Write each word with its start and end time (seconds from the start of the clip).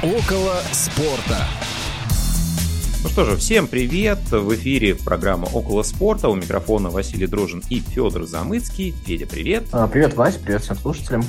Около 0.00 0.54
спорта. 0.70 1.44
Ну 3.02 3.08
что 3.08 3.24
же, 3.24 3.36
всем 3.36 3.66
привет! 3.66 4.20
В 4.30 4.54
эфире 4.54 4.94
программа 4.94 5.46
«Около 5.46 5.82
спорта». 5.82 6.28
У 6.28 6.36
микрофона 6.36 6.88
Василий 6.88 7.26
Дрожин 7.26 7.64
и 7.68 7.80
Федор 7.80 8.22
Замыцкий. 8.22 8.92
Федя, 8.92 9.26
привет! 9.26 9.64
А, 9.72 9.88
привет, 9.88 10.14
Вась, 10.14 10.36
привет 10.36 10.62
всем 10.62 10.76
слушателям. 10.76 11.24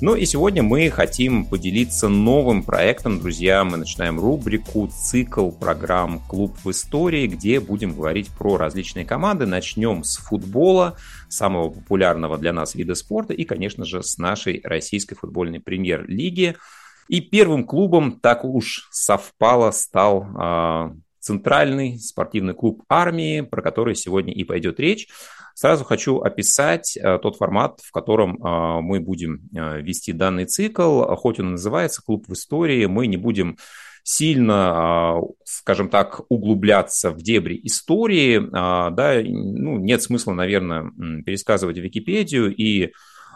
Ну 0.00 0.14
и 0.14 0.26
сегодня 0.26 0.62
мы 0.62 0.90
хотим 0.90 1.44
поделиться 1.44 2.06
новым 2.06 2.62
проектом, 2.62 3.18
друзья. 3.18 3.64
Мы 3.64 3.78
начинаем 3.78 4.20
рубрику 4.20 4.86
«Цикл 4.86 5.50
программ 5.50 6.20
«Клуб 6.20 6.56
в 6.62 6.70
истории», 6.70 7.26
где 7.26 7.58
будем 7.58 7.96
говорить 7.96 8.28
про 8.28 8.58
различные 8.58 9.04
команды. 9.04 9.44
Начнем 9.44 10.04
с 10.04 10.18
футбола, 10.18 10.96
самого 11.28 11.70
популярного 11.70 12.38
для 12.38 12.52
нас 12.52 12.76
вида 12.76 12.94
спорта, 12.94 13.32
и, 13.32 13.42
конечно 13.42 13.84
же, 13.84 14.04
с 14.04 14.18
нашей 14.18 14.60
российской 14.62 15.16
футбольной 15.16 15.58
премьер-лиги– 15.58 16.54
и 17.08 17.20
первым 17.20 17.64
клубом, 17.64 18.20
так 18.20 18.44
уж 18.44 18.88
совпало, 18.90 19.70
стал 19.70 20.26
э, 20.38 20.94
центральный 21.20 21.98
спортивный 21.98 22.54
клуб 22.54 22.84
армии, 22.88 23.40
про 23.40 23.60
который 23.62 23.94
сегодня 23.94 24.32
и 24.32 24.44
пойдет 24.44 24.78
речь. 24.78 25.08
Сразу 25.54 25.84
хочу 25.84 26.20
описать 26.20 26.96
э, 26.96 27.18
тот 27.20 27.36
формат, 27.36 27.80
в 27.80 27.90
котором 27.90 28.36
э, 28.36 28.80
мы 28.82 29.00
будем 29.00 29.48
э, 29.54 29.80
вести 29.80 30.12
данный 30.12 30.44
цикл. 30.44 31.02
Хоть 31.16 31.40
он 31.40 31.52
называется 31.52 32.02
«Клуб 32.04 32.26
в 32.28 32.34
истории», 32.34 32.84
мы 32.84 33.06
не 33.06 33.16
будем 33.16 33.56
сильно, 34.02 35.18
скажем 35.44 35.88
так, 35.88 36.20
углубляться 36.28 37.10
в 37.10 37.22
дебри 37.22 37.58
истории, 37.64 38.38
да, 38.38 39.20
ну, 39.24 39.78
нет 39.78 40.00
смысла, 40.00 40.32
наверное, 40.32 40.92
пересказывать 41.22 41.78
Википедию 41.78 42.54
и 42.54 42.92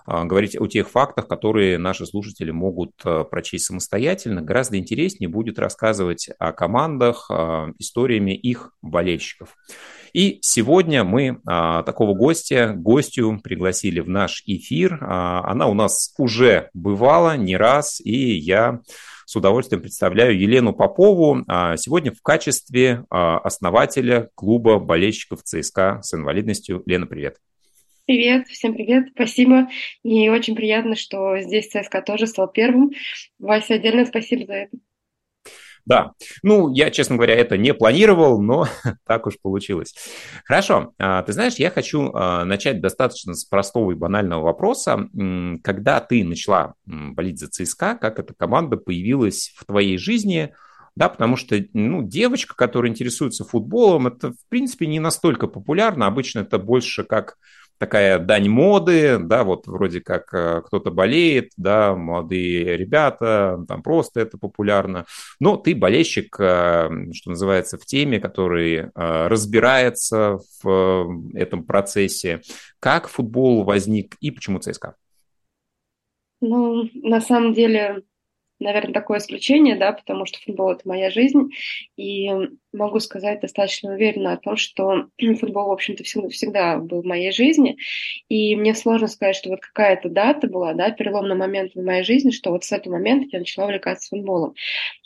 говорить 0.06 0.56
о 0.58 0.66
тех 0.66 0.88
фактах, 0.88 1.28
которые 1.28 1.78
наши 1.78 2.06
слушатели 2.06 2.50
могут 2.50 2.92
а, 3.04 3.24
прочесть 3.24 3.66
самостоятельно. 3.66 4.42
Гораздо 4.42 4.78
интереснее 4.78 5.28
будет 5.28 5.58
рассказывать 5.58 6.28
о 6.38 6.52
командах, 6.52 7.26
а, 7.30 7.68
историями 7.78 8.32
их 8.32 8.72
болельщиков. 8.82 9.56
И 10.12 10.38
сегодня 10.42 11.04
мы 11.04 11.40
а, 11.46 11.82
такого 11.82 12.14
гостя, 12.14 12.74
гостю 12.76 13.40
пригласили 13.42 14.00
в 14.00 14.08
наш 14.08 14.42
эфир. 14.46 14.98
А, 15.00 15.48
она 15.50 15.66
у 15.66 15.74
нас 15.74 16.14
уже 16.18 16.70
бывала 16.74 17.36
не 17.36 17.56
раз, 17.56 18.00
и 18.00 18.36
я 18.36 18.80
с 19.30 19.36
удовольствием 19.36 19.80
представляю 19.80 20.36
Елену 20.36 20.72
Попову 20.72 21.44
а, 21.46 21.76
сегодня 21.76 22.12
в 22.12 22.20
качестве 22.20 23.04
а, 23.10 23.38
основателя 23.38 24.30
клуба 24.34 24.80
болельщиков 24.80 25.44
ЦСКА 25.44 26.00
с 26.02 26.12
инвалидностью. 26.14 26.82
Лена, 26.86 27.06
привет. 27.06 27.36
Привет, 28.10 28.48
всем 28.48 28.74
привет, 28.74 29.10
спасибо. 29.14 29.68
И 30.02 30.28
очень 30.30 30.56
приятно, 30.56 30.96
что 30.96 31.38
здесь 31.38 31.68
ЦСКА 31.68 32.02
тоже 32.02 32.26
стал 32.26 32.48
первым. 32.48 32.90
Вася, 33.38 33.74
отдельное 33.74 34.04
спасибо 34.04 34.46
за 34.46 34.52
это. 34.52 34.76
Да, 35.86 36.10
ну, 36.42 36.72
я, 36.74 36.90
честно 36.90 37.14
говоря, 37.14 37.36
это 37.36 37.56
не 37.56 37.72
планировал, 37.72 38.42
но 38.42 38.66
так 39.06 39.28
уж 39.28 39.34
получилось. 39.40 39.94
Хорошо, 40.44 40.92
а, 40.98 41.22
ты 41.22 41.32
знаешь, 41.32 41.54
я 41.54 41.70
хочу 41.70 42.10
а, 42.12 42.44
начать 42.44 42.80
достаточно 42.80 43.34
с 43.34 43.44
простого 43.44 43.92
и 43.92 43.94
банального 43.94 44.42
вопроса. 44.42 45.08
Когда 45.62 46.00
ты 46.00 46.24
начала 46.24 46.74
болеть 46.86 47.38
за 47.38 47.46
ЦСКА, 47.46 47.94
как 47.94 48.18
эта 48.18 48.34
команда 48.34 48.76
появилась 48.76 49.54
в 49.56 49.66
твоей 49.66 49.98
жизни– 49.98 50.52
да, 50.96 51.08
потому 51.08 51.36
что, 51.36 51.56
ну, 51.72 52.02
девочка, 52.02 52.54
которая 52.54 52.90
интересуется 52.90 53.44
футболом, 53.44 54.08
это, 54.08 54.32
в 54.32 54.48
принципе, 54.48 54.86
не 54.86 54.98
настолько 54.98 55.46
популярно, 55.46 56.06
обычно 56.06 56.40
это 56.40 56.58
больше 56.58 57.04
как 57.04 57.36
такая 57.80 58.18
дань 58.18 58.50
моды, 58.50 59.18
да, 59.18 59.42
вот 59.42 59.66
вроде 59.66 60.02
как 60.02 60.34
э, 60.34 60.60
кто-то 60.66 60.90
болеет, 60.90 61.52
да, 61.56 61.96
молодые 61.96 62.76
ребята, 62.76 63.64
там 63.66 63.82
просто 63.82 64.20
это 64.20 64.36
популярно. 64.36 65.06
Но 65.40 65.56
ты 65.56 65.74
болельщик, 65.74 66.36
э, 66.38 66.90
что 67.14 67.30
называется, 67.30 67.78
в 67.78 67.86
теме, 67.86 68.20
который 68.20 68.74
э, 68.74 68.88
разбирается 68.94 70.40
в 70.62 71.32
этом 71.34 71.64
процессе. 71.64 72.42
Как 72.80 73.08
футбол 73.08 73.64
возник 73.64 74.16
и 74.20 74.30
почему 74.30 74.58
ЦСКА? 74.58 74.96
Ну, 76.42 76.86
на 76.94 77.22
самом 77.22 77.54
деле, 77.54 78.02
наверное, 78.60 78.92
такое 78.92 79.18
исключение, 79.18 79.76
да, 79.76 79.92
потому 79.92 80.26
что 80.26 80.38
футбол– 80.40 80.70
это 80.72 80.86
моя 80.86 81.10
жизнь, 81.10 81.50
и 81.96 82.30
могу 82.72 83.00
сказать 83.00 83.40
достаточно 83.40 83.92
уверенно 83.92 84.32
о 84.32 84.36
том, 84.36 84.56
что 84.56 85.06
футбол, 85.40 85.68
в 85.68 85.72
общем-то, 85.72 86.04
всегда 86.04 86.78
был 86.78 87.02
в 87.02 87.06
моей 87.06 87.32
жизни, 87.32 87.76
и 88.28 88.54
мне 88.56 88.74
сложно 88.74 89.08
сказать, 89.08 89.36
что 89.36 89.50
вот 89.50 89.60
какая-то 89.60 90.08
дата 90.08 90.46
была, 90.46 90.74
да, 90.74 90.90
переломный 90.90 91.36
момент 91.36 91.72
в 91.74 91.82
моей 91.82 92.04
жизни, 92.04 92.30
что 92.30 92.50
вот 92.50 92.64
с 92.64 92.72
этого 92.72 92.94
момента 92.94 93.28
я 93.32 93.38
начала 93.40 93.66
увлекаться 93.66 94.10
футболом. 94.10 94.54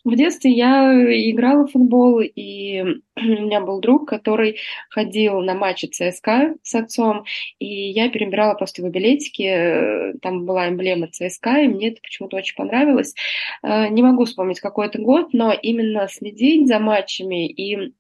В 0.04 0.16
детстве 0.16 0.50
я 0.50 0.92
играла 1.31 1.66
в 1.66 1.72
футбол, 1.72 2.20
и 2.20 2.82
у 3.16 3.22
меня 3.22 3.62
был 3.62 3.81
друг, 3.81 4.06
который 4.06 4.59
ходил 4.91 5.41
на 5.41 5.54
матчи 5.54 5.87
ЦСКА 5.87 6.56
с 6.62 6.75
отцом, 6.75 7.25
и 7.59 7.91
я 7.91 8.10
перебирала 8.10 8.54
просто 8.54 8.82
его 8.82 8.91
билетики, 8.91 10.19
там 10.20 10.44
была 10.44 10.69
эмблема 10.69 11.09
ЦСКА, 11.09 11.62
и 11.62 11.69
мне 11.69 11.88
это 11.88 12.03
почему-то 12.03 12.37
очень 12.37 12.54
понравилось. 12.54 13.14
Э, 13.62 13.88
не 13.88 14.03
могу 14.03 14.26
вспомнить 14.26 14.60
какой 14.60 14.88
это 14.88 15.00
год, 15.00 15.32
но 15.32 15.53
именно 15.53 16.06
следить 16.09 16.69
за 16.69 16.78
матчами 16.78 17.48
и 17.48 17.94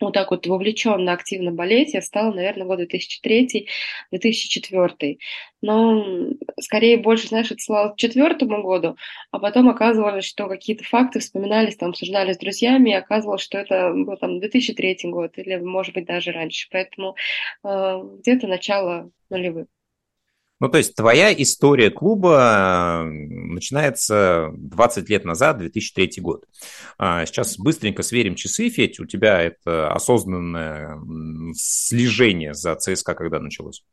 вот 0.00 0.14
так 0.14 0.30
вот 0.30 0.46
вовлеченно 0.46 1.12
активно 1.12 1.52
болеть 1.52 1.94
я 1.94 2.02
стала, 2.02 2.32
наверное, 2.32 2.66
год 2.66 2.80
2003-2004. 2.80 5.18
Но 5.62 6.04
скорее 6.60 6.98
больше, 6.98 7.28
знаешь, 7.28 7.50
отсылала 7.50 7.90
к 7.90 7.96
четвертому 7.96 8.62
году, 8.62 8.96
а 9.30 9.38
потом 9.38 9.68
оказывалось, 9.68 10.24
что 10.24 10.48
какие-то 10.48 10.84
факты 10.84 11.20
вспоминались, 11.20 11.76
там, 11.76 11.90
обсуждали 11.90 12.32
с 12.32 12.38
друзьями, 12.38 12.90
и 12.90 12.94
оказывалось, 12.94 13.42
что 13.42 13.58
это 13.58 13.92
был 13.94 14.16
там 14.16 14.40
2003 14.40 14.98
год 15.04 15.38
или, 15.38 15.56
может 15.56 15.94
быть, 15.94 16.06
даже 16.06 16.32
раньше. 16.32 16.68
Поэтому 16.70 17.16
э, 17.64 18.02
где-то 18.20 18.46
начало 18.46 19.10
нулевых. 19.30 19.66
Ну, 20.64 20.70
то 20.70 20.78
есть 20.78 20.94
твоя 20.94 21.30
история 21.30 21.90
клуба 21.90 23.02
э, 23.02 23.04
начинается 23.04 24.48
20 24.54 25.10
лет 25.10 25.26
назад, 25.26 25.58
2003 25.58 26.22
год. 26.22 26.46
А, 26.96 27.26
сейчас 27.26 27.58
быстренько 27.58 28.02
сверим 28.02 28.34
часы, 28.34 28.70
Федь, 28.70 28.98
у 28.98 29.04
тебя 29.04 29.42
это 29.42 29.92
осознанное 29.92 30.98
слежение 31.52 32.54
за 32.54 32.76
ЦСКА 32.76 33.12
когда 33.12 33.40
началось? 33.40 33.84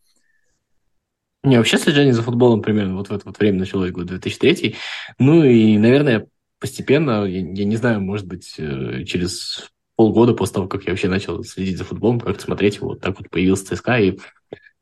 Не, 1.43 1.57
вообще 1.57 1.77
слежение 1.77 2.13
за 2.13 2.23
футболом 2.23 2.61
примерно 2.61 2.95
вот 2.95 3.09
в 3.09 3.13
это 3.13 3.25
вот 3.25 3.37
время 3.37 3.59
началось, 3.59 3.91
год 3.91 4.05
2003. 4.05 4.77
Ну 5.19 5.43
и, 5.43 5.77
наверное, 5.77 6.27
постепенно, 6.57 7.25
я, 7.25 7.41
я 7.41 7.65
не 7.65 7.75
знаю, 7.75 7.99
может 7.99 8.27
быть, 8.27 8.55
э, 8.57 9.03
через 9.03 9.69
полгода 9.97 10.33
после 10.33 10.53
того, 10.53 10.67
как 10.69 10.85
я 10.85 10.91
вообще 10.91 11.09
начал 11.09 11.43
следить 11.43 11.77
за 11.77 11.83
футболом, 11.83 12.21
как-то 12.21 12.41
смотреть 12.41 12.77
его, 12.77 12.91
вот 12.91 13.01
так 13.01 13.19
вот 13.19 13.29
появился 13.29 13.75
ЦСКА, 13.75 13.99
и 13.99 14.17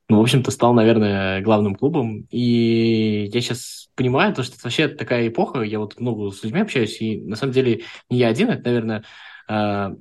ну, 0.09 0.17
в 0.17 0.21
общем-то, 0.21 0.49
стал, 0.51 0.73
наверное, 0.73 1.41
главным 1.41 1.75
клубом. 1.75 2.27
И 2.31 3.29
я 3.31 3.41
сейчас 3.41 3.89
понимаю, 3.95 4.33
то, 4.33 4.43
что 4.43 4.55
это 4.55 4.63
вообще 4.63 4.87
такая 4.87 5.27
эпоха, 5.27 5.61
я 5.61 5.79
вот 5.79 5.99
много 5.99 6.31
с 6.31 6.43
людьми 6.43 6.61
общаюсь, 6.61 6.99
и 7.01 7.21
на 7.21 7.35
самом 7.35 7.53
деле 7.53 7.83
не 8.09 8.17
я 8.17 8.29
один, 8.29 8.49
это, 8.49 8.63
наверное, 8.63 9.03
а, 9.47 9.93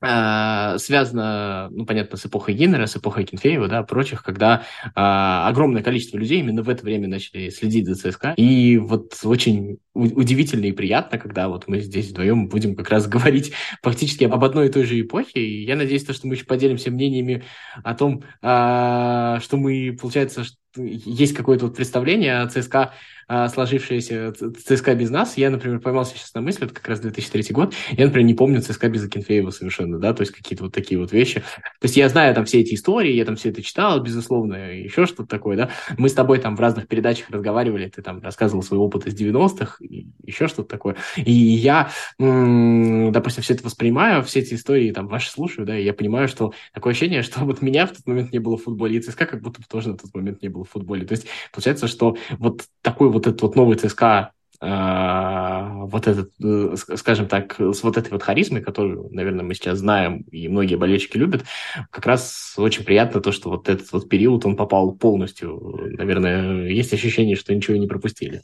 связано, 0.00 1.68
ну, 1.72 1.84
понятно, 1.84 2.16
с 2.16 2.24
эпохой 2.24 2.54
Гиннера, 2.54 2.86
с 2.86 2.96
эпохой 2.96 3.24
Кенфеева, 3.24 3.66
да, 3.66 3.82
прочих, 3.82 4.22
когда 4.22 4.62
а, 4.94 5.48
огромное 5.48 5.82
количество 5.82 6.16
людей 6.16 6.38
именно 6.38 6.62
в 6.62 6.68
это 6.68 6.84
время 6.84 7.08
начали 7.08 7.50
следить 7.50 7.86
за 7.86 7.96
ЦСКА. 7.96 8.34
И 8.36 8.76
вот 8.78 9.18
очень 9.24 9.78
удивительно 9.94 10.66
и 10.66 10.72
приятно, 10.72 11.18
когда 11.18 11.48
вот 11.48 11.66
мы 11.66 11.80
здесь 11.80 12.10
вдвоем 12.10 12.48
будем 12.48 12.76
как 12.76 12.90
раз 12.90 13.06
говорить 13.08 13.52
фактически 13.82 14.22
об 14.24 14.44
одной 14.44 14.68
и 14.68 14.70
той 14.70 14.84
же 14.84 15.00
эпохе. 15.00 15.40
И 15.40 15.64
я 15.64 15.74
надеюсь, 15.74 16.04
то, 16.04 16.12
что 16.12 16.28
мы 16.28 16.34
еще 16.34 16.44
поделимся 16.44 16.92
мнениями 16.92 17.42
о 17.82 17.94
том, 17.94 18.22
а, 18.40 19.40
что 19.40 19.56
мы, 19.56 19.96
получается, 20.00 20.44
есть 20.76 21.34
какое-то 21.34 21.66
вот 21.66 21.76
представление 21.76 22.40
о 22.40 22.48
ЦСКА, 22.48 22.92
а, 23.30 23.48
сложившееся 23.50 24.32
ЦСКА 24.32 24.94
без 24.94 25.10
нас. 25.10 25.36
Я, 25.36 25.50
например, 25.50 25.80
поймался 25.80 26.16
сейчас 26.16 26.32
на 26.32 26.40
мысли, 26.40 26.64
это 26.64 26.72
как 26.72 26.88
раз 26.88 27.00
2003 27.00 27.52
год, 27.52 27.74
я, 27.90 28.06
например, 28.06 28.26
не 28.26 28.32
помню 28.32 28.62
ЦСКА 28.62 28.88
без 28.88 29.04
Акинфеева 29.04 29.50
совершенно, 29.50 29.98
да, 29.98 30.14
то 30.14 30.22
есть 30.22 30.32
какие-то 30.32 30.64
вот 30.64 30.72
такие 30.72 30.98
вот 30.98 31.12
вещи. 31.12 31.40
То 31.40 31.84
есть 31.84 31.96
я 31.98 32.08
знаю 32.08 32.34
там 32.34 32.46
все 32.46 32.60
эти 32.60 32.72
истории, 32.74 33.12
я 33.12 33.26
там 33.26 33.36
все 33.36 33.50
это 33.50 33.62
читал, 33.62 34.00
безусловно, 34.00 34.72
еще 34.72 35.04
что-то 35.04 35.26
такое, 35.26 35.58
да. 35.58 35.70
Мы 35.98 36.08
с 36.08 36.14
тобой 36.14 36.38
там 36.38 36.56
в 36.56 36.60
разных 36.60 36.88
передачах 36.88 37.28
разговаривали, 37.28 37.88
ты 37.88 38.00
там 38.00 38.22
рассказывал 38.22 38.62
свой 38.62 38.80
опыт 38.80 39.06
из 39.06 39.14
90-х, 39.14 39.76
еще 40.24 40.48
что-то 40.48 40.70
такое. 40.70 40.96
И 41.16 41.30
я, 41.30 41.90
допустим, 42.18 43.42
все 43.42 43.52
это 43.52 43.62
воспринимаю, 43.62 44.22
все 44.22 44.40
эти 44.40 44.54
истории 44.54 44.90
там 44.90 45.06
ваши 45.06 45.30
слушаю, 45.30 45.66
да, 45.66 45.78
и 45.78 45.84
я 45.84 45.92
понимаю, 45.92 46.28
что 46.28 46.54
такое 46.72 46.92
ощущение, 46.92 47.22
что 47.22 47.40
вот 47.40 47.60
меня 47.60 47.86
в 47.86 47.90
тот 47.90 48.06
момент 48.06 48.32
не 48.32 48.38
было 48.38 48.56
в 48.56 48.62
футболе, 48.62 48.96
и 48.96 49.00
ЦСКА 49.00 49.26
как 49.26 49.42
будто 49.42 49.60
бы 49.60 49.66
тоже 49.68 49.90
на 49.90 49.98
тот 49.98 50.14
момент 50.14 50.40
не 50.40 50.48
было 50.48 50.57
в 50.64 50.70
футболе. 50.70 51.06
То 51.06 51.12
есть 51.12 51.26
получается, 51.52 51.88
что 51.88 52.16
вот 52.38 52.64
такой 52.82 53.10
вот 53.10 53.26
этот 53.26 53.40
вот 53.42 53.56
новый 53.56 53.76
ЦСКА 53.76 54.32
э, 54.60 55.68
вот 55.90 56.06
этот, 56.06 56.32
э, 56.42 56.74
скажем 56.96 57.26
так, 57.28 57.58
с 57.58 57.82
вот 57.82 57.96
этой 57.96 58.10
вот 58.10 58.22
харизмой, 58.22 58.62
которую, 58.62 59.08
наверное, 59.10 59.44
мы 59.44 59.54
сейчас 59.54 59.78
знаем 59.78 60.24
и 60.30 60.48
многие 60.48 60.76
болельщики 60.76 61.16
любят, 61.16 61.44
как 61.90 62.06
раз 62.06 62.54
очень 62.56 62.84
приятно 62.84 63.20
то, 63.20 63.32
что 63.32 63.50
вот 63.50 63.68
этот 63.68 63.90
вот 63.92 64.08
период, 64.08 64.44
он 64.46 64.56
попал 64.56 64.92
полностью. 64.92 65.78
Наверное, 65.96 66.68
есть 66.68 66.92
ощущение, 66.92 67.36
что 67.36 67.54
ничего 67.54 67.76
не 67.76 67.86
пропустили. 67.86 68.42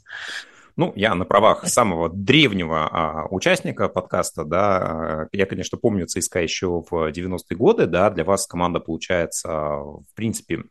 Ну, 0.77 0.91
я 0.97 1.15
на 1.15 1.23
правах 1.23 1.65
самого 1.67 2.09
древнего 2.09 2.89
а, 2.91 3.27
участника 3.29 3.87
подкаста, 3.87 4.43
да, 4.43 5.29
я, 5.31 5.45
конечно, 5.45 5.77
помню 5.77 6.05
ЦСКА 6.05 6.41
еще 6.41 6.83
в 6.89 7.11
90-е 7.11 7.55
годы, 7.55 7.85
да, 7.85 8.09
для 8.09 8.25
вас 8.25 8.45
команда, 8.45 8.81
получается, 8.81 9.49
в 9.49 10.05
принципе, 10.15 10.63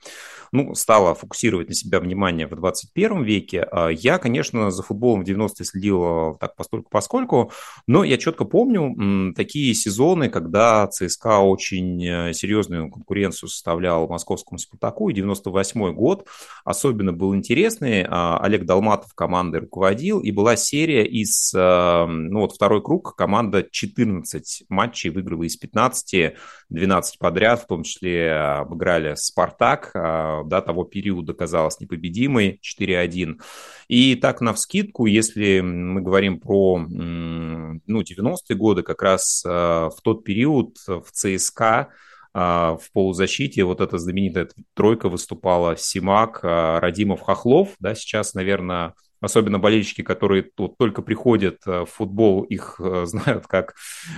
ну, 0.53 0.75
стала 0.75 1.15
фокусировать 1.15 1.69
на 1.69 1.75
себя 1.75 2.01
внимание 2.01 2.47
в 2.47 2.55
21 2.55 3.23
веке. 3.23 3.67
А 3.73 3.89
я, 3.89 4.19
конечно, 4.19 4.71
за 4.71 4.83
футболом 4.83 5.25
в 5.25 5.29
90-е 5.29 5.65
следил 5.65 6.37
так 6.39 6.55
постольку 6.55 6.91
поскольку, 6.91 7.51
но 7.87 8.05
я 8.05 8.19
четко 8.19 8.45
помню 8.45 9.33
такие 9.35 9.73
сезоны, 9.73 10.29
когда 10.29 10.87
ЦСКА 10.87 11.39
очень 11.39 12.05
э, 12.07 12.33
серьезную 12.35 12.91
конкуренцию 12.91 13.49
составлял 13.49 14.07
московскому 14.07 14.59
«Спартаку», 14.59 15.09
и 15.09 15.15
98 15.15 15.95
год 15.95 16.29
особенно 16.65 17.13
был 17.13 17.35
интересный. 17.35 18.05
А, 18.07 18.39
Олег 18.39 18.65
Долматов 18.65 19.15
командой 19.15 19.61
руководитель 19.61 19.94
проводил, 19.95 20.21
и 20.21 20.31
была 20.31 20.57
серия 20.57 21.05
из, 21.05 21.53
э, 21.55 22.07
ну 22.07 22.41
вот 22.41 22.53
второй 22.53 22.83
круг, 22.83 23.15
команда 23.17 23.67
14 23.71 24.65
матчей 24.69 25.11
выиграла 25.11 25.45
из 25.45 25.57
15, 25.57 26.35
12 26.69 27.19
подряд, 27.19 27.63
в 27.63 27.67
том 27.67 27.83
числе 27.83 28.33
обыграли 28.33 29.15
«Спартак», 29.15 29.91
э, 29.95 30.43
до 30.47 30.61
того 30.61 30.85
периода 30.85 31.33
казалось 31.33 31.81
непобедимой, 31.81 32.61
4-1. 32.63 33.41
И 33.89 34.17
так, 34.17 34.41
на 34.41 34.53
вскидку, 34.53 35.07
если 35.07 35.61
мы 35.61 36.01
говорим 36.01 36.41
про 36.41 36.79
ну, 36.79 38.01
90-е 38.01 38.57
годы, 38.57 38.83
как 38.83 39.03
раз 39.03 39.45
э, 39.47 39.49
в 39.49 39.97
тот 40.03 40.25
период 40.25 40.77
в 40.87 41.05
ЦСКА 41.13 41.89
в 42.37 42.81
полузащите 42.93 43.63
вот 43.63 43.81
эта 43.81 43.97
знаменитая 43.97 44.49
тройка 44.75 45.09
выступала 45.09 45.77
Симак, 45.77 46.41
Радимов, 46.43 47.21
Хохлов, 47.21 47.69
да, 47.79 47.95
сейчас, 47.95 48.35
наверное, 48.35 48.95
особенно 49.25 49.59
болельщики, 49.59 50.03
которые 50.03 50.43
тут 50.43 50.77
только 50.79 51.03
приходят 51.03 51.59
э, 51.67 51.85
в 51.85 51.87
футбол, 51.87 52.43
их 52.43 52.77
э, 52.79 53.05
знают 53.07 53.47
как 53.47 53.75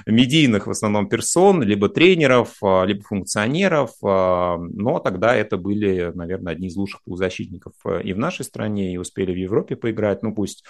медийных 0.06 0.66
в 0.66 0.70
основном 0.70 1.08
персон, 1.08 1.62
либо 1.62 1.88
тренеров, 1.88 2.54
а, 2.62 2.84
либо 2.84 3.02
функционеров, 3.02 3.90
а, 4.04 4.56
но 4.58 4.98
тогда 4.98 5.34
это 5.34 5.56
были, 5.56 6.10
наверное, 6.14 6.52
одни 6.52 6.68
из 6.68 6.76
лучших 6.76 7.02
полузащитников 7.02 7.72
э, 7.84 8.02
и 8.02 8.12
в 8.12 8.18
нашей 8.18 8.44
стране, 8.44 8.94
и 8.94 8.96
успели 8.96 9.32
в 9.32 9.36
Европе 9.36 9.76
поиграть, 9.76 10.22
ну 10.22 10.34
пусть 10.34 10.64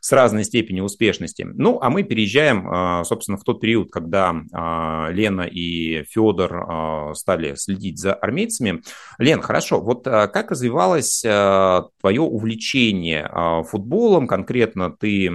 с 0.00 0.10
разной 0.10 0.42
степенью 0.42 0.82
успешности. 0.82 1.46
Ну, 1.48 1.78
а 1.80 1.88
мы 1.88 2.02
переезжаем, 2.02 2.66
а, 2.68 3.04
собственно, 3.04 3.38
в 3.38 3.44
тот 3.44 3.60
период, 3.60 3.92
когда 3.92 4.32
Лена 5.12 5.42
и 5.42 6.02
Федор 6.04 7.14
стали 7.14 7.54
следить 7.54 8.00
за 8.00 8.12
армейцами. 8.14 8.82
Лен, 9.18 9.40
хорошо, 9.40 9.80
вот 9.80 10.04
как 10.04 10.50
развивалось 10.50 11.20
твое 11.20 12.20
увлечение 12.20 13.30
футболом 13.64 13.81
футболом, 13.82 14.26
конкретно 14.26 14.90
ты 14.90 15.30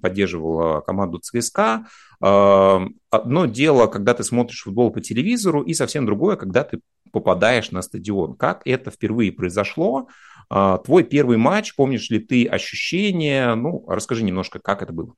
поддерживала 0.00 0.80
команду 0.80 1.18
ЦСКА. 1.18 1.86
Одно 2.20 3.46
дело, 3.46 3.86
когда 3.86 4.14
ты 4.14 4.24
смотришь 4.24 4.62
футбол 4.62 4.90
по 4.90 5.00
телевизору, 5.00 5.62
и 5.62 5.74
совсем 5.74 6.06
другое, 6.06 6.36
когда 6.36 6.64
ты 6.64 6.80
попадаешь 7.12 7.70
на 7.70 7.82
стадион. 7.82 8.34
Как 8.34 8.62
это 8.64 8.90
впервые 8.90 9.32
произошло? 9.32 10.08
А, 10.48 10.78
твой 10.78 11.04
первый 11.04 11.36
матч, 11.36 11.74
помнишь 11.74 12.08
ли 12.08 12.18
ты 12.18 12.46
ощущения? 12.46 13.54
Ну, 13.54 13.84
расскажи 13.86 14.24
немножко, 14.24 14.58
как 14.58 14.82
это 14.82 14.94
было. 14.94 15.14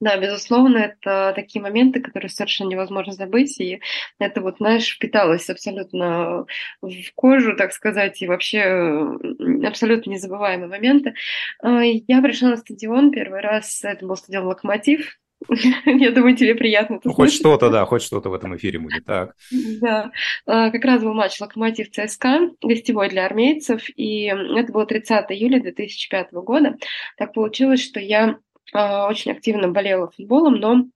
Да, 0.00 0.16
безусловно, 0.18 0.78
это 0.78 1.32
такие 1.34 1.62
моменты, 1.62 2.00
которые 2.00 2.28
совершенно 2.28 2.68
невозможно 2.68 3.12
забыть, 3.12 3.60
и 3.60 3.80
это 4.18 4.40
вот, 4.40 4.56
знаешь, 4.58 4.94
впиталось 4.94 5.48
абсолютно 5.48 6.46
в 6.82 7.14
кожу, 7.14 7.56
так 7.56 7.72
сказать, 7.72 8.20
и 8.20 8.26
вообще 8.26 9.16
абсолютно 9.64 10.10
незабываемые 10.10 10.68
моменты. 10.68 11.14
А, 11.62 11.82
я 11.82 12.20
пришла 12.20 12.50
на 12.50 12.56
стадион 12.56 13.12
первый 13.12 13.40
раз, 13.40 13.84
это 13.84 14.04
был 14.06 14.16
стадион 14.16 14.46
«Локомотив», 14.46 15.18
я 15.84 16.10
думаю, 16.10 16.36
тебе 16.36 16.54
приятно 16.54 16.94
это 16.96 17.08
ну, 17.08 17.14
Хоть 17.14 17.32
что-то, 17.32 17.70
да, 17.70 17.84
хоть 17.84 18.02
что-то 18.02 18.30
в 18.30 18.34
этом 18.34 18.56
эфире 18.56 18.78
будет, 18.78 19.04
так. 19.04 19.34
Да, 19.80 20.10
а, 20.46 20.70
как 20.70 20.84
раз 20.84 21.02
был 21.02 21.14
матч 21.14 21.40
«Локомотив 21.40 21.90
ЦСКА», 21.90 22.50
гостевой 22.62 23.08
для 23.08 23.26
армейцев, 23.26 23.84
и 23.96 24.24
это 24.24 24.72
было 24.72 24.86
30 24.86 25.30
июля 25.30 25.60
2005 25.60 26.32
года. 26.32 26.76
Так 27.16 27.34
получилось, 27.34 27.82
что 27.82 28.00
я 28.00 28.38
очень 28.72 29.32
активно 29.32 29.68
болела 29.68 30.10
футболом, 30.10 30.54
но 30.54 30.86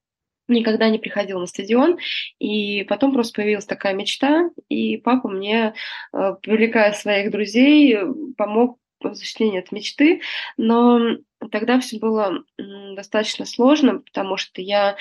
никогда 0.48 0.88
не 0.88 0.98
приходила 0.98 1.40
на 1.40 1.46
стадион, 1.46 1.98
и 2.38 2.84
потом 2.84 3.12
просто 3.12 3.34
появилась 3.34 3.66
такая 3.66 3.94
мечта, 3.94 4.50
и 4.68 4.96
папа 4.96 5.28
мне, 5.28 5.74
а, 6.12 6.32
привлекая 6.34 6.92
своих 6.92 7.30
друзей, 7.30 7.98
помог 8.36 8.78
в 9.00 9.06
осуществлении 9.06 9.60
этой 9.60 9.74
мечты, 9.74 10.22
но 10.56 11.18
тогда 11.50 11.80
все 11.80 11.98
было 11.98 12.44
достаточно 12.56 13.44
сложно, 13.46 14.00
потому 14.00 14.36
что 14.36 14.60
я 14.60 14.96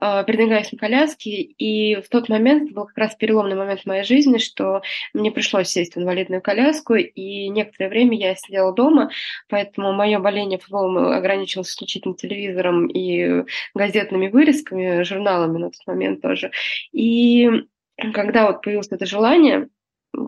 э, 0.00 0.24
передвигаюсь 0.26 0.72
на 0.72 0.78
коляске, 0.78 1.30
и 1.30 1.96
в 1.96 2.08
тот 2.08 2.28
момент 2.28 2.72
был 2.72 2.86
как 2.86 2.96
раз 2.98 3.14
переломный 3.16 3.56
момент 3.56 3.82
в 3.82 3.86
моей 3.86 4.04
жизни, 4.04 4.38
что 4.38 4.82
мне 5.14 5.30
пришлось 5.30 5.68
сесть 5.68 5.94
в 5.94 5.98
инвалидную 5.98 6.42
коляску, 6.42 6.94
и 6.94 7.48
некоторое 7.48 7.88
время 7.88 8.16
я 8.16 8.34
сидела 8.36 8.72
дома, 8.72 9.10
поэтому 9.48 9.92
мое 9.92 10.18
боление 10.18 10.58
футболом 10.58 10.98
ограничилось 10.98 11.70
исключительно 11.70 12.14
телевизором 12.14 12.86
и 12.86 13.44
газетными 13.74 14.28
вырезками, 14.28 15.02
журналами 15.02 15.58
на 15.58 15.70
тот 15.70 15.86
момент 15.86 16.22
тоже. 16.22 16.52
И 16.92 17.48
когда 18.14 18.46
вот 18.46 18.62
появилось 18.62 18.88
это 18.90 19.06
желание, 19.06 19.68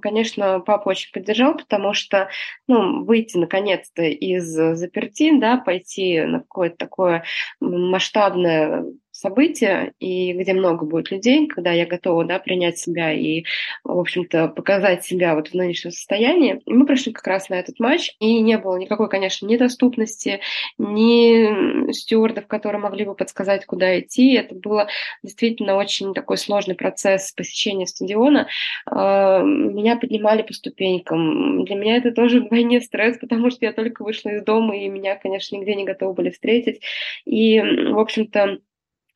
конечно, 0.00 0.60
папа 0.60 0.90
очень 0.90 1.12
поддержал, 1.12 1.56
потому 1.56 1.94
что, 1.94 2.28
ну, 2.68 3.04
выйти 3.04 3.36
наконец-то 3.36 4.02
из 4.02 4.44
заперти, 4.46 5.38
да, 5.38 5.56
пойти 5.58 6.20
на 6.22 6.40
какое-то 6.40 6.76
такое 6.76 7.24
масштабное 7.60 8.84
событие, 9.22 9.92
и 10.00 10.32
где 10.32 10.52
много 10.52 10.84
будет 10.84 11.10
людей, 11.10 11.46
когда 11.46 11.72
я 11.72 11.86
готова 11.86 12.24
да, 12.24 12.38
принять 12.38 12.78
себя 12.78 13.12
и, 13.12 13.44
в 13.84 13.98
общем-то, 13.98 14.48
показать 14.48 15.04
себя 15.04 15.34
вот 15.34 15.48
в 15.48 15.54
нынешнем 15.54 15.92
состоянии. 15.92 16.60
И 16.66 16.72
мы 16.72 16.86
пришли 16.86 17.12
как 17.12 17.26
раз 17.26 17.48
на 17.48 17.54
этот 17.54 17.78
матч, 17.78 18.14
и 18.18 18.40
не 18.40 18.58
было 18.58 18.76
никакой, 18.76 19.08
конечно, 19.08 19.46
недоступности, 19.46 20.40
ни 20.78 21.92
стюардов, 21.92 22.46
которые 22.48 22.80
могли 22.80 23.04
бы 23.04 23.14
подсказать, 23.14 23.64
куда 23.64 24.00
идти. 24.00 24.34
Это 24.34 24.54
было 24.54 24.88
действительно 25.22 25.76
очень 25.76 26.14
такой 26.14 26.36
сложный 26.36 26.74
процесс 26.74 27.32
посещения 27.32 27.86
стадиона. 27.86 28.48
А, 28.86 29.40
меня 29.42 29.96
поднимали 29.96 30.42
по 30.42 30.52
ступенькам. 30.52 31.64
Для 31.64 31.76
меня 31.76 31.96
это 31.96 32.10
тоже 32.10 32.40
вдвойне 32.44 32.80
стресс, 32.80 33.18
потому 33.18 33.50
что 33.50 33.64
я 33.64 33.72
только 33.72 34.02
вышла 34.02 34.30
из 34.30 34.42
дома, 34.42 34.76
и 34.76 34.88
меня, 34.88 35.16
конечно, 35.16 35.56
нигде 35.56 35.76
не 35.76 35.84
готовы 35.84 36.14
были 36.14 36.30
встретить. 36.30 36.82
И, 37.24 37.60
в 37.60 37.98
общем-то, 37.98 38.58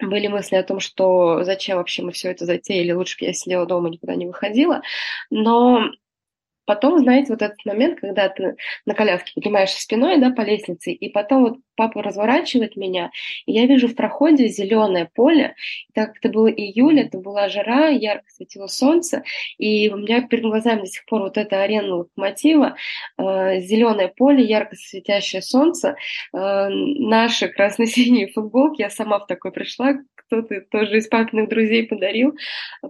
были 0.00 0.26
мысли 0.28 0.56
о 0.56 0.62
том, 0.62 0.80
что 0.80 1.44
зачем 1.44 1.78
вообще 1.78 2.02
мы 2.02 2.12
все 2.12 2.30
это 2.30 2.44
затеяли, 2.44 2.92
лучше 2.92 3.18
бы 3.18 3.26
я 3.26 3.32
сидела 3.32 3.66
дома, 3.66 3.88
никуда 3.88 4.14
не 4.14 4.26
выходила. 4.26 4.82
Но 5.30 5.90
Потом, 6.66 6.98
знаете, 6.98 7.32
вот 7.32 7.42
этот 7.42 7.64
момент, 7.64 8.00
когда 8.00 8.28
ты 8.28 8.56
на 8.86 8.94
коляске 8.94 9.32
поднимаешься 9.34 9.80
спиной, 9.80 10.18
да, 10.18 10.30
по 10.30 10.40
лестнице, 10.40 10.90
и 10.90 11.08
потом 11.08 11.42
вот 11.44 11.58
папа 11.76 12.02
разворачивает 12.02 12.76
меня, 12.76 13.10
и 13.46 13.52
я 13.52 13.66
вижу 13.66 13.88
в 13.88 13.94
проходе 13.94 14.48
зеленое 14.48 15.10
поле. 15.14 15.54
И 15.88 15.92
так 15.92 16.08
как 16.08 16.18
это 16.18 16.28
было 16.30 16.48
июль, 16.48 17.00
это 17.00 17.18
была 17.18 17.48
жара, 17.48 17.88
ярко 17.88 18.24
светило 18.28 18.66
солнце, 18.66 19.22
и 19.58 19.90
у 19.90 19.96
меня 19.98 20.22
перед 20.22 20.42
глазами 20.42 20.80
до 20.80 20.86
сих 20.86 21.04
пор 21.06 21.22
вот 21.22 21.38
эта 21.38 21.62
арена 21.62 21.96
локомотива, 21.96 22.76
э, 23.18 23.60
зеленое 23.60 24.08
поле, 24.08 24.44
ярко 24.44 24.76
светящее 24.76 25.42
солнце, 25.42 25.96
э, 26.32 26.68
наши 26.68 27.48
красно-синие 27.48 28.28
футболки, 28.34 28.82
я 28.82 28.90
сама 28.90 29.18
в 29.18 29.26
такой 29.26 29.52
пришла, 29.52 29.94
кто-то 30.26 30.60
тоже 30.60 30.98
из 30.98 31.08
папиных 31.08 31.48
друзей 31.48 31.86
подарил. 31.86 32.36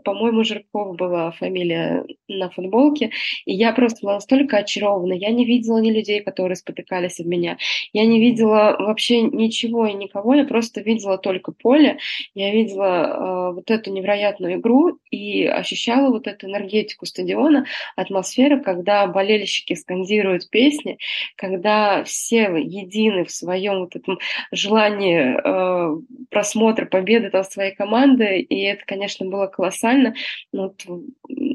По-моему, 0.05 0.43
Жирков 0.45 0.97
была 0.97 1.31
фамилия 1.33 2.05
на 2.29 2.51
футболке. 2.51 3.11
И 3.45 3.55
я 3.55 3.73
просто 3.73 4.01
была 4.03 4.15
настолько 4.15 4.59
очарована. 4.59 5.13
Я 5.13 5.31
не 5.31 5.45
видела 5.45 5.79
ни 5.79 5.91
людей, 5.91 6.23
которые 6.23 6.57
спотыкались 6.57 7.21
об 7.21 7.27
меня. 7.27 7.59
Я 7.93 8.07
не 8.07 8.21
видела 8.21 8.76
вообще 8.79 9.23
ничего 9.23 9.87
и 9.87 9.93
никого. 9.93 10.35
Я 10.35 10.45
просто 10.45 10.81
видела 10.81 11.19
только 11.19 11.53
поле. 11.53 11.99
Я 12.35 12.53
видела 12.53 12.85
э, 12.85 13.53
вот 13.55 13.71
эту 13.71 13.93
невероятную 13.93 14.55
игру 14.57 14.99
и 15.11 15.45
ощущала 15.47 16.11
вот 16.11 16.27
эту 16.27 16.47
энергетику 16.47 17.07
стадиона, 17.07 17.67
атмосферу, 17.97 18.63
когда 18.63 19.07
болельщики 19.07 19.75
скандируют 19.75 20.51
песни, 20.51 20.99
когда 21.37 22.05
все 22.05 22.57
едины 22.57 23.25
в 23.25 23.31
своем 23.31 23.81
вот 23.81 23.97
этом 23.97 24.19
желании 24.53 25.37
э, 25.37 26.01
просмотра 26.31 26.87
победы 26.87 27.31
там 27.31 27.45
своей 27.45 27.75
команды, 27.75 28.41
и 28.41 28.63
это, 28.63 28.85
конечно, 28.85 29.27
было 29.27 29.47
колоссально. 29.47 30.15
Но 30.53 30.75
вот, 30.87 31.07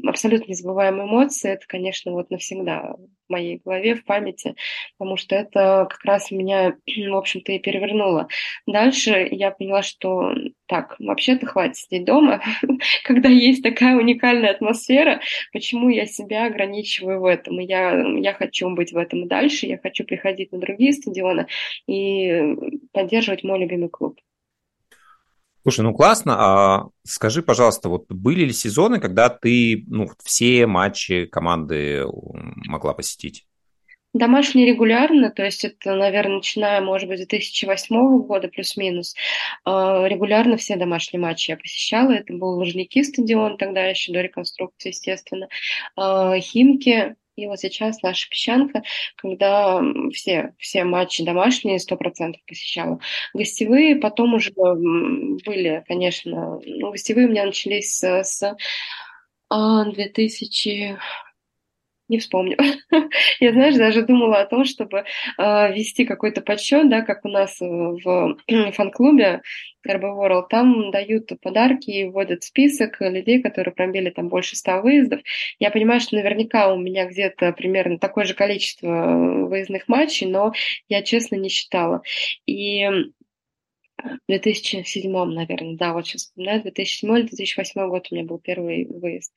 абсолютно 0.06 0.50
незабываемые 0.50 1.06
эмоции, 1.06 1.50
это, 1.50 1.66
конечно, 1.66 2.12
вот 2.12 2.30
навсегда 2.30 2.96
в 3.28 3.32
моей 3.32 3.60
голове, 3.64 3.94
в 3.94 4.04
памяти, 4.04 4.54
потому 4.98 5.16
что 5.16 5.34
это 5.34 5.86
как 5.88 6.04
раз 6.04 6.30
меня, 6.30 6.76
в 7.12 7.18
общем-то, 7.18 7.52
и 7.52 7.58
перевернуло. 7.58 8.28
Дальше 8.66 9.26
я 9.30 9.50
поняла, 9.50 9.82
что 9.82 10.32
так, 10.66 10.96
вообще-то 10.98 11.46
хватит 11.46 11.76
сидеть 11.76 12.04
дома, 12.04 12.42
когда 13.04 13.28
есть 13.28 13.62
такая 13.62 13.96
уникальная 13.96 14.50
атмосфера, 14.50 15.20
почему 15.52 15.88
я 15.88 16.06
себя 16.06 16.46
ограничиваю 16.46 17.20
в 17.20 17.26
этом? 17.26 17.60
И 17.60 17.66
я, 17.66 18.02
я 18.18 18.32
хочу 18.32 18.70
быть 18.70 18.92
в 18.92 18.96
этом 18.96 19.28
дальше, 19.28 19.66
я 19.66 19.78
хочу 19.78 20.04
приходить 20.04 20.52
на 20.52 20.58
другие 20.58 20.92
стадионы 20.92 21.46
и 21.86 22.56
поддерживать 22.92 23.44
мой 23.44 23.58
любимый 23.58 23.88
клуб. 23.88 24.18
Слушай, 25.62 25.82
ну 25.82 25.94
классно. 25.94 26.36
А 26.38 26.88
скажи, 27.04 27.40
пожалуйста, 27.42 27.88
вот 27.88 28.06
были 28.08 28.44
ли 28.46 28.52
сезоны, 28.52 28.98
когда 28.98 29.28
ты 29.28 29.84
ну, 29.86 30.08
все 30.24 30.66
матчи 30.66 31.26
команды 31.26 32.04
могла 32.66 32.94
посетить? 32.94 33.46
Домашний 34.14 34.66
регулярно, 34.66 35.30
то 35.30 35.42
есть 35.42 35.64
это, 35.64 35.94
наверное, 35.94 36.36
начиная, 36.36 36.82
может 36.82 37.08
быть, 37.08 37.20
с 37.22 37.26
2008 37.26 38.18
года 38.26 38.48
плюс-минус, 38.48 39.14
а, 39.64 40.06
регулярно 40.06 40.58
все 40.58 40.76
домашние 40.76 41.20
матчи 41.20 41.50
я 41.50 41.56
посещала. 41.56 42.12
Это 42.12 42.34
был 42.34 42.58
Лужники 42.58 43.02
стадион, 43.02 43.56
тогда 43.56 43.86
еще 43.86 44.12
до 44.12 44.20
реконструкции, 44.20 44.90
естественно. 44.90 45.48
А, 45.96 46.38
Химки, 46.38 47.16
и 47.36 47.46
вот 47.46 47.58
сейчас 47.60 48.02
наша 48.02 48.28
песчанка, 48.28 48.82
когда 49.16 49.82
все, 50.12 50.52
все 50.58 50.84
матчи 50.84 51.24
домашние 51.24 51.78
сто 51.78 51.96
процентов 51.96 52.42
посещала. 52.46 53.00
Гостевые 53.32 53.96
потом 53.96 54.34
уже 54.34 54.52
были, 54.54 55.82
конечно, 55.88 56.60
ну, 56.66 56.90
гостевые 56.90 57.28
у 57.28 57.30
меня 57.30 57.46
начались 57.46 57.96
с, 57.96 58.22
с 58.22 58.56
2000 59.48 60.98
не 62.12 62.18
вспомню. 62.18 62.56
Я, 63.40 63.52
знаешь, 63.52 63.74
даже 63.76 64.02
думала 64.02 64.40
о 64.40 64.46
том, 64.46 64.64
чтобы 64.64 64.98
э, 64.98 65.04
вести 65.72 66.04
какой-то 66.04 66.42
подсчет, 66.42 66.88
да, 66.88 67.00
как 67.00 67.24
у 67.24 67.28
нас 67.28 67.58
в 67.58 68.36
фан-клубе 68.72 69.40
RB 69.86 70.02
World. 70.02 70.44
Там 70.50 70.90
дают 70.90 71.30
подарки 71.40 71.90
и 71.90 72.04
вводят 72.04 72.44
список 72.44 73.00
людей, 73.00 73.42
которые 73.42 73.74
пробили 73.74 74.10
там 74.10 74.28
больше 74.28 74.56
ста 74.56 74.80
выездов. 74.80 75.20
Я 75.58 75.70
понимаю, 75.70 76.00
что 76.00 76.16
наверняка 76.16 76.72
у 76.72 76.78
меня 76.78 77.06
где-то 77.06 77.52
примерно 77.52 77.98
такое 77.98 78.26
же 78.26 78.34
количество 78.34 78.88
выездных 79.48 79.88
матчей, 79.88 80.26
но 80.26 80.52
я 80.88 81.02
честно 81.02 81.36
не 81.36 81.48
считала. 81.48 82.02
И 82.46 82.86
в 84.02 84.18
2007, 84.28 85.10
наверное, 85.32 85.76
да, 85.76 85.92
вот 85.92 86.06
сейчас 86.06 86.22
вспоминаю, 86.22 86.62
2007-2008 86.62 87.88
год 87.88 88.08
у 88.10 88.14
меня 88.14 88.24
был 88.24 88.38
первый 88.38 88.86
выезд. 88.86 89.32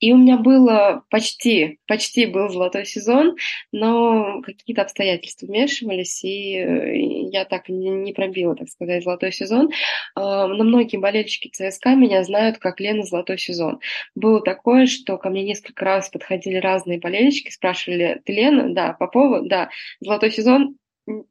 И 0.00 0.12
у 0.12 0.16
меня 0.16 0.36
было 0.36 1.02
почти, 1.10 1.78
почти 1.86 2.26
был 2.26 2.48
золотой 2.48 2.86
сезон, 2.86 3.36
но 3.72 4.40
какие-то 4.42 4.82
обстоятельства 4.82 5.46
вмешивались, 5.46 6.22
и 6.24 7.28
я 7.32 7.44
так 7.44 7.68
не 7.68 8.12
пробила, 8.12 8.54
так 8.54 8.68
сказать, 8.68 9.02
золотой 9.02 9.32
сезон. 9.32 9.70
А, 10.14 10.46
но 10.46 10.64
многие 10.64 10.98
болельщики 10.98 11.48
ЦСКА 11.48 11.94
меня 11.94 12.22
знают 12.24 12.58
как 12.58 12.80
Лена 12.80 13.02
Золотой 13.02 13.38
сезон. 13.38 13.80
Было 14.14 14.40
такое, 14.42 14.86
что 14.86 15.18
ко 15.18 15.30
мне 15.30 15.42
несколько 15.42 15.84
раз 15.84 16.08
подходили 16.10 16.56
разные 16.56 16.98
болельщики, 16.98 17.50
спрашивали, 17.50 18.20
ты 18.24 18.32
Лена? 18.32 18.72
Да. 18.72 18.92
Попова? 18.92 19.42
Да. 19.42 19.70
Золотой 20.00 20.30
сезон? 20.30 20.76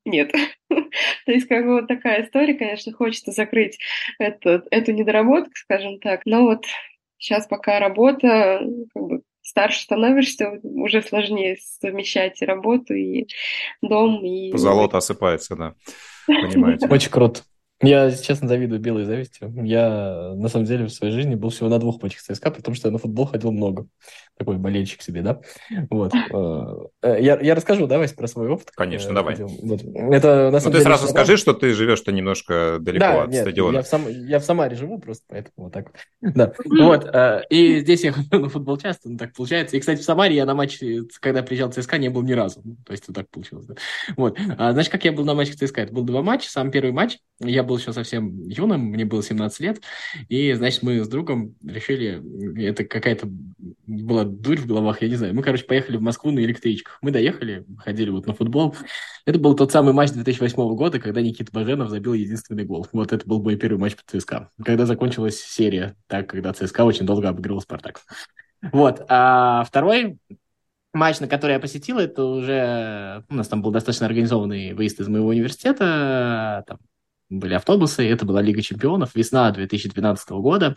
Нет. 0.05 0.31
То 0.69 1.31
есть, 1.31 1.47
как 1.47 1.65
бы 1.65 1.75
вот 1.75 1.87
такая 1.87 2.25
история, 2.25 2.55
конечно, 2.55 2.91
хочется 2.93 3.31
закрыть 3.31 3.77
эту, 4.19 4.63
эту 4.71 4.91
недоработку, 4.91 5.51
скажем 5.55 5.99
так. 5.99 6.21
Но 6.25 6.43
вот 6.43 6.65
Сейчас 7.17 7.47
пока 7.47 7.79
работа, 7.79 8.61
как 8.93 9.03
бы 9.03 9.21
старше 9.41 9.81
становишься, 9.81 10.59
уже 10.63 11.01
сложнее 11.01 11.57
совмещать 11.79 12.41
и 12.41 12.45
работу, 12.45 12.93
и 12.93 13.27
дом, 13.81 14.23
и... 14.25 14.51
Позолота 14.51 14.97
осыпается, 14.97 15.55
да. 15.55 15.73
Понимаете. 16.27 16.87
Очень 16.87 17.11
круто. 17.11 17.41
Я, 17.81 18.11
честно, 18.11 18.47
завидую 18.47 18.79
белой 18.79 19.05
завистью. 19.05 19.53
Я, 19.63 20.33
на 20.35 20.49
самом 20.49 20.65
деле, 20.65 20.85
в 20.85 20.89
своей 20.89 21.13
жизни 21.13 21.35
был 21.35 21.49
всего 21.49 21.69
на 21.69 21.77
двух 21.77 22.01
матчах 22.01 22.21
ЦСКА, 22.21 22.49
потому 22.49 22.75
что 22.75 22.87
я 22.87 22.91
на 22.91 22.97
футбол 22.97 23.27
ходил 23.27 23.51
много. 23.51 23.85
Такой 24.37 24.57
болельщик 24.57 25.01
себе, 25.01 25.21
да? 25.21 25.39
Вот. 25.89 26.13
Э, 27.03 27.21
я, 27.21 27.39
я 27.39 27.55
расскажу, 27.55 27.87
давай, 27.87 28.09
про 28.09 28.27
свой 28.27 28.49
опыт. 28.49 28.71
Конечно, 28.75 29.13
давай. 29.13 29.35
Вот. 29.37 29.81
Это, 29.83 30.49
на 30.51 30.59
самом 30.59 30.73
ну, 30.73 30.79
ты 30.79 30.83
сразу 30.83 31.07
скажи, 31.07 31.37
что 31.37 31.53
ты 31.53 31.73
живешь-то 31.73 32.11
немножко 32.11 32.77
далеко 32.79 33.05
да, 33.05 33.23
от 33.23 33.29
нет, 33.29 33.41
стадиона. 33.41 33.77
Я 33.77 33.83
в, 33.83 33.87
сам, 33.87 34.07
я 34.07 34.39
в 34.39 34.43
Самаре 34.43 34.75
живу 34.75 34.99
просто, 34.99 35.23
поэтому 35.27 35.53
вот 35.65 35.73
так 35.73 35.91
вот. 36.21 36.33
Да. 36.35 36.53
Вот. 36.65 37.05
Э, 37.05 37.43
и 37.49 37.79
здесь 37.79 38.03
я 38.03 38.11
хожу 38.13 38.27
на 38.31 38.49
футбол 38.49 38.77
часто, 38.77 39.09
ну 39.09 39.17
так 39.17 39.33
получается. 39.33 39.77
И, 39.77 39.79
кстати, 39.79 40.01
в 40.01 40.03
Самаре 40.03 40.35
я 40.35 40.45
на 40.45 40.55
матче, 40.55 41.03
когда 41.19 41.43
приезжал 41.43 41.69
в 41.69 41.75
ЦСКА, 41.75 41.97
не 41.97 42.09
был 42.09 42.23
ни 42.23 42.33
разу. 42.33 42.61
То 42.85 42.91
есть 42.91 43.07
вот 43.07 43.15
так 43.15 43.29
получилось. 43.29 43.65
Да. 43.67 43.75
Вот. 44.15 44.37
А, 44.57 44.73
значит, 44.73 44.91
как 44.91 45.05
я 45.05 45.11
был 45.11 45.25
на 45.25 45.35
матче 45.35 45.53
ЦСКА? 45.53 45.81
Это 45.81 45.93
был 45.93 46.03
два 46.03 46.21
матча. 46.21 46.49
Сам 46.49 46.71
первый 46.71 46.91
матч. 46.91 47.17
Я 47.39 47.63
был 47.67 47.77
еще 47.77 47.93
совсем 47.93 48.41
юным, 48.47 48.85
мне 48.85 49.05
было 49.05 49.21
17 49.21 49.59
лет, 49.59 49.81
и, 50.29 50.53
значит, 50.53 50.81
мы 50.83 51.03
с 51.03 51.07
другом 51.07 51.55
решили, 51.63 52.21
это 52.63 52.83
какая-то 52.83 53.27
была 53.85 54.23
дурь 54.23 54.59
в 54.59 54.65
головах, 54.65 55.01
я 55.01 55.09
не 55.09 55.15
знаю, 55.15 55.35
мы, 55.35 55.43
короче, 55.43 55.65
поехали 55.65 55.97
в 55.97 56.01
Москву 56.01 56.31
на 56.31 56.39
электричках. 56.39 56.97
Мы 57.01 57.11
доехали, 57.11 57.65
ходили 57.77 58.09
вот 58.09 58.27
на 58.27 58.33
футбол. 58.33 58.75
Это 59.25 59.39
был 59.39 59.55
тот 59.55 59.71
самый 59.71 59.93
матч 59.93 60.11
2008 60.11 60.75
года, 60.75 60.99
когда 60.99 61.21
Никита 61.21 61.51
Баженов 61.51 61.89
забил 61.89 62.13
единственный 62.13 62.63
гол. 62.65 62.87
Вот 62.91 63.13
это 63.13 63.27
был 63.27 63.41
мой 63.41 63.55
первый 63.55 63.77
матч 63.77 63.95
по 63.95 64.03
ЦСКА. 64.05 64.49
Когда 64.63 64.85
закончилась 64.85 65.39
серия, 65.39 65.95
так, 66.07 66.27
когда 66.29 66.53
ЦСКА 66.53 66.85
очень 66.85 67.05
долго 67.05 67.29
обыгрывал 67.29 67.61
Спартак. 67.61 68.01
Вот. 68.71 69.05
А 69.09 69.63
второй 69.65 70.17
матч, 70.93 71.19
на 71.19 71.27
который 71.27 71.53
я 71.53 71.59
посетил, 71.59 71.99
это 71.99 72.23
уже... 72.23 73.23
У 73.29 73.35
нас 73.35 73.47
там 73.47 73.61
был 73.61 73.71
достаточно 73.71 74.05
организованный 74.05 74.73
выезд 74.73 74.99
из 74.99 75.07
моего 75.07 75.27
университета. 75.27 76.63
Там 76.67 76.79
были 77.29 77.53
автобусы, 77.53 78.07
это 78.07 78.25
была 78.25 78.41
Лига 78.41 78.61
чемпионов, 78.61 79.15
весна 79.15 79.51
2012 79.51 80.39
года. 80.41 80.75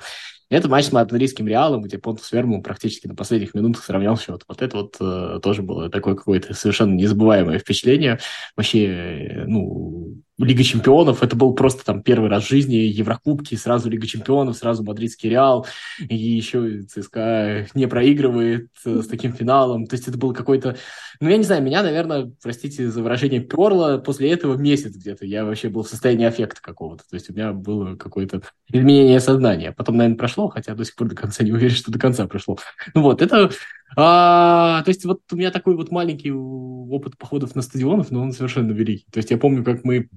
Это 0.51 0.69
матч 0.69 0.87
с 0.87 0.93
мадридским 0.93 1.47
Реалом, 1.47 1.83
где 1.83 1.97
Понтус 1.97 2.33
Верму 2.33 2.61
практически 2.61 3.07
на 3.07 3.15
последних 3.15 3.55
минутах 3.55 3.85
сравнял 3.85 4.19
счет. 4.19 4.43
Вот 4.49 4.63
это 4.63 4.77
вот 4.79 4.97
э, 5.01 5.39
тоже 5.41 5.63
было 5.63 5.89
такое 5.89 6.17
какое-то 6.17 6.55
совершенно 6.55 6.93
незабываемое 6.95 7.61
впечатление. 7.61 8.19
Вообще, 8.57 8.87
э, 8.87 9.45
ну, 9.47 10.21
Лига 10.45 10.65
чемпионов, 10.65 11.23
это 11.23 11.37
был 11.37 11.55
просто 11.55 11.85
там 11.85 12.03
первый 12.03 12.31
раз 12.31 12.45
в 12.45 12.49
жизни, 12.49 12.77
Еврокубки, 12.77 13.55
сразу 13.57 13.91
Лига 13.91 14.07
чемпионов, 14.07 14.57
сразу 14.57 14.83
Мадридский 14.83 15.29
Реал, 15.29 15.67
и 15.99 16.17
еще 16.17 16.83
ЦСКА 16.83 17.67
не 17.75 17.87
проигрывает 17.87 18.69
э, 18.87 19.03
с 19.03 19.07
таким 19.07 19.35
финалом. 19.35 19.87
То 19.87 19.97
есть 19.97 20.09
это 20.09 20.17
был 20.17 20.33
какой-то... 20.33 20.77
Ну, 21.21 21.29
я 21.29 21.37
не 21.37 21.45
знаю, 21.45 21.63
меня, 21.63 21.83
наверное, 21.83 22.33
простите 22.43 22.91
за 22.91 23.03
выражение, 23.03 23.41
перло 23.41 23.99
после 23.99 24.31
этого 24.31 24.57
месяц 24.57 24.97
где-то. 24.97 25.27
Я 25.27 25.45
вообще 25.45 25.69
был 25.69 25.83
в 25.83 25.89
состоянии 25.89 26.27
аффекта 26.27 26.63
какого-то. 26.63 27.05
То 27.09 27.17
есть 27.17 27.29
у 27.29 27.35
меня 27.35 27.53
было 27.53 27.97
какое-то 27.97 28.41
изменение 28.73 29.21
сознания. 29.21 29.73
Потом, 29.73 29.99
наверное, 29.99 30.19
прошло, 30.19 30.40
хотя 30.49 30.75
до 30.75 30.85
сих 30.85 30.95
пор 30.97 31.09
до 31.09 31.17
конца 31.17 31.45
не 31.45 31.53
уверен, 31.53 31.75
что 31.77 31.91
до 31.91 31.99
конца 31.99 32.27
прошло. 32.27 32.59
Ну 32.95 33.03
вот, 33.03 33.23
это... 33.23 33.51
А, 33.97 34.83
то 34.85 34.89
есть 34.89 35.05
вот 35.05 35.21
у 35.33 35.37
меня 35.37 35.51
такой 35.51 35.75
вот 35.75 35.91
маленький 35.91 36.31
опыт 36.31 37.19
походов 37.19 37.57
на 37.57 37.63
стадионов, 37.63 38.13
но 38.13 38.23
он 38.23 38.33
совершенно 38.33 38.71
великий. 38.71 39.07
То 39.11 39.19
есть 39.19 39.33
я 39.33 39.37
помню, 39.37 39.65
как 39.65 39.83
мы 39.83 40.09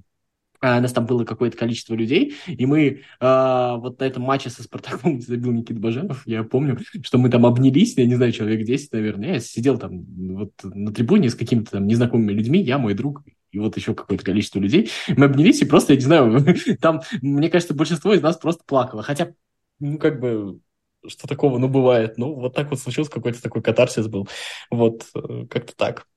а, 0.63 0.80
нас 0.80 0.94
там 0.94 1.06
было 1.06 1.25
какое-то 1.25 1.58
количество 1.58 1.94
людей, 1.94 2.36
и 2.48 2.65
мы 2.65 3.01
э, 3.20 3.75
вот 3.80 4.00
на 4.00 4.06
этом 4.06 4.24
матче 4.24 4.50
со 4.50 4.63
Спартаком 4.63 5.20
забил 5.22 5.51
Никита 5.51 5.77
Баженов, 5.77 6.25
я 6.25 6.44
помню, 6.44 6.80
что 7.01 7.18
мы 7.18 7.30
там 7.30 7.46
обнялись, 7.46 7.98
я 7.98 8.06
не 8.06 8.15
знаю, 8.15 8.32
человек 8.32 8.65
10, 8.65 8.94
наверное, 8.94 9.34
я 9.34 9.39
сидел 9.42 9.77
там 9.77 10.06
вот 10.36 10.53
на 10.63 10.94
трибуне 10.94 11.30
с 11.30 11.36
какими-то 11.36 11.72
там 11.72 11.86
незнакомыми 11.86 12.32
людьми, 12.32 12.62
я, 12.62 12.77
мой 12.77 12.94
друг, 12.94 13.24
и 13.51 13.60
вот 13.60 13.75
еще 13.75 13.94
какое-то 13.94 14.24
количество 14.24 14.60
людей. 14.60 14.89
Мы 15.10 15.25
обнялись, 15.25 15.62
и 15.62 15.65
просто, 15.65 15.94
я 15.94 15.98
не 15.98 16.06
знаю, 16.06 16.46
там, 16.82 17.01
мне 17.22 17.50
кажется, 17.50 17.74
большинство 17.74 18.13
из 18.13 18.22
нас 18.22 18.38
просто 18.38 18.63
плакало. 18.65 19.03
Хотя, 19.03 19.34
ну, 19.83 19.97
как 19.97 20.19
бы, 20.19 20.59
что 21.07 21.27
такого, 21.27 21.57
ну, 21.57 21.67
бывает. 21.67 22.17
Ну, 22.17 22.33
вот 22.33 22.55
так 22.55 22.69
вот 22.69 22.79
случился, 22.79 23.11
какой-то 23.11 23.41
такой 23.41 23.61
катарсис 23.61 24.07
был. 24.07 24.27
Вот, 24.71 25.05
э, 25.15 25.45
как-то 25.49 25.75
так. 25.75 26.07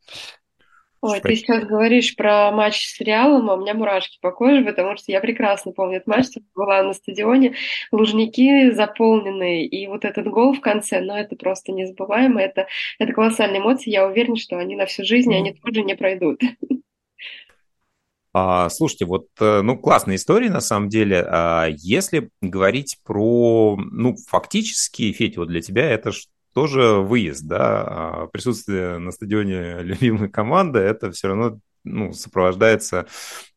Ой, 1.02 1.20
ты 1.20 1.37
сейчас 1.37 1.64
говоришь 1.64 2.16
про 2.16 2.50
матч 2.50 2.87
с 2.87 3.00
Реалом, 3.00 3.50
а 3.50 3.54
у 3.54 3.61
меня 3.61 3.75
мурашки 3.75 4.18
по 4.20 4.32
коже, 4.32 4.64
потому 4.64 4.96
что 4.96 5.12
я 5.12 5.20
прекрасно 5.20 5.73
помню 5.73 5.99
этот 5.99 6.08
матч, 6.08 6.26
была 6.54 6.82
на 6.82 6.94
стадионе, 6.94 7.54
лужники 7.92 8.70
заполненные, 8.73 9.66
и 9.66 9.87
вот 9.87 10.04
этот 10.04 10.26
гол 10.26 10.54
в 10.54 10.61
конце, 10.61 11.00
ну, 11.00 11.14
это 11.14 11.37
просто 11.37 11.73
незабываемо, 11.73 12.40
это, 12.40 12.66
это 12.99 13.12
колоссальные 13.12 13.61
эмоции, 13.61 13.90
я 13.90 14.06
уверена, 14.06 14.37
что 14.37 14.58
они 14.58 14.75
на 14.75 14.87
всю 14.87 15.04
жизнь, 15.04 15.32
они 15.35 15.52
тоже 15.52 15.82
не 15.82 15.94
пройдут. 15.94 16.40
А, 18.38 18.69
слушайте, 18.69 19.07
вот, 19.07 19.28
э, 19.40 19.62
ну, 19.62 19.78
классная 19.78 20.16
история, 20.16 20.50
на 20.50 20.61
самом 20.61 20.90
деле. 20.90 21.25
А, 21.26 21.69
если 21.71 22.28
говорить 22.43 22.99
про, 23.02 23.78
ну, 23.78 24.14
фактически, 24.28 25.11
Федь, 25.12 25.38
вот 25.38 25.49
для 25.49 25.62
тебя 25.62 25.88
это 25.88 26.11
тоже 26.52 26.97
выезд, 26.97 27.47
да, 27.47 27.85
а 27.87 28.26
присутствие 28.26 28.99
на 28.99 29.11
стадионе 29.11 29.78
любимой 29.81 30.28
команды, 30.28 30.81
это 30.81 31.12
все 31.12 31.28
равно 31.28 31.61
ну, 31.83 32.12
сопровождается 32.12 33.07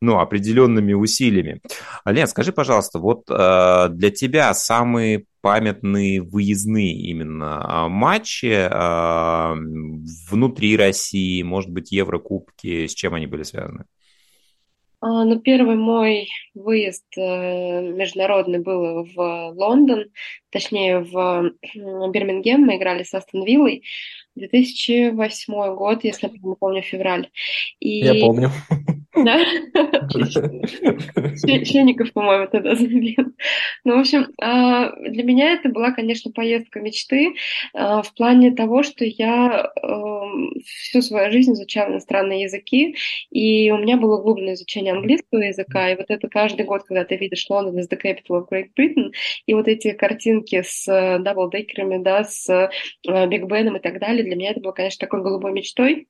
ну, 0.00 0.18
определенными 0.18 0.94
усилиями. 0.94 1.60
Лен, 2.06 2.26
скажи, 2.26 2.50
пожалуйста, 2.50 3.00
вот 3.00 3.24
э, 3.28 3.88
для 3.90 4.10
тебя 4.10 4.54
самые 4.54 5.26
памятные 5.42 6.22
выездные 6.22 6.94
именно 6.94 7.86
матчи 7.90 8.46
э, 8.46 9.54
внутри 10.30 10.78
России, 10.78 11.42
может 11.42 11.68
быть, 11.68 11.92
Еврокубки, 11.92 12.86
с 12.86 12.94
чем 12.94 13.12
они 13.12 13.26
были 13.26 13.42
связаны? 13.42 13.84
А, 15.00 15.24
ну, 15.24 15.40
первый 15.40 15.76
мой 15.76 16.28
выезд 16.54 17.06
э, 17.16 17.80
международный 17.92 18.58
был 18.58 19.04
в 19.04 19.52
Лондон, 19.56 20.10
точнее 20.50 21.00
в 21.00 21.52
Бирмингем. 21.74 22.60
Мы 22.60 22.76
играли 22.76 23.02
с 23.02 23.14
Астон 23.14 23.44
Виллой. 23.44 23.82
2008 24.34 25.74
год, 25.74 26.04
если 26.04 26.30
я 26.32 26.54
помню, 26.54 26.82
февраль. 26.82 27.30
И... 27.80 28.00
Я 28.00 28.26
помню. 28.26 28.50
Да? 29.14 29.38
Щенников, 31.64 32.12
по-моему, 32.12 32.46
тогда 32.46 32.76
забил. 32.76 33.34
Ну, 33.84 33.96
в 33.96 34.00
общем, 34.00 34.28
а, 34.40 34.92
для 35.00 35.24
меня 35.24 35.54
это 35.54 35.68
была, 35.68 35.90
конечно, 35.90 36.30
поездка 36.30 36.78
мечты 36.80 37.34
а, 37.74 38.02
в 38.02 38.14
плане 38.14 38.52
того, 38.52 38.84
что 38.84 39.04
я 39.04 39.72
эм, 39.82 40.52
всю 40.64 41.02
свою 41.02 41.32
жизнь 41.32 41.54
изучала 41.54 41.90
иностранные 41.90 42.42
языки, 42.42 42.94
и 43.30 43.72
у 43.72 43.78
меня 43.78 43.96
было 43.96 44.18
углубленное 44.18 44.54
изучение 44.54 44.92
английского 44.92 45.40
языка, 45.40 45.90
и 45.90 45.96
вот 45.96 46.06
это 46.08 46.28
каждый 46.28 46.64
год, 46.64 46.84
когда 46.84 47.04
ты 47.04 47.16
видишь 47.16 47.46
Лондон 47.50 47.80
as 47.80 47.88
the 47.90 48.00
capital 48.00 48.40
of 48.40 48.46
Great 48.50 48.68
Britain, 48.78 49.10
и 49.46 49.54
вот 49.54 49.66
эти 49.66 49.90
картинки 49.92 50.62
с 50.62 50.86
даблдекерами, 51.20 52.00
да, 52.02 52.22
с 52.22 52.70
Биг 53.04 53.46
Беном 53.46 53.76
и 53.76 53.80
так 53.80 53.98
далее, 53.98 54.22
для 54.22 54.36
меня 54.36 54.52
это 54.52 54.60
было, 54.60 54.72
конечно, 54.72 55.04
такой 55.04 55.22
голубой 55.22 55.52
мечтой. 55.52 56.06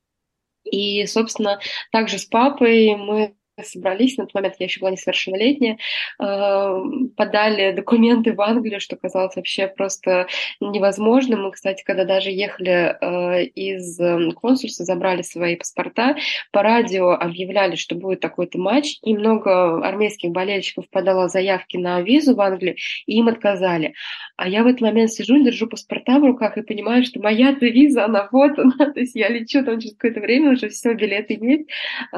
И, 0.63 1.05
собственно, 1.05 1.59
также 1.91 2.19
с 2.19 2.25
папой 2.25 2.95
мы 2.95 3.35
собрались, 3.63 4.17
на 4.17 4.25
тот 4.25 4.33
момент 4.33 4.55
я 4.59 4.65
еще 4.65 4.79
была 4.79 4.91
несовершеннолетняя, 4.91 5.77
эм, 6.19 7.09
подали 7.15 7.71
документы 7.73 8.33
в 8.33 8.41
Англию, 8.41 8.79
что 8.79 8.95
казалось 8.95 9.35
вообще 9.35 9.67
просто 9.67 10.27
невозможным. 10.59 11.43
Мы, 11.43 11.51
кстати, 11.51 11.83
когда 11.83 12.05
даже 12.05 12.31
ехали 12.31 12.95
э, 12.99 13.43
из 13.45 13.99
эм, 13.99 14.31
консульства, 14.31 14.85
забрали 14.85 15.21
свои 15.21 15.55
паспорта, 15.55 16.15
по 16.51 16.63
радио 16.63 17.11
объявляли, 17.11 17.75
что 17.75 17.95
будет 17.95 18.19
такой-то 18.19 18.57
матч, 18.57 18.97
и 19.03 19.15
много 19.15 19.85
армейских 19.85 20.31
болельщиков 20.31 20.89
подало 20.89 21.27
заявки 21.27 21.77
на 21.77 22.01
визу 22.01 22.35
в 22.35 22.41
Англию, 22.41 22.75
и 23.05 23.17
им 23.17 23.27
отказали. 23.27 23.93
А 24.37 24.47
я 24.47 24.63
в 24.63 24.67
этот 24.67 24.81
момент 24.81 25.11
сижу, 25.11 25.43
держу 25.43 25.67
паспорта 25.67 26.19
в 26.19 26.23
руках 26.23 26.57
и 26.57 26.63
понимаю, 26.63 27.03
что 27.03 27.19
моя-то 27.21 27.65
виза, 27.65 28.05
она 28.05 28.27
вот 28.31 28.57
она, 28.57 28.73
то 28.93 28.99
есть 28.99 29.15
я 29.15 29.29
лечу 29.29 29.63
там 29.63 29.79
через 29.79 29.95
какое-то 29.95 30.19
время, 30.19 30.51
уже 30.51 30.69
все, 30.69 30.93
билеты 30.93 31.37
есть, 31.41 31.69
э, 32.13 32.17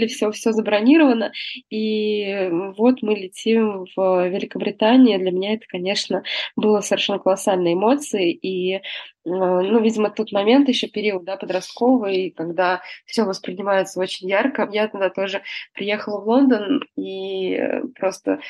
отели 0.00 0.06
все, 0.08 0.30
все 0.30 0.52
забронировано. 0.52 1.32
И 1.68 2.48
вот 2.76 3.02
мы 3.02 3.14
летим 3.14 3.86
в 3.96 4.28
Великобританию. 4.28 5.18
Для 5.18 5.30
меня 5.30 5.54
это, 5.54 5.66
конечно, 5.68 6.22
было 6.56 6.80
совершенно 6.80 7.18
колоссальные 7.18 7.74
эмоции. 7.74 8.32
И 8.32 8.74
э, 8.74 8.80
ну, 9.24 9.80
видимо, 9.80 10.10
тот 10.10 10.32
момент 10.32 10.68
еще 10.68 10.88
период, 10.88 11.24
да, 11.24 11.36
подростковый, 11.36 12.32
когда 12.36 12.80
все 13.06 13.24
воспринимается 13.24 14.00
очень 14.00 14.28
ярко. 14.28 14.68
Я 14.72 14.88
тогда 14.88 15.10
тоже 15.10 15.42
приехала 15.74 16.20
в 16.20 16.28
Лондон 16.28 16.82
и 16.96 17.60
просто 17.98 18.40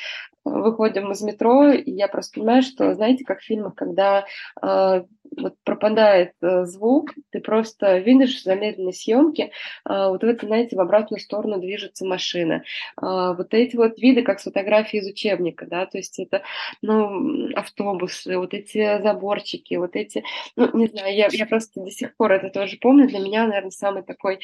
выходим 0.43 1.11
из 1.11 1.21
метро, 1.21 1.69
и 1.71 1.91
я 1.91 2.07
просто 2.07 2.39
понимаю, 2.39 2.63
что, 2.63 2.93
знаете, 2.93 3.23
как 3.23 3.39
в 3.39 3.45
фильмах, 3.45 3.75
когда 3.75 4.25
э, 4.61 5.03
вот 5.37 5.55
пропадает 5.63 6.33
э, 6.41 6.65
звук, 6.65 7.11
ты 7.29 7.39
просто 7.39 7.97
видишь 7.99 8.37
в 8.37 8.43
замедленной 8.43 8.93
съемке, 8.93 9.45
э, 9.45 9.49
вот 9.85 10.23
это, 10.23 10.45
знаете, 10.45 10.75
в 10.75 10.79
обратную 10.79 11.19
сторону 11.19 11.59
движется 11.59 12.05
машина. 12.05 12.63
Э, 13.01 13.33
вот 13.37 13.53
эти 13.53 13.75
вот 13.75 13.99
виды, 13.99 14.23
как 14.23 14.39
с 14.39 14.43
фотографии 14.43 14.99
из 14.99 15.07
учебника, 15.07 15.65
да, 15.67 15.85
то 15.85 15.97
есть 15.97 16.19
это, 16.19 16.43
ну, 16.81 17.49
автобусы, 17.55 18.37
вот 18.37 18.53
эти 18.53 19.01
заборчики, 19.01 19.75
вот 19.75 19.95
эти, 19.95 20.23
ну, 20.55 20.75
не 20.77 20.87
знаю, 20.87 21.15
я, 21.15 21.27
я 21.31 21.45
просто 21.45 21.81
до 21.81 21.91
сих 21.91 22.15
пор 22.15 22.33
это 22.33 22.49
тоже 22.49 22.77
помню, 22.81 23.07
для 23.07 23.19
меня, 23.19 23.45
наверное, 23.45 23.71
самый 23.71 24.03
такой 24.03 24.39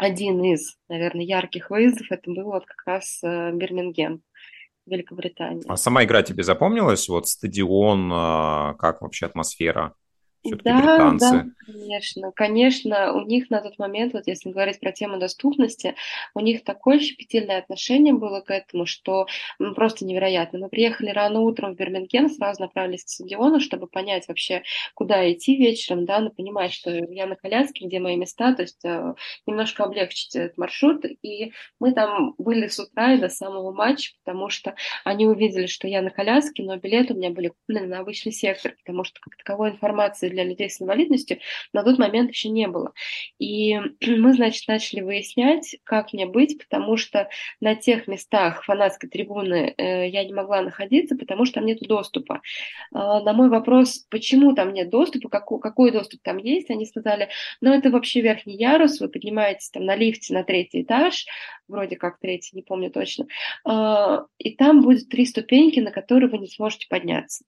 один 0.00 0.42
из, 0.42 0.76
наверное, 0.88 1.24
ярких 1.24 1.68
выездов 1.68 2.06
это 2.10 2.30
был 2.30 2.44
вот 2.44 2.64
как 2.64 2.82
раз 2.86 3.20
э, 3.22 3.52
Бирмингем. 3.52 4.22
Великобритании. 4.86 5.62
А 5.68 5.76
сама 5.76 6.04
игра 6.04 6.22
тебе 6.22 6.42
запомнилась? 6.42 7.08
Вот 7.08 7.28
стадион, 7.28 8.10
а, 8.12 8.74
как 8.74 9.02
вообще 9.02 9.26
атмосфера? 9.26 9.94
Все-таки 10.42 10.64
да, 10.64 10.80
британцы. 10.80 11.30
Да, 11.30 11.46
конечно. 11.66 12.32
Конечно, 12.32 13.12
у 13.12 13.26
них 13.26 13.50
на 13.50 13.60
тот 13.60 13.78
момент, 13.78 14.14
вот 14.14 14.26
если 14.26 14.50
говорить 14.50 14.80
про 14.80 14.90
тему 14.90 15.18
доступности, 15.18 15.94
у 16.34 16.40
них 16.40 16.64
такое 16.64 16.98
щепетильное 16.98 17.58
отношение 17.58 18.14
было 18.14 18.40
к 18.40 18.50
этому, 18.50 18.86
что 18.86 19.26
ну, 19.58 19.74
просто 19.74 20.06
невероятно. 20.06 20.58
Мы 20.58 20.68
приехали 20.70 21.10
рано 21.10 21.40
утром 21.40 21.74
в 21.74 21.76
Бирмингем, 21.76 22.30
сразу 22.30 22.62
направились 22.62 23.04
к 23.04 23.08
стадиону, 23.08 23.60
чтобы 23.60 23.86
понять 23.86 24.28
вообще, 24.28 24.62
куда 24.94 25.30
идти 25.30 25.56
вечером, 25.56 26.06
да, 26.06 26.20
но 26.20 26.30
понимать, 26.30 26.72
что 26.72 26.90
я 26.90 27.26
на 27.26 27.36
коляске, 27.36 27.86
где 27.86 28.00
мои 28.00 28.16
места, 28.16 28.54
то 28.54 28.62
есть 28.62 28.82
э, 28.84 29.14
немножко 29.46 29.84
облегчить 29.84 30.34
этот 30.36 30.56
маршрут. 30.56 31.04
И 31.22 31.52
мы 31.78 31.92
там 31.92 32.34
были 32.38 32.68
с 32.68 32.78
утра 32.78 33.12
и 33.12 33.20
до 33.20 33.28
самого 33.28 33.72
матча, 33.72 34.12
потому 34.24 34.48
что 34.48 34.74
они 35.04 35.26
увидели, 35.26 35.66
что 35.66 35.86
я 35.86 36.00
на 36.00 36.10
коляске, 36.10 36.62
но 36.62 36.76
билеты 36.76 37.12
у 37.12 37.16
меня 37.18 37.30
были 37.30 37.48
куплены 37.48 37.86
на 37.86 37.98
обычный 37.98 38.32
сектор, 38.32 38.74
потому 38.82 39.04
что 39.04 39.20
как 39.20 39.36
таковой 39.36 39.70
информации 39.70 40.29
для 40.30 40.44
людей 40.44 40.70
с 40.70 40.80
инвалидностью 40.80 41.38
на 41.72 41.82
тот 41.82 41.98
момент 41.98 42.30
еще 42.30 42.48
не 42.48 42.68
было. 42.68 42.92
И 43.38 43.78
мы, 44.06 44.32
значит, 44.32 44.66
начали 44.68 45.00
выяснять, 45.00 45.76
как 45.84 46.12
мне 46.12 46.26
быть, 46.26 46.58
потому 46.58 46.96
что 46.96 47.28
на 47.60 47.74
тех 47.74 48.06
местах 48.06 48.64
фанатской 48.64 49.08
трибуны 49.08 49.74
э, 49.76 50.08
я 50.08 50.24
не 50.24 50.32
могла 50.32 50.62
находиться, 50.62 51.16
потому 51.16 51.44
что 51.44 51.54
там 51.54 51.66
нет 51.66 51.80
доступа. 51.80 52.42
Э, 52.92 52.96
на 52.98 53.32
мой 53.32 53.48
вопрос, 53.48 54.06
почему 54.10 54.54
там 54.54 54.72
нет 54.72 54.90
доступа, 54.90 55.28
какой, 55.28 55.60
какой 55.60 55.90
доступ 55.90 56.20
там 56.22 56.38
есть, 56.38 56.70
они 56.70 56.86
сказали, 56.86 57.28
ну 57.60 57.72
это 57.72 57.90
вообще 57.90 58.20
верхний 58.20 58.56
ярус, 58.56 59.00
вы 59.00 59.08
поднимаетесь 59.08 59.70
там 59.70 59.84
на 59.84 59.96
лифте 59.96 60.34
на 60.34 60.44
третий 60.44 60.82
этаж, 60.82 61.26
вроде 61.68 61.96
как 61.96 62.18
третий, 62.18 62.50
не 62.54 62.62
помню 62.62 62.90
точно, 62.90 63.26
э, 63.68 64.18
и 64.38 64.54
там 64.54 64.82
будет 64.82 65.08
три 65.08 65.26
ступеньки, 65.26 65.80
на 65.80 65.90
которые 65.90 66.30
вы 66.30 66.38
не 66.38 66.48
сможете 66.48 66.86
подняться. 66.88 67.44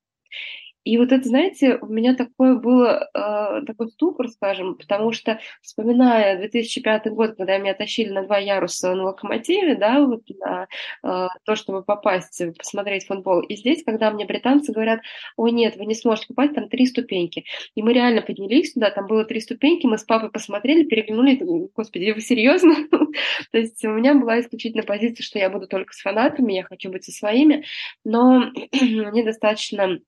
И 0.85 0.99
вот 0.99 1.13
это, 1.13 1.29
знаете, 1.29 1.79
у 1.81 1.87
меня 1.87 2.15
такое 2.15 2.57
было, 2.57 3.09
э, 3.15 3.65
такой 3.67 3.89
ступор, 3.91 4.29
скажем, 4.29 4.75
потому 4.75 5.13
что, 5.13 5.39
вспоминая 5.61 6.39
2005 6.39 7.07
год, 7.13 7.37
когда 7.37 7.59
меня 7.59 7.75
тащили 7.75 8.11
на 8.11 8.25
два 8.25 8.39
яруса 8.39 8.95
на 8.95 9.05
локомотиве, 9.05 9.77
да, 9.77 10.01
вот 10.05 10.23
на 10.41 10.67
э, 11.05 11.29
то, 11.45 11.55
чтобы 11.55 11.85
попасть, 11.85 12.43
посмотреть 12.59 13.07
футбол, 13.07 13.41
и 13.41 13.55
здесь, 13.55 13.85
когда 13.85 14.11
мне 14.11 14.25
британцы 14.27 14.73
говорят, 14.73 15.01
ой, 15.37 15.53
нет, 15.53 15.77
вы 15.77 15.87
не 15.87 15.95
сможете 15.95 16.29
попасть, 16.29 16.55
там 16.55 16.69
три 16.69 16.87
ступеньки. 16.87 17.45
И 17.75 17.83
мы 17.83 17.93
реально 17.93 18.23
поднялись 18.23 18.73
туда, 18.73 18.91
там 18.91 19.07
было 19.07 19.25
три 19.25 19.41
ступеньки, 19.41 19.87
мы 19.87 19.99
с 19.99 20.05
папой 20.05 20.31
посмотрели, 20.31 20.85
переглянули, 20.85 21.41
господи, 21.75 22.11
вы 22.11 22.21
серьезно? 22.21 22.75
То 23.53 23.59
есть 23.59 23.85
у 23.85 23.91
меня 23.91 24.15
была 24.15 24.41
исключительно 24.41 24.83
позиция, 24.83 25.23
что 25.23 25.39
я 25.39 25.49
буду 25.49 25.69
только 25.69 25.93
с 25.93 26.01
фанатами, 26.01 26.55
я 26.55 26.65
хочу 26.65 26.91
быть 26.91 27.05
со 27.05 27.13
своими, 27.13 27.65
но 28.05 28.51
мне 28.81 29.23
достаточно 29.25 29.83
Э, 29.83 29.99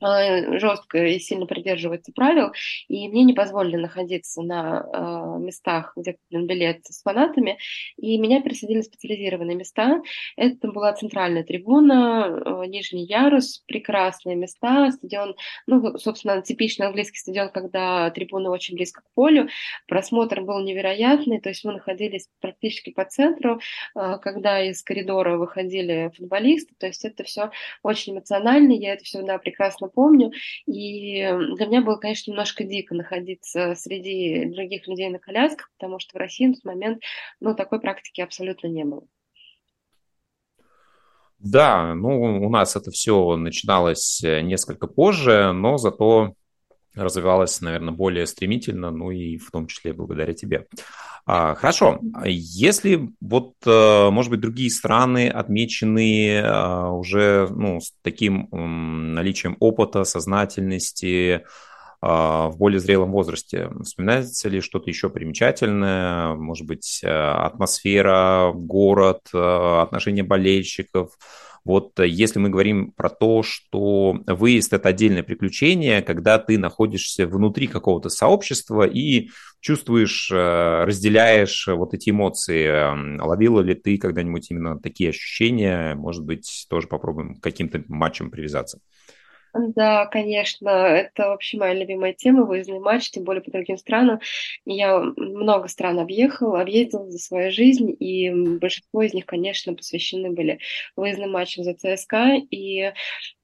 жестко 0.00 1.04
и 1.06 1.18
сильно 1.18 1.46
придерживается 1.46 2.12
правил, 2.12 2.52
и 2.88 3.08
мне 3.08 3.24
не 3.24 3.34
позволили 3.34 3.76
находиться 3.76 4.42
на 4.42 4.82
э, 4.82 5.40
местах, 5.40 5.92
где 5.96 6.14
куплен 6.14 6.46
билет 6.46 6.84
с 6.86 7.02
фанатами, 7.02 7.58
и 7.96 8.18
меня 8.18 8.40
пересадили 8.42 8.80
в 8.80 8.84
специализированные 8.84 9.56
места. 9.56 10.00
Это 10.36 10.68
была 10.68 10.92
центральная 10.94 11.44
трибуна, 11.44 12.26
э, 12.28 12.66
нижний 12.66 13.04
ярус, 13.04 13.62
прекрасные 13.66 14.36
места, 14.36 14.90
стадион, 14.92 15.36
ну, 15.66 15.98
собственно, 15.98 16.42
типичный 16.42 16.86
английский 16.86 17.18
стадион, 17.18 17.50
когда 17.50 18.10
трибуны 18.10 18.50
очень 18.50 18.76
близко 18.76 19.02
к 19.02 19.14
полю, 19.14 19.48
просмотр 19.86 20.40
был 20.42 20.60
невероятный, 20.60 21.40
то 21.40 21.50
есть 21.50 21.64
мы 21.64 21.72
находились 21.72 22.28
практически 22.40 22.90
по 22.90 23.04
центру, 23.04 23.60
э, 23.94 24.18
когда 24.22 24.62
из 24.62 24.82
коридора 24.82 25.36
выходили 25.36 26.10
футболисты, 26.16 26.74
то 26.78 26.86
есть 26.86 27.04
это 27.04 27.24
все 27.24 27.50
очень 27.82 28.14
эмоционально, 28.14 28.72
я 28.72 28.94
это 28.94 29.04
все, 29.04 29.22
да, 29.22 29.38
прекрасно 29.38 29.89
помню. 29.90 30.32
И 30.66 31.22
для 31.56 31.66
меня 31.66 31.82
было, 31.82 31.96
конечно, 31.96 32.30
немножко 32.30 32.64
дико 32.64 32.94
находиться 32.94 33.74
среди 33.74 34.46
других 34.46 34.86
людей 34.86 35.10
на 35.10 35.18
колясках, 35.18 35.70
потому 35.78 35.98
что 35.98 36.16
в 36.16 36.20
России 36.20 36.46
на 36.46 36.54
тот 36.54 36.64
момент 36.64 37.02
ну, 37.40 37.54
такой 37.54 37.80
практики 37.80 38.20
абсолютно 38.20 38.68
не 38.68 38.84
было. 38.84 39.04
Да, 41.38 41.94
ну 41.94 42.44
у 42.44 42.50
нас 42.50 42.76
это 42.76 42.90
все 42.90 43.36
начиналось 43.36 44.22
э, 44.22 44.42
несколько 44.42 44.86
позже, 44.86 45.52
но 45.52 45.78
зато 45.78 46.34
развивалась, 46.94 47.60
наверное, 47.60 47.92
более 47.92 48.26
стремительно, 48.26 48.90
ну 48.90 49.10
и 49.10 49.38
в 49.38 49.50
том 49.50 49.66
числе 49.66 49.92
благодаря 49.92 50.34
тебе. 50.34 50.66
А, 51.26 51.54
хорошо, 51.54 52.00
если 52.24 53.10
вот, 53.20 53.54
э, 53.64 54.10
может 54.10 54.30
быть, 54.30 54.40
другие 54.40 54.70
страны 54.70 55.28
отмечены 55.28 56.40
а, 56.42 56.90
уже 56.90 57.48
ну, 57.50 57.80
с 57.80 57.92
таким 58.02 58.48
наличием 58.50 59.56
опыта, 59.60 60.04
сознательности, 60.04 61.42
а, 62.02 62.48
в 62.48 62.56
более 62.56 62.80
зрелом 62.80 63.12
возрасте. 63.12 63.70
Вспоминается 63.82 64.48
ли 64.48 64.62
что-то 64.62 64.88
еще 64.88 65.10
примечательное? 65.10 66.34
Может 66.34 66.66
быть, 66.66 67.00
э, 67.02 67.08
атмосфера, 67.10 68.52
город, 68.54 69.28
э, 69.34 69.80
отношения 69.82 70.22
болельщиков, 70.22 71.10
Вот 71.64 71.98
если 71.98 72.38
мы 72.38 72.48
говорим 72.48 72.92
про 72.92 73.10
то, 73.10 73.42
что 73.42 74.18
выезд– 74.26 74.72
это 74.74 74.88
отдельное 74.88 75.22
приключение, 75.22 76.02
когда 76.02 76.38
ты 76.38 76.58
находишься 76.58 77.26
внутри 77.26 77.66
какого-то 77.66 78.08
сообщества 78.08 78.86
и 78.86 79.30
чувствуешь, 79.60 80.30
э, 80.32 80.84
разделяешь 80.84 81.68
вот 81.68 81.94
эти 81.94 82.10
эмоции. 82.10 82.66
Эм, 82.66 83.20
ловила 83.20 83.60
ли 83.60 83.74
ты 83.74 83.98
когда-нибудь 83.98 84.50
именно 84.50 84.78
такие 84.78 85.10
ощущения? 85.10 85.94
Может 85.94 86.24
быть, 86.24 86.66
тоже 86.68 86.88
попробуем 86.88 87.36
каким-то 87.36 87.84
матчам 87.88 88.30
привязаться. 88.30 88.80
Да, 89.52 90.06
конечно, 90.06 90.68
это 90.68 91.28
вообще 91.28 91.58
моя 91.58 91.74
любимая 91.74 92.12
тема, 92.12 92.44
выездный 92.44 92.78
матч, 92.78 93.10
тем 93.10 93.24
более 93.24 93.42
по 93.42 93.50
другим 93.50 93.76
странам. 93.78 94.20
Я 94.64 95.00
много 95.16 95.66
стран 95.66 95.98
объехала, 95.98 96.60
объездила 96.60 97.10
за 97.10 97.18
свою 97.18 97.50
жизнь, 97.50 97.94
и 97.98 98.30
большинство 98.30 99.02
из 99.02 99.12
них, 99.12 99.26
конечно, 99.26 99.74
посвящены 99.74 100.30
были 100.30 100.60
выездным 100.94 101.32
матчам 101.32 101.64
за 101.64 101.74
ЦСКА. 101.74 102.36
И 102.50 102.80
э, 102.82 102.92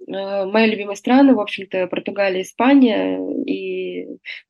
мои 0.06 0.70
любимые 0.70 0.96
страны, 0.96 1.34
в 1.34 1.40
общем-то, 1.40 1.88
Португалия, 1.88 2.42
Испания 2.42 3.18
и 3.44 3.85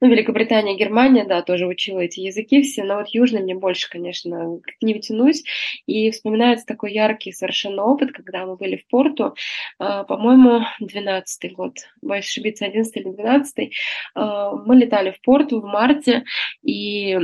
ну, 0.01 0.09
Великобритания, 0.09 0.77
Германия, 0.77 1.25
да, 1.25 1.43
тоже 1.43 1.67
учила 1.67 2.01
эти 2.01 2.21
языки 2.21 2.63
все, 2.63 2.85
но 2.85 2.97
вот 2.97 3.09
южный 3.09 3.43
мне 3.43 3.55
больше, 3.55 3.89
конечно, 3.89 4.61
к 4.63 4.83
ним 4.83 5.01
тянусь. 5.01 5.45
И 5.87 6.11
вспоминается 6.11 6.67
такой 6.67 6.93
яркий 6.93 7.33
совершенно 7.33 7.85
опыт, 7.85 8.13
когда 8.13 8.47
мы 8.47 8.57
были 8.57 8.77
в 8.77 8.87
Порту, 8.89 9.35
э, 9.79 10.05
по-моему, 10.09 10.65
12 10.81 11.53
год, 11.53 11.75
боюсь 12.03 12.27
ошибиться, 12.27 12.65
11 12.65 12.97
или 12.97 13.11
12 13.11 13.71
а, 14.15 14.53
мы 14.53 14.77
летали 14.77 15.11
в 15.11 15.21
Порту 15.21 15.61
в 15.61 15.65
марте, 15.65 16.25
и 16.63 17.19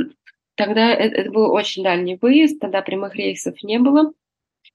тогда 0.54 0.92
это, 0.92 1.16
это 1.16 1.30
был 1.30 1.52
очень 1.52 1.82
дальний 1.82 2.18
выезд, 2.20 2.60
тогда 2.60 2.82
прямых 2.82 3.14
рейсов 3.16 3.62
не 3.62 3.78
было, 3.78 4.12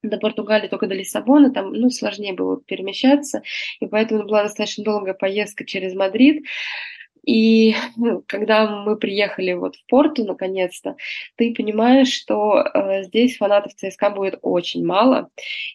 до 0.02 0.18
Португалии 0.18 0.68
только 0.68 0.86
до 0.86 0.94
Лиссабона, 0.94 1.52
там, 1.52 1.72
ну, 1.72 1.90
сложнее 1.90 2.32
было 2.32 2.60
перемещаться, 2.60 3.42
и 3.80 3.86
поэтому 3.86 4.24
была 4.24 4.44
достаточно 4.44 4.84
долгая 4.84 5.14
поездка 5.14 5.64
через 5.64 5.94
Мадрид. 5.94 6.44
И 7.28 7.74
ну, 7.96 8.24
когда 8.26 8.66
мы 8.70 8.96
приехали 8.96 9.52
вот 9.52 9.76
в 9.76 9.84
Порту, 9.86 10.24
наконец-то, 10.24 10.96
ты 11.36 11.52
понимаешь, 11.52 12.10
что 12.10 12.62
э, 12.62 13.02
здесь 13.02 13.36
фанатов 13.36 13.74
ЦСКА 13.74 14.08
будет 14.08 14.38
очень 14.40 14.82
мало, 14.82 15.28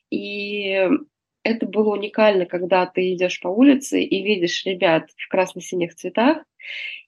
и 0.10 0.90
это 1.44 1.68
было 1.68 1.94
уникально, 1.94 2.48
когда 2.48 2.88
ты 2.88 3.14
идешь 3.14 3.40
по 3.40 3.50
улице 3.50 4.02
и 4.02 4.24
видишь 4.24 4.66
ребят 4.66 5.12
в 5.16 5.28
красно-синих 5.28 5.94
цветах, 5.94 6.40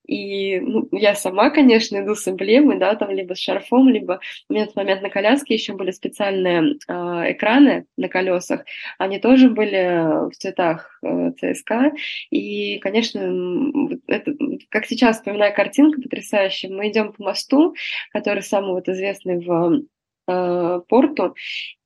и 0.07 0.59
ну, 0.59 0.87
я 0.91 1.15
сама, 1.15 1.49
конечно, 1.49 2.01
иду 2.01 2.15
с 2.15 2.27
эмблемой, 2.27 2.77
да, 2.77 2.95
там 2.95 3.09
либо 3.11 3.33
с 3.33 3.39
шарфом, 3.39 3.89
либо 3.89 4.19
у 4.49 4.53
меня 4.53 4.63
в 4.63 4.65
этот 4.65 4.75
момент 4.75 5.01
на 5.01 5.09
коляске 5.09 5.55
еще 5.55 5.73
были 5.73 5.91
специальные 5.91 6.77
э, 6.87 6.93
экраны 7.31 7.85
на 7.97 8.07
колесах, 8.07 8.65
они 8.97 9.19
тоже 9.19 9.49
были 9.49 10.29
в 10.29 10.35
цветах 10.35 10.99
э, 11.03 11.31
ЦСКА, 11.39 11.93
и, 12.29 12.79
конечно, 12.79 13.89
это, 14.07 14.33
как 14.69 14.85
сейчас 14.85 15.17
вспоминаю 15.17 15.53
картинку 15.53 16.01
потрясающая, 16.01 16.69
мы 16.69 16.89
идем 16.89 17.13
по 17.13 17.23
мосту, 17.23 17.75
который 18.11 18.43
самый 18.43 18.71
вот 18.71 18.87
известный 18.87 19.39
в 19.45 19.81
э, 20.27 20.81
порту, 20.87 21.35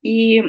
и 0.02 0.42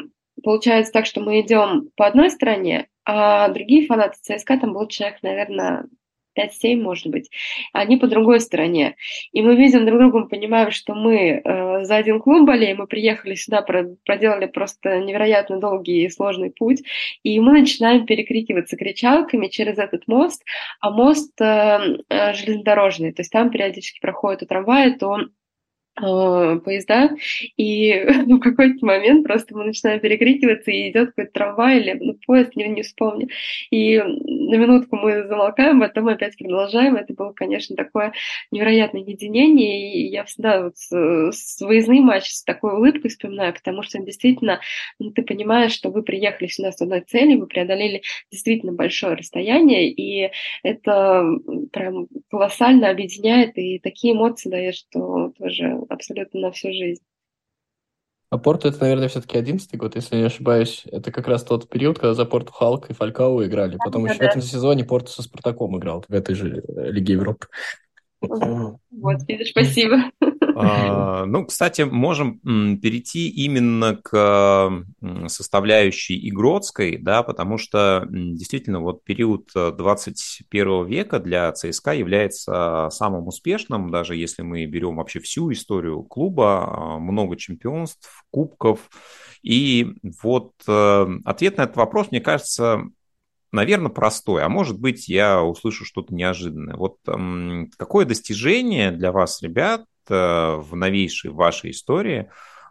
получается 0.43 0.91
так, 0.91 1.05
что 1.05 1.21
мы 1.21 1.41
идем 1.41 1.89
по 1.95 2.07
одной 2.07 2.29
стороне, 2.29 2.87
а 3.05 3.49
другие 3.49 3.87
фанаты 3.87 4.17
ЦСКА, 4.21 4.59
там 4.59 4.73
был 4.73 4.87
человек, 4.87 5.23
наверное, 5.23 5.85
5-7, 6.37 6.77
может 6.77 7.07
быть, 7.07 7.29
они 7.73 7.97
по 7.97 8.07
другой 8.07 8.39
стороне. 8.39 8.95
И 9.31 9.41
мы 9.41 9.55
видим 9.55 9.85
друг 9.85 9.99
друга, 9.99 10.19
мы 10.19 10.27
понимаем, 10.27 10.71
что 10.71 10.93
мы 10.93 11.41
э, 11.43 11.83
за 11.83 11.95
один 11.95 12.19
клуб 12.19 12.45
болеем, 12.45 12.77
мы 12.77 12.87
приехали 12.87 13.35
сюда, 13.35 13.61
проделали 13.61 14.45
просто 14.45 14.99
невероятно 14.99 15.59
долгий 15.59 16.05
и 16.05 16.09
сложный 16.09 16.51
путь, 16.51 16.83
и 17.23 17.39
мы 17.39 17.59
начинаем 17.59 18.05
перекрикиваться 18.05 18.77
кричалками 18.77 19.47
через 19.47 19.77
этот 19.77 20.07
мост, 20.07 20.43
а 20.79 20.91
мост 20.91 21.39
э, 21.41 21.97
э, 22.09 22.33
железнодорожный, 22.33 23.13
то 23.13 23.21
есть 23.21 23.31
там 23.31 23.49
периодически 23.49 23.99
проходят 23.99 24.47
трамваи, 24.47 24.91
то 24.91 25.17
Э, 25.99 26.57
поезда, 26.63 27.09
и 27.57 28.05
в 28.25 28.39
какой-то 28.39 28.85
момент 28.85 29.27
просто 29.27 29.55
мы 29.55 29.65
начинаем 29.65 29.99
перекрикиваться, 29.99 30.71
и 30.71 30.89
идет 30.89 31.09
какой-то 31.09 31.31
трамвай 31.33 31.79
или 31.79 31.93
ну, 31.99 32.17
поезд, 32.25 32.55
не, 32.55 32.69
не 32.69 32.81
вспомню. 32.81 33.27
И 33.71 34.01
на 34.51 34.55
минутку 34.55 34.97
мы 34.97 35.25
замолкаем, 35.27 35.79
потом 35.79 36.09
опять 36.09 36.37
продолжаем. 36.37 36.95
Это 36.95 37.13
было, 37.13 37.31
конечно, 37.31 37.75
такое 37.75 38.13
невероятное 38.51 39.01
единение, 39.01 39.93
и 39.93 40.09
я 40.09 40.25
всегда 40.25 40.63
вот 40.63 40.77
с, 40.77 40.91
с 41.31 41.61
выездный 41.61 42.01
матч 42.01 42.29
с 42.29 42.43
такой 42.43 42.73
улыбкой 42.73 43.09
вспоминаю, 43.09 43.53
потому 43.53 43.81
что 43.81 43.99
действительно 43.99 44.59
ну, 44.99 45.11
ты 45.11 45.23
понимаешь, 45.23 45.71
что 45.71 45.89
вы 45.89 46.03
приехали 46.03 46.47
сюда 46.47 46.71
с 46.71 46.81
одной 46.81 47.01
целью, 47.01 47.39
вы 47.39 47.47
преодолели 47.47 48.03
действительно 48.29 48.73
большое 48.73 49.15
расстояние, 49.15 49.89
и 49.89 50.31
это 50.63 51.23
прям 51.71 52.07
колоссально 52.29 52.89
объединяет, 52.89 53.57
и 53.57 53.79
такие 53.79 54.13
эмоции 54.13 54.49
дает, 54.49 54.75
что 54.75 55.33
тоже 55.37 55.79
абсолютно 55.89 56.41
на 56.41 56.51
всю 56.51 56.73
жизнь. 56.73 57.01
А 58.31 58.37
Порту 58.37 58.69
это, 58.69 58.79
наверное, 58.79 59.09
все-таки 59.09 59.37
одиннадцатый 59.37 59.75
год, 59.77 59.95
если 59.95 60.15
не 60.15 60.23
ошибаюсь. 60.23 60.83
Это 60.89 61.11
как 61.11 61.27
раз 61.27 61.43
тот 61.43 61.67
период, 61.67 61.99
когда 61.99 62.13
за 62.13 62.23
Порту 62.23 62.53
Халк 62.53 62.89
и 62.89 62.93
Фалькау 62.93 63.43
играли. 63.43 63.77
Потом 63.77 64.05
да, 64.05 64.09
еще 64.09 64.19
да. 64.19 64.25
в 64.25 64.29
этом 64.29 64.41
сезоне 64.41 64.85
Порту 64.85 65.11
со 65.11 65.21
Спартаком 65.21 65.77
играл 65.77 66.05
в 66.07 66.13
этой 66.13 66.33
же 66.33 66.63
э, 66.65 66.91
Лиге 66.91 67.13
Европы. 67.13 67.47
Вот, 68.21 69.17
видишь, 69.27 69.49
спасибо. 69.49 70.11
А, 70.61 71.25
ну, 71.25 71.45
кстати, 71.45 71.83
можем 71.83 72.39
перейти 72.79 73.29
именно 73.29 73.95
к 73.95 74.85
составляющей 75.27 76.29
игротской, 76.29 76.97
да, 76.97 77.23
потому 77.23 77.57
что 77.57 78.05
действительно 78.09 78.79
вот 78.79 79.03
период 79.03 79.49
21 79.53 80.67
э, 80.67 80.87
века 80.87 81.19
для 81.19 81.51
ЦСКА 81.51 81.93
является 81.93 82.89
самым 82.91 83.27
успешным, 83.27 83.91
даже 83.91 84.15
если 84.15 84.41
мы 84.41 84.65
берем 84.65 84.97
вообще 84.97 85.19
всю 85.19 85.51
историю 85.51 86.03
клуба, 86.03 86.95
а, 86.95 86.99
много 86.99 87.35
чемпионств, 87.37 88.25
кубков. 88.31 88.89
И 89.41 89.93
вот 90.21 90.53
э, 90.67 91.07
ответ 91.25 91.57
на 91.57 91.63
этот 91.63 91.77
вопрос, 91.77 92.11
мне 92.11 92.21
кажется, 92.21 92.83
наверное, 93.51 93.89
простой, 93.89 94.43
а 94.43 94.49
может 94.49 94.79
быть, 94.79 95.07
я 95.07 95.41
услышу 95.41 95.85
что-то 95.85 96.13
неожиданное. 96.13 96.75
Вот 96.75 96.97
какое 97.77 98.05
достижение 98.05 98.91
для 98.91 99.11
вас, 99.11 99.41
ребят, 99.41 99.85
в 100.15 100.75
новейшей 100.75 101.31
вашей 101.31 101.71
истории 101.71 102.29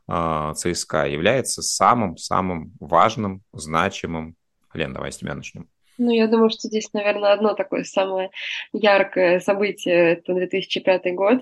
э, 0.09 0.53
ЦСКА 0.55 1.07
является 1.07 1.63
самым-самым 1.63 2.73
важным, 2.81 3.43
значимым? 3.53 4.37
Лен, 4.73 4.93
давай 4.93 5.13
с 5.13 5.19
тебя 5.19 5.35
начнем. 5.35 5.69
Ну, 5.99 6.11
я 6.11 6.29
думаю, 6.29 6.51
что 6.51 6.69
здесь, 6.69 6.93
наверное, 6.93 7.33
одно 7.33 7.55
такое 7.55 7.85
самое 7.85 8.31
яркое 8.73 9.41
событие– 9.41 10.13
это 10.13 10.33
2005 10.33 11.15
год. 11.15 11.41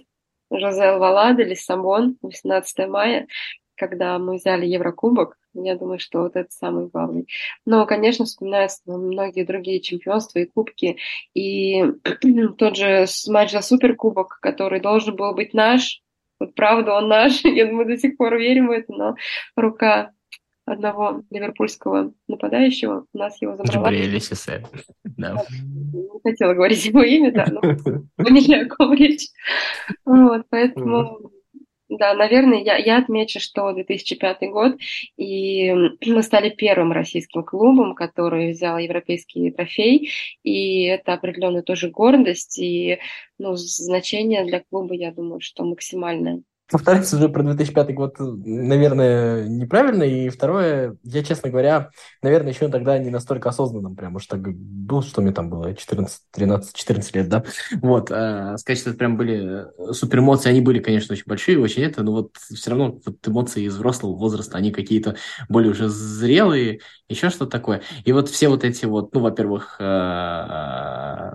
Жозе 0.50 0.96
Валада, 0.96 1.42
Лиссабон, 1.44 2.16
18 2.22 2.88
мая 2.88 3.26
когда 3.78 4.18
мы 4.18 4.36
взяли 4.36 4.66
Еврокубок, 4.66 5.36
я 5.54 5.76
думаю, 5.76 5.98
что 5.98 6.22
вот 6.22 6.36
это 6.36 6.50
самый 6.50 6.88
главный. 6.88 7.26
Но, 7.64 7.86
конечно, 7.86 8.24
вспоминаются 8.24 8.82
многие 8.86 9.44
другие 9.44 9.80
чемпионства 9.80 10.38
и 10.40 10.46
кубки. 10.46 10.98
И 11.34 11.84
тот 12.58 12.76
же 12.76 13.06
матч 13.28 13.52
за 13.52 13.60
Суперкубок, 13.60 14.38
который 14.40 14.80
должен 14.80 15.16
был 15.16 15.34
быть 15.34 15.54
наш. 15.54 16.02
Вот 16.38 16.54
правда, 16.54 16.94
он 16.94 17.08
наш. 17.08 17.40
Я 17.44 17.66
думаю, 17.66 17.86
до 17.86 17.96
сих 17.96 18.16
пор 18.16 18.36
верим 18.36 18.68
в 18.68 18.72
это, 18.72 18.92
но 18.92 19.14
рука 19.56 20.12
одного 20.64 21.22
ливерпульского 21.30 22.12
нападающего. 22.28 23.06
У 23.12 23.18
нас 23.18 23.40
его 23.40 23.56
забрала. 23.56 23.90
Джабриэль 23.90 24.20
Да. 25.16 25.42
Не 25.50 26.20
хотела 26.22 26.54
говорить 26.54 26.84
его 26.84 27.02
имя, 27.02 27.32
да, 27.32 27.46
но 27.50 27.60
поняли, 28.16 28.64
о 28.64 28.68
ком 28.68 28.92
речь. 28.92 29.28
Вот, 30.04 30.44
поэтому 30.50 31.30
да, 31.88 32.14
наверное, 32.14 32.62
я, 32.62 32.76
я 32.76 32.98
отмечу, 32.98 33.40
что 33.40 33.72
2005 33.72 34.50
год, 34.50 34.76
и 35.16 35.72
мы 35.72 36.22
стали 36.22 36.50
первым 36.50 36.92
российским 36.92 37.42
клубом, 37.42 37.94
который 37.94 38.52
взял 38.52 38.78
европейский 38.78 39.50
трофей, 39.50 40.10
и 40.42 40.84
это 40.84 41.14
определенная 41.14 41.62
тоже 41.62 41.90
гордость, 41.90 42.58
и 42.58 42.98
ну, 43.38 43.54
значение 43.56 44.44
для 44.44 44.62
клуба, 44.68 44.94
я 44.94 45.12
думаю, 45.12 45.40
что 45.40 45.64
максимальное 45.64 46.42
повторяться 46.70 47.16
уже 47.16 47.28
про 47.28 47.42
2005 47.42 47.94
год, 47.94 48.16
наверное, 48.18 49.46
неправильно. 49.48 50.02
И 50.02 50.28
второе, 50.28 50.96
я, 51.02 51.24
честно 51.24 51.50
говоря, 51.50 51.90
наверное, 52.22 52.52
еще 52.52 52.68
тогда 52.68 52.98
не 52.98 53.10
настолько 53.10 53.48
осознанным, 53.48 53.96
прям 53.96 54.16
уж 54.16 54.26
так 54.26 54.40
был, 54.40 55.02
что 55.02 55.22
мне 55.22 55.32
там 55.32 55.50
было 55.50 55.74
14, 55.74 56.20
13, 56.30 56.74
14 56.74 57.16
лет, 57.16 57.28
да. 57.28 57.44
Вот, 57.80 58.10
э, 58.10 58.56
сказать, 58.58 58.78
что 58.78 58.90
это 58.90 58.98
прям 58.98 59.16
были 59.16 59.66
э, 59.90 59.92
супер 59.92 60.18
эмоции, 60.18 60.50
они 60.50 60.60
были, 60.60 60.78
конечно, 60.78 61.12
очень 61.12 61.24
большие, 61.26 61.58
очень 61.58 61.82
это, 61.82 62.02
но 62.02 62.12
вот 62.12 62.36
все 62.36 62.70
равно 62.70 62.98
вот 63.04 63.16
эмоции 63.26 63.64
из 63.64 63.74
взрослого 63.74 64.14
возраста, 64.14 64.58
они 64.58 64.70
какие-то 64.70 65.16
более 65.48 65.72
уже 65.72 65.88
зрелые, 65.88 66.80
еще 67.08 67.30
что-то 67.30 67.50
такое. 67.50 67.82
И 68.04 68.12
вот 68.12 68.28
все 68.28 68.48
вот 68.48 68.64
эти 68.64 68.84
вот, 68.84 69.14
ну, 69.14 69.20
во-первых, 69.20 69.76
э, 69.80 71.32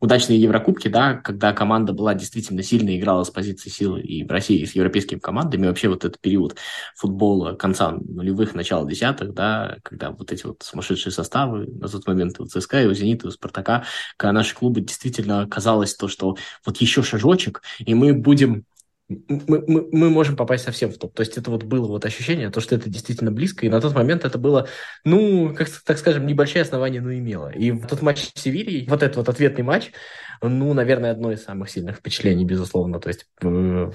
удачные 0.00 0.40
Еврокубки, 0.40 0.88
да, 0.88 1.14
когда 1.14 1.52
команда 1.52 1.92
была 1.92 2.14
действительно 2.14 2.62
сильной, 2.62 2.98
играла 2.98 3.24
с 3.24 3.30
позиции 3.30 3.70
силы 3.70 4.00
и 4.00 4.24
в 4.24 4.30
России, 4.30 4.60
и 4.60 4.66
с 4.66 4.74
европейскими 4.74 5.18
командами, 5.18 5.66
вообще 5.66 5.88
вот 5.88 6.04
этот 6.04 6.20
период 6.20 6.56
футбола 6.94 7.54
конца 7.54 7.92
нулевых, 7.92 8.54
начала 8.54 8.88
десятых, 8.88 9.34
да, 9.34 9.78
когда 9.82 10.10
вот 10.10 10.32
эти 10.32 10.46
вот 10.46 10.62
сумасшедшие 10.62 11.12
составы 11.12 11.66
на 11.66 11.88
тот 11.88 12.06
момент 12.06 12.38
у 12.40 12.46
ЦСКА, 12.46 12.82
и 12.82 12.86
у 12.86 12.94
Зенита, 12.94 13.26
и 13.26 13.28
у 13.28 13.32
Спартака, 13.32 13.84
когда 14.16 14.32
наши 14.32 14.54
клубы 14.54 14.80
действительно 14.80 15.46
казалось 15.48 15.94
то, 15.94 16.08
что 16.08 16.36
вот 16.64 16.76
еще 16.78 17.02
шажочек, 17.02 17.62
и 17.78 17.94
мы 17.94 18.12
будем 18.12 18.64
мы, 19.08 19.64
мы, 19.66 19.88
мы 19.92 20.10
можем 20.10 20.36
попасть 20.36 20.64
совсем 20.64 20.90
в 20.90 20.96
топ. 20.96 21.14
То 21.14 21.20
есть 21.20 21.36
это 21.36 21.50
вот 21.50 21.64
было 21.64 21.86
вот 21.86 22.04
ощущение, 22.04 22.50
то, 22.50 22.60
что 22.60 22.74
это 22.74 22.88
действительно 22.88 23.30
близко, 23.30 23.66
и 23.66 23.68
на 23.68 23.80
тот 23.80 23.94
момент 23.94 24.24
это 24.24 24.38
было, 24.38 24.68
ну, 25.04 25.54
как 25.54 25.68
так 25.84 25.98
скажем, 25.98 26.26
небольшое 26.26 26.62
основание, 26.62 27.00
но 27.00 27.12
имело. 27.12 27.50
И 27.50 27.72
тот 27.72 28.02
матч 28.02 28.22
с 28.22 28.40
Севильей, 28.40 28.86
вот 28.88 29.02
этот 29.02 29.16
вот 29.16 29.28
ответный 29.28 29.64
матч, 29.64 29.92
ну, 30.40 30.72
наверное, 30.72 31.10
одно 31.10 31.32
из 31.32 31.44
самых 31.44 31.70
сильных 31.70 31.96
впечатлений, 31.96 32.44
безусловно. 32.44 32.98
То 32.98 33.08
есть 33.08 33.26
э, 33.42 33.90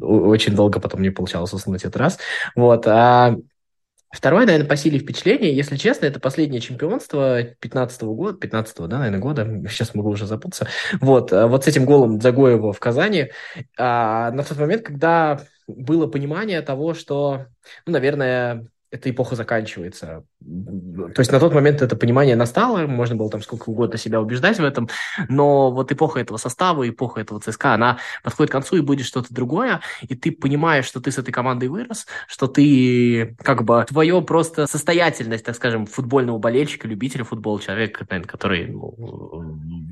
очень 0.00 0.54
долго 0.54 0.80
потом 0.80 1.02
не 1.02 1.10
получалось 1.10 1.52
уснуть 1.52 1.82
этот 1.82 1.96
раз. 1.96 2.18
Вот. 2.56 2.86
А 2.86 3.36
Второе, 4.14 4.46
наверное, 4.46 4.68
по 4.68 4.76
силе 4.76 5.00
впечатления, 5.00 5.52
если 5.52 5.76
честно, 5.76 6.06
это 6.06 6.20
последнее 6.20 6.60
чемпионство 6.60 7.42
15 7.42 8.02
-го 8.02 8.14
года, 8.14 8.38
15 8.38 8.86
да, 8.86 8.98
наверное, 8.98 9.20
года, 9.20 9.44
сейчас 9.68 9.94
могу 9.94 10.10
уже 10.10 10.26
запутаться, 10.26 10.68
вот, 11.00 11.32
э, 11.32 11.46
вот 11.46 11.64
с 11.64 11.68
этим 11.68 11.84
голом 11.84 12.20
Загоева 12.20 12.72
в 12.72 12.78
Казани, 12.78 13.30
а, 13.76 14.30
на 14.30 14.44
тот 14.44 14.56
момент, 14.58 14.82
когда 14.82 15.40
было 15.66 16.06
понимание 16.06 16.62
того, 16.62 16.94
что, 16.94 17.46
ну, 17.86 17.92
наверное, 17.92 18.66
эта 18.94 19.10
эпоха 19.10 19.34
заканчивается. 19.34 20.24
То 20.40 21.18
есть 21.18 21.32
на 21.32 21.40
тот 21.40 21.52
момент 21.52 21.82
это 21.82 21.96
понимание 21.96 22.36
настало, 22.36 22.86
можно 22.86 23.16
было 23.16 23.28
там 23.28 23.42
сколько 23.42 23.70
угодно 23.70 23.98
себя 23.98 24.20
убеждать 24.20 24.58
в 24.58 24.64
этом, 24.64 24.88
но 25.28 25.72
вот 25.72 25.90
эпоха 25.90 26.20
этого 26.20 26.36
состава, 26.36 26.88
эпоха 26.88 27.20
этого 27.20 27.40
ЦСКА, 27.40 27.74
она 27.74 27.98
подходит 28.22 28.50
к 28.50 28.52
концу 28.52 28.76
и 28.76 28.80
будет 28.80 29.06
что-то 29.06 29.34
другое, 29.34 29.80
и 30.02 30.14
ты 30.14 30.30
понимаешь, 30.30 30.84
что 30.84 31.00
ты 31.00 31.10
с 31.10 31.18
этой 31.18 31.32
командой 31.32 31.68
вырос, 31.68 32.06
что 32.28 32.46
ты 32.46 33.36
как 33.42 33.64
бы 33.64 33.84
твое 33.88 34.22
просто 34.22 34.68
состоятельность, 34.68 35.44
так 35.44 35.56
скажем, 35.56 35.86
футбольного 35.86 36.38
болельщика, 36.38 36.86
любителя 36.86 37.24
футбола, 37.24 37.60
человека, 37.60 38.06
наверное, 38.08 38.28
который 38.28 38.68
ну, 38.68 38.94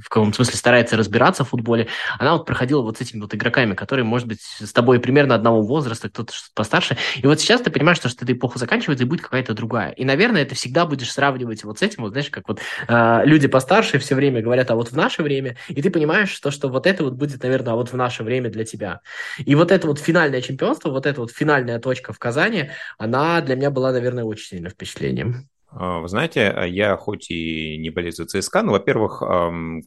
в 0.00 0.08
каком-то 0.08 0.36
смысле 0.36 0.56
старается 0.56 0.96
разбираться 0.96 1.44
в 1.44 1.48
футболе, 1.48 1.88
она 2.20 2.34
вот 2.34 2.46
проходила 2.46 2.82
вот 2.82 2.98
с 2.98 3.00
этими 3.00 3.20
вот 3.20 3.34
игроками, 3.34 3.74
которые, 3.74 4.04
может 4.04 4.28
быть, 4.28 4.42
с 4.42 4.72
тобой 4.72 5.00
примерно 5.00 5.34
одного 5.34 5.60
возраста, 5.62 6.08
кто-то 6.08 6.32
постарше, 6.54 6.96
и 7.16 7.26
вот 7.26 7.40
сейчас 7.40 7.62
ты 7.62 7.72
понимаешь, 7.72 7.96
что 7.96 8.08
эта 8.08 8.32
эпоха 8.32 8.60
заканчивается, 8.60 8.91
заканчивается 8.92 9.04
и 9.04 9.06
будет 9.06 9.22
какая-то 9.22 9.54
другая. 9.54 9.92
И, 9.92 10.04
наверное, 10.04 10.42
это 10.42 10.54
всегда 10.54 10.86
будешь 10.86 11.12
сравнивать 11.12 11.64
вот 11.64 11.78
с 11.78 11.82
этим, 11.82 12.02
вот 12.02 12.12
знаешь, 12.12 12.30
как 12.30 12.48
вот 12.48 12.60
э, 12.88 13.20
люди 13.24 13.48
постарше 13.48 13.98
все 13.98 14.14
время 14.14 14.42
говорят, 14.42 14.70
а 14.70 14.74
вот 14.74 14.92
в 14.92 14.96
наше 14.96 15.22
время, 15.22 15.56
и 15.68 15.82
ты 15.82 15.90
понимаешь, 15.90 16.30
что, 16.30 16.50
что 16.50 16.68
вот 16.68 16.86
это 16.86 17.04
вот 17.04 17.14
будет, 17.14 17.42
наверное, 17.42 17.72
а 17.72 17.76
вот 17.76 17.92
в 17.92 17.96
наше 17.96 18.22
время 18.22 18.50
для 18.50 18.64
тебя. 18.64 19.00
И 19.38 19.54
вот 19.54 19.70
это 19.70 19.86
вот 19.86 19.98
финальное 19.98 20.40
чемпионство, 20.40 20.90
вот 20.90 21.06
эта 21.06 21.20
вот 21.20 21.30
финальная 21.30 21.78
точка 21.78 22.12
в 22.12 22.18
Казани, 22.18 22.70
она 22.98 23.40
для 23.40 23.56
меня 23.56 23.70
была, 23.70 23.92
наверное, 23.92 24.24
очень 24.24 24.46
сильным 24.46 24.70
впечатлением. 24.70 25.48
А, 25.74 26.00
вы 26.00 26.08
знаете, 26.08 26.54
я 26.68 26.96
хоть 26.96 27.30
и 27.30 27.78
не 27.78 27.90
болею 27.90 28.12
за 28.12 28.26
ЦСКА, 28.26 28.62
но, 28.62 28.72
во-первых, 28.72 29.22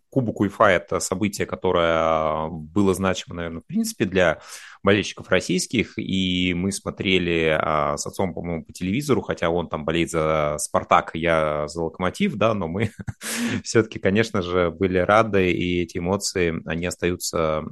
Кубок 0.10 0.40
УЕФА– 0.40 0.64
это 0.70 1.00
событие, 1.00 1.46
которое 1.46 2.50
было 2.50 2.94
значимо, 2.94 3.36
наверное, 3.36 3.62
в 3.62 3.66
принципе, 3.66 4.06
для 4.06 4.40
болельщиков 4.86 5.28
российских, 5.30 5.98
и 5.98 6.54
мы 6.54 6.72
смотрели 6.72 7.58
а, 7.60 7.98
с 7.98 8.06
отцом, 8.06 8.34
по-моему, 8.34 8.64
по 8.64 8.72
телевизору, 8.72 9.22
хотя 9.22 9.50
он 9.50 9.68
там 9.68 9.84
болеет 9.84 10.12
за 10.12 10.56
«Спартак», 10.60 11.12
я 11.16 11.68
за 11.68 11.82
«Локомотив», 11.82 12.36
да, 12.36 12.54
но 12.54 12.68
мы 12.68 12.92
все-таки, 13.64 14.00
конечно 14.00 14.42
же, 14.42 14.70
были 14.70 15.00
рады, 15.00 15.52
и 15.52 15.82
эти 15.82 15.98
эмоции, 15.98 16.62
они 16.66 16.86
остаются 16.86 17.64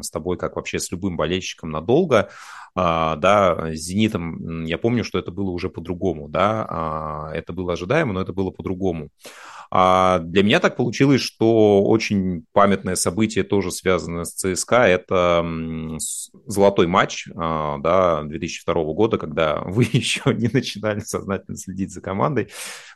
с 0.00 0.10
тобой, 0.10 0.38
как 0.38 0.56
вообще 0.56 0.78
с 0.78 0.90
любым 0.92 1.16
болельщиком, 1.16 1.70
надолго. 1.70 2.30
А, 2.74 3.16
да, 3.16 3.74
с 3.74 3.80
«Зенитом» 3.80 4.64
я 4.64 4.78
помню, 4.78 5.04
что 5.04 5.18
это 5.18 5.32
было 5.32 5.50
уже 5.50 5.68
по-другому, 5.68 6.28
да, 6.28 6.66
а, 6.68 7.30
это 7.34 7.52
было 7.52 7.72
ожидаемо, 7.72 8.12
но 8.12 8.20
это 8.22 8.32
было 8.32 8.50
по-другому. 8.50 9.10
А 9.74 10.18
для 10.18 10.42
меня 10.42 10.60
так 10.60 10.76
получилось, 10.76 11.22
что 11.22 11.82
очень 11.82 12.44
памятное 12.52 12.94
событие 12.94 13.42
тоже 13.42 13.70
связано 13.70 14.26
с 14.26 14.34
ЦСКА. 14.34 14.86
Это 14.86 15.42
золотой 16.52 16.86
матч 16.86 17.28
а, 17.34 17.78
да, 17.78 18.22
2002 18.22 18.74
года, 18.94 19.18
когда 19.18 19.60
вы 19.66 19.84
еще 19.84 20.34
не 20.34 20.48
начинали 20.52 21.00
сознательно 21.00 21.56
следить 21.56 21.92
за 21.92 22.00
командой. 22.00 22.50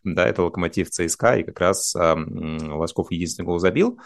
Да, 0.05 0.27
это 0.27 0.43
локомотив 0.43 0.91
ЦСКА, 0.91 1.39
и 1.39 1.43
как 1.43 1.61
раз 1.61 1.95
Лосков 1.97 3.11
единственный 3.11 3.47
гол 3.47 3.59
забил. 3.59 3.99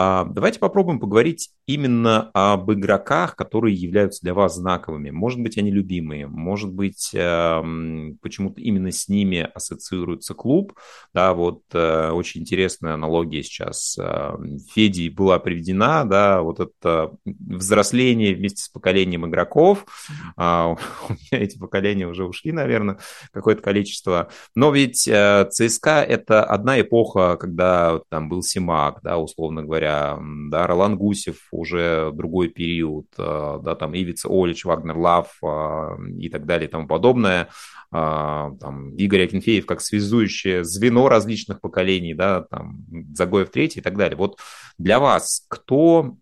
А, 0.00 0.24
давайте 0.26 0.60
попробуем 0.60 1.00
поговорить 1.00 1.50
именно 1.66 2.30
об 2.32 2.70
игроках, 2.70 3.34
которые 3.34 3.74
являются 3.74 4.22
для 4.22 4.32
вас 4.32 4.54
знаковыми. 4.54 5.10
Может 5.10 5.40
быть, 5.40 5.58
они 5.58 5.72
любимые, 5.72 6.28
может 6.28 6.72
быть, 6.72 7.10
эм, 7.14 8.16
почему-то 8.22 8.60
именно 8.60 8.92
с 8.92 9.08
ними 9.08 9.50
ассоциируется 9.52 10.34
клуб. 10.34 10.72
Да, 11.12 11.34
вот 11.34 11.62
э, 11.72 12.10
очень 12.10 12.42
интересная 12.42 12.94
аналогия 12.94 13.42
сейчас 13.42 13.98
эм, 13.98 14.60
Феди 14.72 15.08
была 15.08 15.40
приведена, 15.40 16.04
да, 16.04 16.42
вот 16.42 16.60
это 16.60 17.10
взросление 17.24 18.36
вместе 18.36 18.62
с 18.62 18.68
поколением 18.68 19.26
игроков. 19.26 19.84
А, 20.36 20.76
у 21.08 21.12
меня 21.12 21.42
эти 21.42 21.58
поколения 21.58 22.06
уже 22.06 22.24
ушли, 22.24 22.52
наверное, 22.52 22.98
какое-то 23.32 23.62
количество. 23.62 24.28
Но 24.54 24.70
ведь 24.70 25.08
э, 25.08 25.48
ЦСКА– 25.50 26.04
это 26.08 26.44
одна 26.44 26.80
эпоха, 26.80 27.36
когда 27.36 28.00
там 28.10 28.28
был 28.28 28.44
Симак, 28.44 29.00
да, 29.02 29.18
условно 29.18 29.64
говоря, 29.64 29.87
говоря, 29.88 30.18
да, 30.50 30.66
Ролан 30.66 30.96
Гусев 30.96 31.36
уже 31.50 32.10
другой 32.12 32.48
период, 32.48 33.06
э, 33.16 33.58
да, 33.62 33.74
там 33.74 33.94
Ивица 33.94 34.28
Олич, 34.30 34.64
Вагнер 34.64 34.96
Лав 34.96 35.36
э, 35.42 35.96
и 36.18 36.28
так 36.28 36.46
далее 36.46 36.68
и 36.68 36.70
тому 36.70 36.86
подобное, 36.86 37.44
э, 37.44 37.46
там 37.92 38.94
Игорь 38.96 39.24
Акинфеев 39.24 39.66
как 39.66 39.80
связующее 39.80 40.64
звено 40.64 41.08
различных 41.08 41.60
поколений, 41.60 42.14
да, 42.14 42.42
там 42.42 42.84
Загоев 43.14 43.50
третий 43.50 43.80
и 43.80 43.82
так 43.82 43.96
далее. 43.96 44.16
Вот 44.16 44.38
для 44.78 44.98
вас 44.98 45.44
кто 45.48 46.16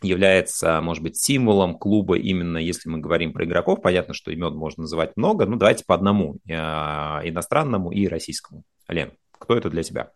является, 0.00 0.80
может 0.80 1.02
быть, 1.02 1.16
символом 1.16 1.76
клуба 1.76 2.16
именно, 2.16 2.58
если 2.58 2.88
мы 2.88 2.98
говорим 2.98 3.32
про 3.32 3.44
игроков. 3.44 3.82
Понятно, 3.82 4.14
что 4.14 4.30
имен 4.30 4.54
можно 4.54 4.82
называть 4.82 5.16
много, 5.16 5.44
но 5.44 5.56
давайте 5.56 5.84
по 5.84 5.96
одному, 5.96 6.36
иностранному 6.46 7.90
и 7.90 8.06
российскому. 8.06 8.62
Лен, 8.86 9.10
кто 9.32 9.56
это 9.56 9.70
для 9.70 9.82
тебя? 9.82 10.12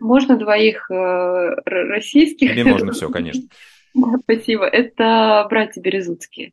Можно 0.00 0.36
двоих 0.36 0.90
э, 0.90 1.54
российских? 1.64 2.52
Тебе 2.52 2.64
можно 2.64 2.92
все, 2.92 3.10
конечно. 3.10 3.42
Спасибо. 4.22 4.66
Это 4.66 5.46
братья 5.48 5.80
Березутские. 5.80 6.52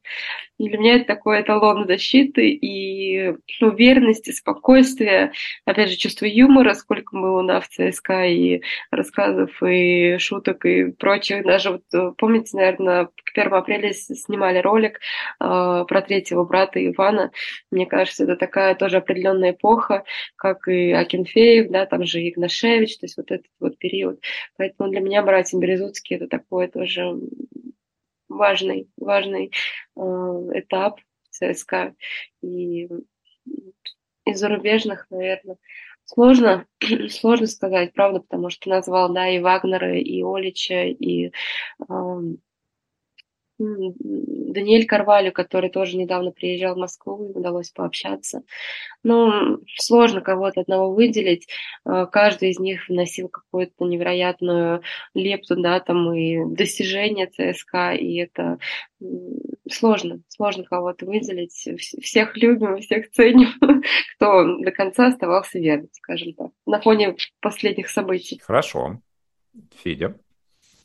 И 0.60 0.70
для 0.70 0.78
меня 0.78 0.96
это 0.96 1.06
такой 1.06 1.42
эталон 1.42 1.88
защиты 1.88 2.50
и 2.50 3.34
уверенности, 3.60 4.32
спокойствия, 4.32 5.34
опять 5.66 5.90
же, 5.90 5.98
чувство 5.98 6.26
юмора, 6.26 6.74
сколько 6.74 7.18
было 7.18 7.42
на 7.42 7.60
в 7.60 7.68
ЦСКА 7.68 8.28
и 8.28 8.62
рассказов, 8.92 9.52
и 9.64 10.18
шуток, 10.20 10.66
и 10.66 10.92
прочих. 10.92 11.44
Даже 11.44 11.72
вот, 11.72 11.84
э, 11.94 12.12
помните, 12.18 12.56
наверное, 12.56 13.06
к 13.08 13.34
1 13.34 13.54
апреля 13.54 13.92
снимали 13.94 14.60
ролик 14.60 15.00
э, 15.40 15.86
про 15.88 16.02
третьего 16.02 16.46
брата 16.46 16.86
Ивана. 16.86 17.32
Мне 17.72 17.86
кажется, 17.86 18.24
это 18.24 18.36
такая 18.36 18.76
тоже 18.76 18.98
определенная 18.98 19.52
эпоха, 19.52 20.04
как 20.36 20.68
и 20.68 20.92
Акинфеев, 20.92 21.70
да, 21.72 21.86
там 21.88 22.06
же 22.06 22.22
Игнашевич, 22.28 23.00
то 23.00 23.06
есть 23.06 23.18
вот 23.18 23.32
этот 23.32 23.48
вот 23.60 23.78
период. 23.80 24.20
Поэтому 24.58 24.90
для 24.90 25.02
меня 25.02 25.24
братья 25.24 25.58
Березутские 25.58 26.20
это 26.20 26.28
такое 26.28 26.68
тоже 26.68 27.14
важный, 28.30 28.90
важный 28.98 29.52
э, 29.96 30.02
этап 30.02 31.00
ЦСКА. 31.30 31.96
И 32.42 32.90
из 34.26 34.40
зарубежных, 34.40 35.08
наверное, 35.10 35.58
сложно, 36.06 36.66
сложно 37.10 37.48
сказать, 37.48 37.94
правда, 37.94 38.20
потому 38.20 38.50
что 38.50 38.70
назвал, 38.70 39.14
да, 39.14 39.30
и 39.30 39.40
Вагнера, 39.40 39.98
и 39.98 40.24
Олича, 40.24 40.86
и 40.86 41.28
э, 41.28 41.32
Даниэль 43.60 44.86
Карвалю, 44.86 45.32
который 45.32 45.70
тоже 45.70 45.98
недавно 45.98 46.32
приезжал 46.32 46.76
в 46.76 46.80
Москву, 46.80 47.32
удалось 47.34 47.70
пообщаться. 47.72 48.44
Ну, 49.04 49.60
сложно 49.76 50.22
кого-то 50.22 50.62
одного 50.62 50.94
выделить. 50.94 51.48
Э, 51.86 52.06
каждый 52.12 52.50
из 52.50 52.60
них 52.60 52.88
вносил 52.90 53.30
какую-то 53.30 53.86
невероятную 53.86 54.82
лепту, 55.14 55.56
да, 55.56 55.80
там 55.80 56.14
и 56.14 56.56
достижения 56.56 57.28
ЦСКА, 57.28 57.94
и 57.94 58.16
это 58.16 58.58
сложно, 59.70 60.22
сложно 60.28 60.64
кого-то 60.64 61.06
выделить. 61.06 61.68
Всех 62.02 62.38
любим, 62.38 62.80
всех 62.80 63.12
ценим, 63.12 63.50
кто 64.16 64.58
до 64.60 64.72
конца 64.72 65.08
оставался 65.08 65.60
верным, 65.60 65.90
скажем 65.92 66.34
так, 66.34 66.52
на 66.66 66.82
фоне 66.82 67.16
последних 67.40 67.90
событий. 67.90 68.40
Хорошо. 68.44 69.02
Федя? 69.84 70.18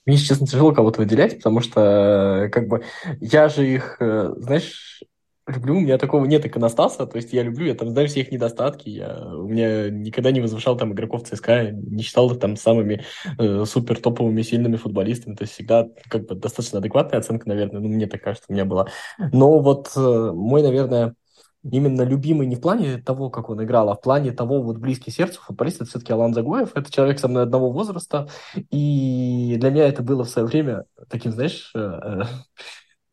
Мне, 0.09 0.16
честно, 0.16 0.47
тяжело 0.47 0.73
кого-то 0.73 1.03
выделять, 1.03 1.37
потому 1.37 1.61
что, 1.61 2.49
как 2.51 2.66
бы, 2.66 2.83
я 3.21 3.51
же 3.51 3.68
их, 3.68 3.99
э, 4.01 4.33
знаешь, 4.38 5.03
люблю, 5.47 5.77
у 5.77 5.81
меня 5.81 5.99
такого 5.99 6.25
нет 6.25 6.47
иконостаса, 6.47 7.07
то 7.07 7.16
есть 7.16 7.35
я 7.35 7.42
люблю, 7.42 7.66
я 7.66 7.75
там 7.75 7.90
знаю 7.90 8.09
все 8.09 8.21
их 8.21 8.33
недостатки, 8.33 8.88
я, 8.88 9.18
у 9.35 9.47
меня 9.47 9.90
никогда 9.90 10.31
не 10.31 10.40
возвышал 10.40 10.79
там 10.79 10.94
игроков 10.94 11.25
ЦСКА, 11.25 11.73
не 11.73 12.03
считал 12.03 12.31
их 12.31 12.40
там 12.40 12.57
самыми 12.57 13.05
э, 13.38 13.64
супер 13.66 14.01
топовыми 14.01 14.40
сильными 14.40 14.77
футболистами, 14.77 15.35
то 15.35 15.42
есть 15.42 15.53
всегда 15.53 15.87
как 16.09 16.27
бы 16.27 16.37
достаточно 16.37 16.79
адекватная 16.79 17.21
оценка, 17.21 17.47
наверное, 17.47 17.83
ну 17.83 17.88
мне 17.88 18.07
так 18.07 18.23
кажется, 18.23 18.47
у 18.49 18.55
меня 18.55 18.64
была. 18.64 18.88
Но 19.18 19.59
вот 19.61 19.92
э, 19.94 20.33
мой, 20.35 20.62
наверное, 20.62 21.16
именно 21.62 22.03
любимый 22.03 22.47
не 22.47 22.57
в 22.57 22.61
плане 22.61 22.99
того, 22.99 23.31
как 23.31 23.51
он 23.51 23.62
играл, 23.62 23.90
а 23.90 23.94
в 23.94 24.01
плане 24.01 24.33
того, 24.33 24.62
вот 24.62 24.79
близкий 24.79 25.11
сердцу 25.11 25.40
футболист, 25.42 25.77
это 25.77 25.87
все-таки 25.87 26.12
Алан 26.12 26.35
Загоев. 26.35 26.71
Это 26.75 26.90
человек 26.90 27.18
со 27.18 27.29
мной 27.29 27.44
одного 27.44 27.71
возраста. 27.71 28.29
И 28.71 29.57
для 29.59 29.71
меня 29.71 29.88
это 29.88 30.03
было 30.03 30.25
в 30.25 30.29
свое 30.29 30.47
время 30.47 30.85
таким, 31.09 31.33
знаешь, 31.33 31.71
э, 31.75 31.79
э, 31.79 32.23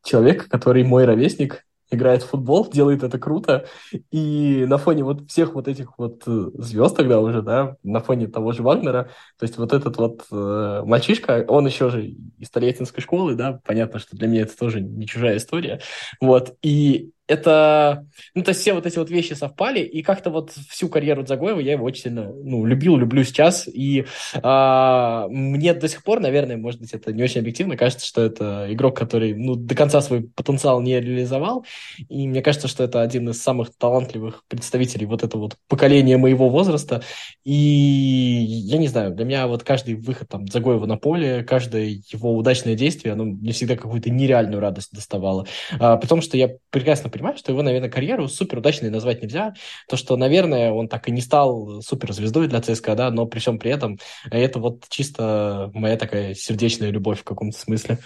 человек, 0.04 0.48
который 0.48 0.84
мой 0.84 1.06
ровесник, 1.06 1.66
играет 1.92 2.24
в 2.24 2.30
футбол, 2.30 2.70
делает 2.74 3.04
это 3.04 3.18
круто, 3.20 3.66
и 4.12 4.66
на 4.68 4.78
фоне 4.78 5.04
вот 5.04 5.30
всех 5.30 5.54
вот 5.56 5.68
этих 5.68 5.98
вот 5.98 6.24
э, 6.28 6.50
звезд 6.56 6.96
тогда 6.96 7.20
уже, 7.20 7.42
да, 7.42 7.76
на 7.84 8.00
фоне 8.00 8.28
того 8.28 8.52
же 8.52 8.64
Вагнера, 8.64 9.10
то 9.38 9.44
есть 9.44 9.58
вот 9.58 9.74
этот 9.74 9.98
вот 9.98 10.24
э, 10.32 10.82
мальчишка, 10.86 11.46
он 11.48 11.66
еще 11.66 11.90
же 11.90 12.08
из 12.08 12.50
Тольяттинской 12.50 13.02
школы, 13.02 13.36
да, 13.36 13.60
понятно, 13.64 14.00
что 14.00 14.18
для 14.18 14.28
меня 14.28 14.42
это 14.42 14.58
тоже 14.58 14.82
не 14.82 15.06
чужая 15.06 15.38
история, 15.38 15.82
вот, 16.20 16.56
и 16.62 17.12
это, 17.28 18.06
ну, 18.36 18.44
то 18.44 18.50
есть 18.50 18.62
все 18.62 18.74
вот 18.74 18.86
эти 18.86 18.98
вот 18.98 19.10
вещи 19.10 19.34
совпали, 19.34 19.80
и 19.80 20.04
как-то 20.04 20.30
вот 20.30 20.52
всю 20.70 20.90
карьеру 20.90 21.24
Дзагоева 21.24 21.60
я 21.60 21.74
его 21.74 21.86
очень 21.86 22.04
сильно, 22.04 22.32
ну, 22.32 22.66
любил, 22.66 22.98
люблю 22.98 23.24
сейчас, 23.24 23.68
и 23.68 24.06
а, 24.44 25.28
мне 25.30 25.74
до 25.74 25.88
сих 25.88 26.04
пор, 26.04 26.20
наверное, 26.20 26.58
может 26.58 26.80
быть, 26.80 26.94
это 26.94 27.12
не 27.14 27.24
очень 27.24 27.42
объективно, 27.42 27.78
кажется, 27.78 28.06
что 28.06 28.22
это 28.22 28.68
игрок, 28.70 28.96
который, 28.96 29.34
ну, 29.34 29.56
до 29.56 29.74
конца 29.74 30.02
свой 30.02 30.22
потенциал 30.22 30.82
не 30.82 31.00
реализовал, 31.00 31.66
и 32.10 32.28
мне 32.28 32.42
кажется, 32.44 32.68
что 32.68 32.84
это 32.84 33.02
один 33.02 33.30
из 33.30 33.42
самых 33.42 33.76
талантливых 33.76 34.44
представителей 34.48 35.08
вот 35.08 35.24
этого 35.24 35.44
вот 35.44 35.58
поколения 35.68 36.18
моего 36.18 36.50
возраста, 36.50 37.02
и 37.44 37.52
я 37.52 38.78
не 38.78 38.88
знаю, 38.88 39.16
для 39.16 39.26
меня 39.26 39.48
вот 39.48 39.64
каждый 39.64 39.96
выход 39.96 40.30
там 40.30 40.46
Дзагоева 40.46 40.86
на 40.86 40.98
поле, 40.98 41.44
каждое 41.44 42.02
его 42.12 42.36
удачное 42.36 42.76
действие, 42.76 43.14
оно 43.14 43.26
мне 43.26 43.52
всегда 43.52 43.76
какую-то 43.76 44.12
нереальную 44.12 44.60
радость 44.60 44.94
доставало, 44.94 45.48
а, 45.80 45.98
потому 45.98 46.22
что 46.22 46.38
я 46.38 46.52
прекрасно 46.70 47.10
понимаю, 47.16 47.38
что 47.38 47.52
его, 47.52 47.62
наверное, 47.62 47.90
карьеру 47.90 48.28
супер 48.28 48.58
удачной 48.58 48.90
назвать 48.90 49.24
нельзя. 49.24 49.54
То, 49.88 49.96
что, 49.96 50.18
наверное, 50.18 50.72
он 50.72 50.90
так 50.90 51.08
и 51.08 51.12
не 51.12 51.22
стал 51.22 51.82
суперзвездой 51.82 52.48
для 52.48 52.62
ЦСКА, 52.62 52.96
да, 52.96 53.10
но 53.10 53.26
при 53.26 53.40
всем 53.40 53.58
при 53.58 53.72
этом 53.72 54.00
это 54.30 54.60
вот 54.60 54.84
чисто 54.90 55.72
моя 55.74 55.98
такая 55.98 56.34
сердечная 56.34 56.90
любовь 56.90 57.22
в 57.22 57.24
каком-то 57.24 57.58
смысле. 57.58 58.00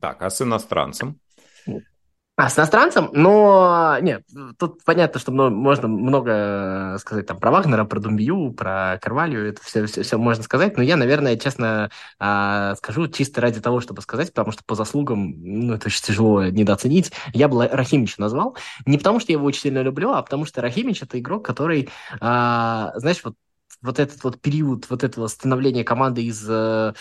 Так, 0.00 0.22
а 0.22 0.30
с 0.30 0.40
иностранцем? 0.40 1.20
А 2.38 2.48
с 2.48 2.56
иностранцем? 2.56 3.10
Но 3.14 3.96
нет, 4.00 4.22
тут 4.60 4.84
понятно, 4.84 5.18
что 5.18 5.32
можно 5.32 5.88
много 5.88 6.96
сказать 7.00 7.26
там 7.26 7.40
про 7.40 7.50
Вагнера, 7.50 7.84
про 7.84 7.98
Думбию, 7.98 8.52
про 8.52 8.96
Карвалью, 9.02 9.48
это 9.48 9.60
все, 9.60 9.84
все, 9.86 10.04
все 10.04 10.18
можно 10.18 10.44
сказать, 10.44 10.76
но 10.76 10.84
я, 10.84 10.94
наверное, 10.94 11.36
честно 11.36 11.90
а, 12.20 12.76
скажу 12.76 13.08
чисто 13.08 13.40
ради 13.40 13.60
того, 13.60 13.80
чтобы 13.80 14.02
сказать, 14.02 14.32
потому 14.32 14.52
что 14.52 14.62
по 14.64 14.76
заслугам, 14.76 15.34
ну, 15.36 15.74
это 15.74 15.88
очень 15.88 16.00
тяжело 16.04 16.44
недооценить, 16.44 17.10
я 17.32 17.48
бы 17.48 17.66
Рахимича 17.66 18.14
назвал, 18.18 18.56
не 18.86 18.98
потому 18.98 19.18
что 19.18 19.32
я 19.32 19.38
его 19.38 19.44
очень 19.44 19.62
сильно 19.62 19.82
люблю, 19.82 20.12
а 20.12 20.22
потому 20.22 20.44
что 20.44 20.62
Рахимич 20.62 21.02
это 21.02 21.18
игрок, 21.18 21.44
который, 21.44 21.88
а, 22.20 22.92
знаешь, 22.94 23.20
вот 23.24 23.34
вот 23.82 23.98
этот 24.00 24.22
вот 24.24 24.40
период 24.40 24.86
вот 24.90 25.04
этого 25.04 25.26
становления 25.28 25.84
команды 25.84 26.24
из 26.24 26.44
э, 26.48 26.92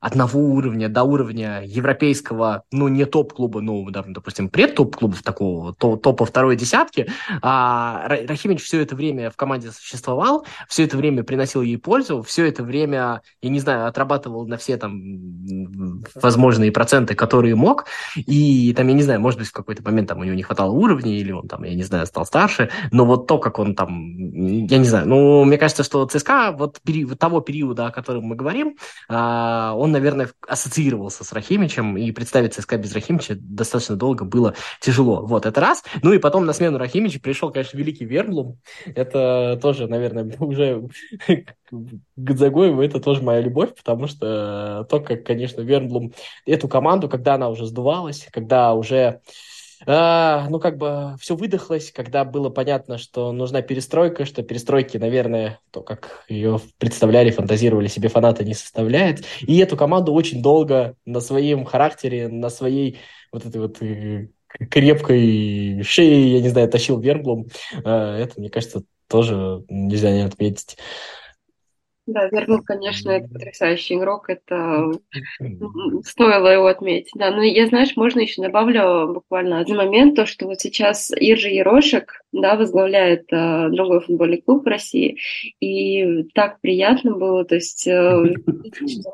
одного 0.00 0.40
уровня 0.40 0.88
до 0.88 1.04
уровня 1.04 1.62
европейского, 1.64 2.64
ну, 2.70 2.88
не 2.88 3.06
топ-клуба, 3.06 3.60
ну, 3.60 3.88
да, 3.90 4.04
допустим, 4.06 4.48
пред-топ-клубов 4.48 5.22
такого, 5.22 5.74
то, 5.74 5.96
топа 5.96 6.26
второй 6.26 6.56
десятки, 6.56 7.10
а 7.42 8.06
Рахимович 8.08 8.62
все 8.62 8.82
это 8.82 8.94
время 8.94 9.30
в 9.30 9.36
команде 9.36 9.70
существовал, 9.70 10.46
все 10.68 10.84
это 10.84 10.96
время 10.96 11.24
приносил 11.24 11.62
ей 11.62 11.78
пользу, 11.78 12.22
все 12.22 12.46
это 12.46 12.62
время, 12.62 13.22
я 13.40 13.50
не 13.50 13.60
знаю, 13.60 13.86
отрабатывал 13.86 14.46
на 14.46 14.58
все 14.58 14.76
там 14.76 16.02
возможные 16.14 16.72
проценты, 16.72 17.14
которые 17.14 17.54
мог, 17.54 17.86
и 18.16 18.72
там, 18.74 18.88
я 18.88 18.94
не 18.94 19.02
знаю, 19.02 19.20
может 19.20 19.38
быть, 19.38 19.48
в 19.48 19.52
какой-то 19.52 19.82
момент 19.82 20.08
там 20.08 20.18
у 20.18 20.24
него 20.24 20.34
не 20.34 20.42
хватало 20.42 20.72
уровня, 20.72 21.18
или 21.18 21.32
он 21.32 21.48
там, 21.48 21.64
я 21.64 21.74
не 21.74 21.84
знаю, 21.84 22.06
стал 22.06 22.26
старше, 22.26 22.70
но 22.92 23.06
вот 23.06 23.26
то, 23.26 23.38
как 23.38 23.58
он 23.58 23.74
там, 23.74 24.66
я 24.66 24.78
не 24.78 24.84
знаю, 24.84 25.08
ну, 25.08 25.44
мне 25.44 25.56
кажется, 25.56 25.82
что 25.82 26.06
ЦСКА 26.18 26.54
вот 26.56 26.80
период, 26.80 27.18
того 27.18 27.40
периода, 27.40 27.86
о 27.86 27.90
котором 27.90 28.24
мы 28.24 28.36
говорим, 28.36 28.76
а, 29.08 29.74
он, 29.76 29.92
наверное, 29.92 30.30
ассоциировался 30.46 31.24
с 31.24 31.32
Рахимичем, 31.32 31.96
и 31.96 32.10
представить 32.12 32.54
ЦСКА 32.54 32.76
без 32.76 32.94
Рахимича 32.94 33.36
достаточно 33.38 33.96
долго 33.96 34.24
было 34.24 34.54
тяжело. 34.80 35.24
Вот, 35.26 35.46
это 35.46 35.60
раз. 35.60 35.84
Ну 36.02 36.12
и 36.12 36.18
потом 36.18 36.46
на 36.46 36.52
смену 36.52 36.78
Рахимича 36.78 37.20
пришел, 37.20 37.50
конечно, 37.50 37.76
великий 37.76 38.04
Верблум. 38.04 38.58
Это 38.86 39.58
тоже, 39.60 39.86
наверное, 39.86 40.36
уже 40.38 40.88
Гадзагоеву 42.16 42.82
это 42.82 43.00
тоже 43.00 43.22
моя 43.22 43.40
любовь, 43.40 43.74
потому 43.74 44.06
что 44.06 44.86
то, 44.90 45.00
как, 45.00 45.24
конечно, 45.24 45.60
Верблум 45.60 46.12
эту 46.46 46.68
команду, 46.68 47.08
когда 47.08 47.34
она 47.34 47.48
уже 47.48 47.66
сдувалась, 47.66 48.26
когда 48.32 48.74
уже 48.74 49.20
а, 49.86 50.46
ну, 50.50 50.58
как 50.58 50.76
бы 50.76 51.14
все 51.20 51.36
выдохлось, 51.36 51.92
когда 51.92 52.24
было 52.24 52.50
понятно, 52.50 52.98
что 52.98 53.32
нужна 53.32 53.62
перестройка, 53.62 54.24
что 54.24 54.42
перестройки, 54.42 54.96
наверное, 54.96 55.60
то, 55.70 55.82
как 55.82 56.24
ее 56.28 56.60
представляли, 56.78 57.30
фантазировали 57.30 57.88
себе 57.88 58.08
фанаты, 58.08 58.44
не 58.44 58.54
составляет. 58.54 59.24
И 59.40 59.58
эту 59.58 59.76
команду 59.76 60.12
очень 60.12 60.42
долго 60.42 60.94
на 61.04 61.20
своем 61.20 61.64
характере, 61.64 62.28
на 62.28 62.50
своей 62.50 62.98
вот 63.32 63.46
этой 63.46 63.60
вот 63.60 63.82
э, 63.82 64.28
крепкой 64.70 65.82
шее, 65.82 66.34
я 66.34 66.40
не 66.40 66.48
знаю, 66.48 66.68
тащил 66.68 66.98
Верблум. 66.98 67.46
А, 67.84 68.18
это, 68.18 68.40
мне 68.40 68.50
кажется, 68.50 68.82
тоже 69.08 69.64
нельзя 69.68 70.12
не 70.12 70.20
отметить. 70.20 70.76
Да, 72.08 72.26
Вернул, 72.28 72.62
конечно, 72.62 73.10
это 73.10 73.28
потрясающий 73.28 73.96
игрок, 73.96 74.30
это 74.30 74.92
стоило 76.04 76.48
его 76.48 76.66
отметить. 76.66 77.12
Да, 77.14 77.30
но 77.30 77.42
я, 77.42 77.66
знаешь, 77.66 77.96
можно 77.96 78.20
еще 78.20 78.40
добавлю 78.40 79.12
буквально 79.12 79.60
один 79.60 79.76
момент, 79.76 80.16
то, 80.16 80.24
что 80.24 80.46
вот 80.46 80.58
сейчас 80.58 81.10
Иржи 81.14 81.50
Ерошек, 81.50 82.22
да, 82.32 82.56
возглавляет 82.56 83.30
э, 83.30 83.68
другой 83.68 84.00
футбольный 84.00 84.40
клуб 84.40 84.64
в 84.64 84.68
России, 84.68 85.18
и 85.60 86.22
так 86.32 86.62
приятно 86.62 87.14
было, 87.14 87.44
то 87.44 87.56
есть 87.56 87.86
э, 87.86 87.92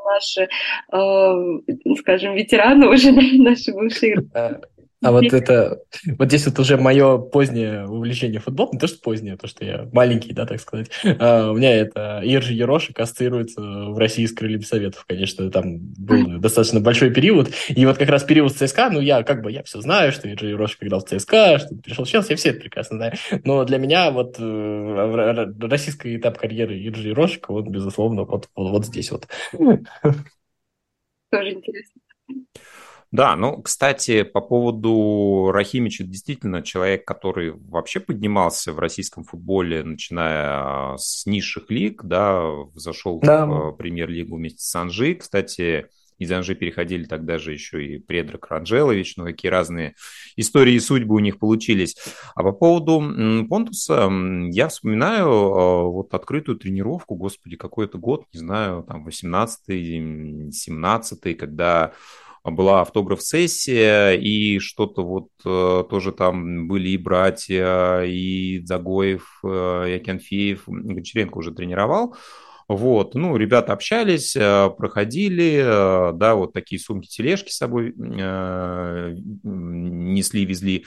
наши, 0.05 0.49
э, 0.93 1.97
скажем, 1.99 2.35
ветераны 2.35 2.87
уже, 2.87 3.11
наши 3.43 3.73
бывшие 3.73 4.19
а 5.03 5.13
вот 5.13 5.25
это, 5.25 5.81
вот 6.19 6.29
здесь 6.29 6.47
вот 6.47 6.59
уже 6.59 6.77
мое 6.77 7.19
позднее 7.19 7.87
увлечение 7.87 8.41
футболом, 8.41 8.73
не 8.75 8.79
то, 8.79 8.87
что 8.87 9.01
позднее, 9.01 9.37
то, 9.37 9.47
что 9.47 9.65
я 9.65 9.89
маленький, 9.93 10.33
да, 10.33 10.47
так 10.47 10.61
сказать. 10.61 10.91
А, 11.05 11.51
у 11.51 11.57
меня 11.57 11.75
это 11.77 12.21
Иржи 12.25 12.55
Ерошек 12.55 12.99
ассоциируется 12.99 13.61
в 13.61 13.99
России 13.99 14.25
с 14.27 14.33
крыльями 14.33 14.63
Советов, 14.63 15.05
конечно, 15.07 15.51
там 15.51 15.79
был 15.79 16.39
достаточно 16.39 16.81
большой 16.81 17.11
период, 17.11 17.51
и 17.69 17.85
вот 17.87 17.99
как 17.99 18.09
раз 18.09 18.25
период 18.25 18.53
с 18.53 18.57
ЦСКА, 18.57 18.91
ну, 18.91 19.01
я 19.01 19.23
как 19.23 19.43
бы, 19.43 19.53
я 19.53 19.63
все 19.63 19.81
знаю, 19.81 20.13
что 20.13 20.31
Иржи 20.31 20.49
Ерошек 20.49 20.83
играл 20.83 21.01
в 21.01 21.09
ЦСКА, 21.09 21.59
что 21.59 21.75
пришел 21.77 22.05
в 22.05 22.09
Челси, 22.09 22.31
я 22.31 22.37
все 22.37 22.51
это 22.51 22.61
прекрасно 22.61 22.97
знаю, 22.97 23.13
но 23.45 23.65
для 23.65 23.79
меня 23.79 24.11
вот 24.11 24.37
э, 24.39 25.53
российский 25.61 26.17
этап 26.17 26.39
карьеры 26.39 26.79
Иржи 26.79 27.09
Ерошека, 27.09 27.53
вот, 27.53 27.67
безусловно, 27.67 28.25
вот, 28.25 28.49
вот, 28.55 28.71
вот 28.71 28.87
здесь 28.87 29.11
вот. 29.11 29.29
Тоже 31.31 31.53
интересно. 31.53 32.01
Да, 33.15 33.37
ну, 33.37 33.63
кстати, 33.63 34.25
по 34.25 34.41
поводу 34.41 35.53
Рахимича, 35.53 36.03
действительно 36.03 36.63
человек, 36.63 37.05
который 37.05 37.53
вообще 37.53 38.01
поднимался 38.01 38.73
в 38.73 38.81
российском 38.81 39.23
футболе, 39.23 39.85
начиная 39.85 40.97
с 40.97 41.25
низших 41.25 41.71
лиг, 41.71 42.03
да, 42.03 42.43
зашел 42.75 43.21
да. 43.21 43.47
в 43.47 43.71
премьер-лигу 43.77 44.35
вместе 44.35 44.65
с 44.65 44.75
Анжи. 44.75 45.15
Кстати, 45.15 45.87
из 46.19 46.33
Анжи 46.33 46.57
переходили 46.57 47.05
тогда 47.05 47.39
же 47.39 47.53
еще 47.53 47.87
и 47.87 47.99
Предрак 47.99 48.51
Ранжелович, 48.51 49.17
ну, 49.17 49.27
какие 49.27 49.49
разные 49.49 49.95
истории 50.35 50.75
и 50.75 50.81
судьбы 50.81 51.15
у 51.15 51.21
них 51.21 51.39
получились. 51.39 51.97
А 52.35 52.43
по 52.43 52.51
поводу 52.51 53.01
Понтуса, 53.49 54.11
я 54.51 54.67
вспоминаю 54.67 55.29
а, 55.29 55.85
вот 55.85 56.15
открытую 56.15 56.59
тренировку, 56.59 57.15
господи, 57.15 57.55
какой 57.55 57.87
это 57.87 57.97
год, 57.97 58.25
не 58.33 58.41
знаю, 58.41 58.83
там, 58.83 59.07
18-й, 59.07 60.49
17-й, 60.49 61.35
когда 61.35 61.93
была 62.51 62.83
автограф-сессия, 62.83 64.13
и 64.13 64.59
что-то 64.59 65.03
вот 65.03 65.29
э, 65.47 65.85
тоже 65.89 66.13
там 66.13 66.69
были 66.69 66.91
и 66.91 66.99
братья, 66.99 68.03
и 68.03 68.61
Загоев, 68.65 69.41
э, 69.45 69.87
и 69.89 69.93
Акинфеев, 69.95 70.65
Гончаренко 70.67 71.39
уже 71.39 71.53
тренировал. 71.53 72.15
Вот, 72.69 73.15
ну, 73.15 73.37
ребята 73.37 73.73
общались, 73.73 74.37
э, 74.37 74.71
проходили, 74.77 75.63
да, 76.15 76.35
вот 76.35 76.53
такие 76.53 76.79
сумки-тележки 76.81 77.51
с 77.51 77.57
собой 77.57 77.95
несли, 79.43 80.45
везли. 80.45 80.85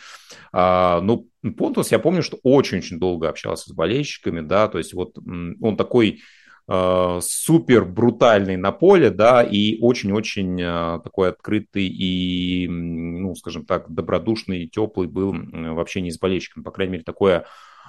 А, 0.51 1.01
ну, 1.01 1.27
Понтус, 1.57 1.91
я 1.91 1.99
помню, 1.99 2.21
что 2.21 2.37
очень-очень 2.43 2.99
долго 2.99 3.29
общался 3.29 3.69
с 3.69 3.73
болельщиками, 3.73 4.41
да, 4.41 4.67
то 4.67 4.77
есть 4.77 4.93
вот 4.93 5.17
он 5.17 5.75
такой 5.77 6.19
Э, 6.19 6.21
супер 6.69 7.85
брутальный 7.85 8.57
на 8.57 8.73
поле, 8.73 9.09
да, 9.09 9.41
и 9.41 9.79
очень-очень 9.79 10.61
э, 10.61 10.99
такой 11.01 11.29
открытый 11.29 11.87
и 11.87 12.67
ну, 12.67 13.35
скажем 13.35 13.65
так, 13.65 13.89
добродушный 13.89 14.67
теплый 14.67 15.07
был 15.07 15.33
вообще 15.33 16.01
не 16.01 16.11
с 16.11 16.19
болельщиками. 16.19 16.63
По 16.63 16.71
крайней 16.71 16.93
мере, 16.93 17.03
такое 17.05 17.45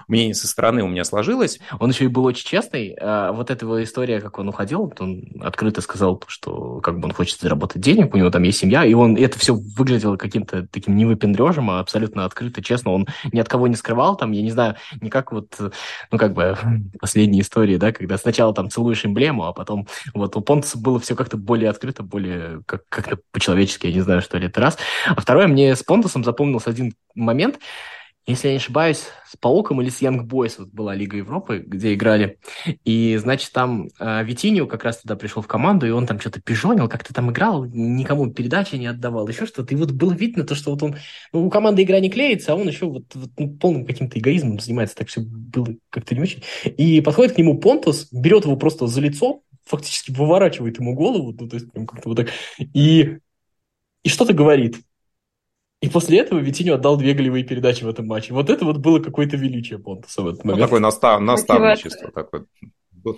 мнение 0.07 0.34
со 0.34 0.46
стороны 0.46 0.82
у 0.82 0.88
меня 0.88 1.05
сложилось. 1.05 1.59
Он 1.78 1.90
еще 1.90 2.05
и 2.05 2.09
был 2.09 2.24
очень 2.24 2.46
честный. 2.46 2.96
А 3.01 3.32
вот 3.32 3.51
эта 3.51 3.64
его 3.64 3.82
история, 3.82 4.20
как 4.20 4.38
он 4.38 4.49
уходил, 4.49 4.92
он 4.99 5.24
открыто 5.40 5.80
сказал, 5.80 6.22
что 6.26 6.80
как 6.80 6.99
бы 6.99 7.07
он 7.07 7.12
хочет 7.12 7.40
заработать 7.40 7.82
денег, 7.82 8.14
у 8.14 8.18
него 8.18 8.30
там 8.30 8.42
есть 8.42 8.59
семья, 8.59 8.84
и 8.84 8.94
он 8.94 9.16
это 9.16 9.38
все 9.38 9.55
выглядело 9.55 10.16
каким-то 10.16 10.66
таким 10.70 10.96
не 10.96 11.05
выпендрежем, 11.05 11.70
а 11.70 11.80
абсолютно 11.80 12.24
открыто, 12.24 12.62
честно. 12.62 12.92
Он 12.92 13.07
ни 13.32 13.40
от 13.40 13.49
кого 13.49 13.66
не 13.66 13.74
скрывал, 13.74 14.16
там, 14.16 14.32
я 14.32 14.42
не 14.42 14.51
знаю, 14.51 14.76
не 15.01 15.11
как 15.11 15.32
вот, 15.32 15.55
ну, 15.59 16.18
как 16.18 16.34
бы 16.34 16.57
последние 17.01 17.42
истории, 17.42 17.76
да, 17.76 17.92
когда 17.92 18.18
сначала 18.18 18.55
там 18.55 18.70
целуешь 18.70 19.05
эмблему, 19.05 19.44
а 19.44 19.53
потом 19.53 19.88
вот 20.14 20.36
у 20.36 20.40
Понтуса 20.40 20.78
было 20.78 21.01
все 21.01 21.16
как-то 21.16 21.36
более 21.36 21.70
открыто, 21.70 22.03
более 22.03 22.62
как- 22.66 22.88
как-то 22.88 23.18
по-человечески, 23.32 23.86
я 23.86 23.92
не 23.92 24.01
знаю, 24.01 24.22
что 24.22 24.38
ли, 24.38 24.46
это 24.46 24.61
раз. 24.61 24.78
А 25.07 25.20
второе, 25.20 25.46
мне 25.46 25.74
с 25.74 25.82
Понтусом 25.82 26.24
запомнился 26.24 26.70
один 26.70 26.94
момент, 27.14 27.59
если 28.33 28.49
я 28.49 28.55
не 28.55 28.59
ошибаюсь, 28.59 29.07
с 29.26 29.37
Пауком 29.37 29.81
или 29.81 29.89
с 29.89 30.03
Young 30.03 30.26
Boys 30.26 30.57
вот 30.59 30.68
была 30.68 30.95
Лига 30.95 31.16
Европы, 31.16 31.64
где 31.66 31.95
играли. 31.95 32.39
И, 32.85 33.16
значит, 33.16 33.53
там 33.53 33.89
э, 33.99 34.22
Витиньо 34.24 34.66
как 34.66 34.85
раз 34.85 34.99
туда 34.99 35.16
пришел 35.16 35.43
в 35.43 35.47
команду, 35.47 35.87
и 35.87 35.91
он 35.91 36.07
там 36.07 36.20
что-то 36.20 36.41
пижонил, 36.41 36.89
как-то 36.89 37.14
там 37.14 37.31
играл, 37.31 37.64
никому 37.64 38.31
передачи 38.31 38.76
не 38.76 38.87
отдавал, 38.87 39.26
еще 39.29 39.47
что-то. 39.47 39.74
И 39.74 39.79
вот 39.79 39.93
было 39.93 40.12
видно 40.12 40.45
то, 40.45 40.55
что 40.55 40.72
вот 40.72 40.83
он... 40.83 40.97
Ну, 41.33 41.47
у 41.47 41.51
команды 41.51 41.83
игра 41.83 42.01
не 42.01 42.11
клеится, 42.11 42.53
а 42.53 42.57
он 42.57 42.68
еще 42.68 42.87
вот, 42.87 43.05
вот 43.14 43.31
ну, 43.39 43.57
полным 43.57 43.87
каким-то 43.87 44.18
эгоизмом 44.18 44.61
занимается. 44.61 44.97
Так 44.97 45.09
все 45.09 45.22
было 45.22 45.68
как-то 45.89 46.14
не 46.14 46.20
очень. 46.20 46.43
И 46.64 47.01
подходит 47.01 47.35
к 47.35 47.39
нему 47.39 47.59
Понтус, 47.59 48.09
берет 48.12 48.45
его 48.45 48.57
просто 48.57 48.87
за 48.87 49.01
лицо, 49.01 49.41
фактически 49.64 50.11
выворачивает 50.11 50.79
ему 50.79 50.95
голову, 50.95 51.35
ну, 51.39 51.49
то 51.49 51.57
есть 51.57 51.70
прям 51.72 51.87
как-то 51.87 52.11
вот 52.11 52.16
так, 52.16 52.29
и, 52.59 53.18
и 54.03 54.09
что-то 54.09 54.33
говорит. 54.33 54.81
И 55.81 55.89
после 55.89 56.18
этого 56.18 56.41
Витинho 56.41 56.74
отдал 56.74 56.97
две 56.97 57.14
голевые 57.14 57.45
передачи 57.45 57.85
в 57.85 57.89
этом 57.89 58.07
матче. 58.07 58.35
Вот 58.35 58.51
это 58.51 58.64
вот 58.64 58.79
было 58.79 58.99
какое-то 58.99 59.37
величие 59.37 59.79
Понтуса 59.79 60.22
в 60.22 60.29
этот 60.29 60.45
момент. 60.45 60.61
Ну, 60.61 60.66
такое 60.66 60.81
настав... 60.81 61.20
наставничество, 61.20 62.11
такое 62.11 62.47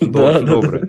да, 0.00 0.40
доброе, 0.40 0.82
да. 0.82 0.88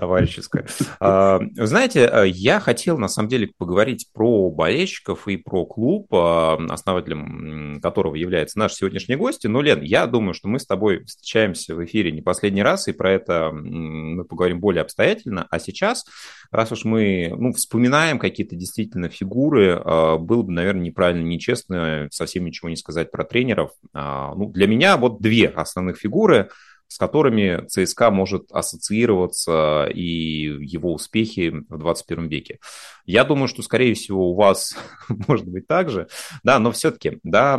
Товарищеское. 0.00 0.66
А, 0.98 1.40
знаете, 1.56 2.08
э, 2.10 2.28
я 2.28 2.58
хотел 2.58 2.96
на 2.96 3.08
самом 3.08 3.28
деле 3.28 3.50
поговорить 3.58 4.08
про 4.14 4.50
болельщиков 4.50 5.28
и 5.28 5.36
про 5.36 5.66
клуб, 5.66 6.06
а, 6.10 6.58
основателем 6.70 7.80
которого 7.82 8.14
является 8.14 8.58
наш 8.58 8.72
сегодняшний 8.72 9.16
гость. 9.16 9.44
Но, 9.44 9.60
Лен, 9.60 9.82
я 9.82 10.06
думаю, 10.06 10.32
что 10.32 10.48
мы 10.48 10.58
с 10.58 10.64
тобой 10.64 11.04
встречаемся 11.04 11.74
в 11.74 11.84
эфире 11.84 12.12
не 12.12 12.22
последний 12.22 12.62
раз, 12.62 12.88
и 12.88 12.92
про 12.92 13.12
это 13.12 13.50
мы 13.52 14.24
поговорим 14.24 14.58
более 14.58 14.80
обстоятельно. 14.80 15.46
А 15.50 15.58
сейчас, 15.58 16.06
раз 16.50 16.72
уж 16.72 16.84
мы 16.84 17.34
ну, 17.36 17.52
вспоминаем 17.52 18.18
какие-то 18.18 18.56
действительно 18.56 19.10
фигуры, 19.10 19.82
а, 19.84 20.16
было 20.16 20.42
бы, 20.42 20.52
наверное, 20.52 20.84
неправильно, 20.84 21.26
нечестно 21.26 22.08
совсем 22.10 22.46
ничего 22.46 22.70
не 22.70 22.76
сказать 22.76 23.10
про 23.10 23.24
тренеров. 23.24 23.72
Ну, 23.92 24.50
для 24.54 24.66
меня 24.66 24.96
вот 24.96 25.20
две 25.20 25.48
основных 25.48 25.98
фигуры– 25.98 26.48
с 26.90 26.98
которыми 26.98 27.64
ЦСКА 27.68 28.10
может 28.10 28.50
ассоциироваться 28.50 29.86
и 29.94 30.58
его 30.60 30.92
успехи 30.92 31.52
в 31.68 31.78
21 31.78 32.26
веке. 32.26 32.58
Я 33.06 33.22
думаю, 33.22 33.46
что, 33.46 33.62
скорее 33.62 33.94
всего, 33.94 34.32
у 34.32 34.34
вас 34.34 34.76
может 35.28 35.46
быть 35.46 35.68
так 35.68 35.88
же, 35.88 36.08
да, 36.42 36.58
но 36.58 36.72
все-таки, 36.72 37.20
да, 37.22 37.58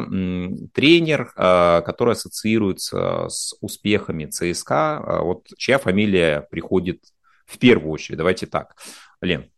тренер, 0.74 1.32
а, 1.38 1.80
который 1.82 2.12
ассоциируется 2.12 3.30
с 3.30 3.56
успехами 3.62 4.26
ЦСКА, 4.26 4.98
а, 4.98 5.22
вот 5.24 5.48
чья 5.58 5.78
фамилия 5.78 6.46
приходит 6.52 7.02
в 7.46 7.58
первую 7.58 7.94
очередь, 7.94 8.18
давайте 8.18 8.48
так. 8.48 8.76
Лен. 9.22 9.50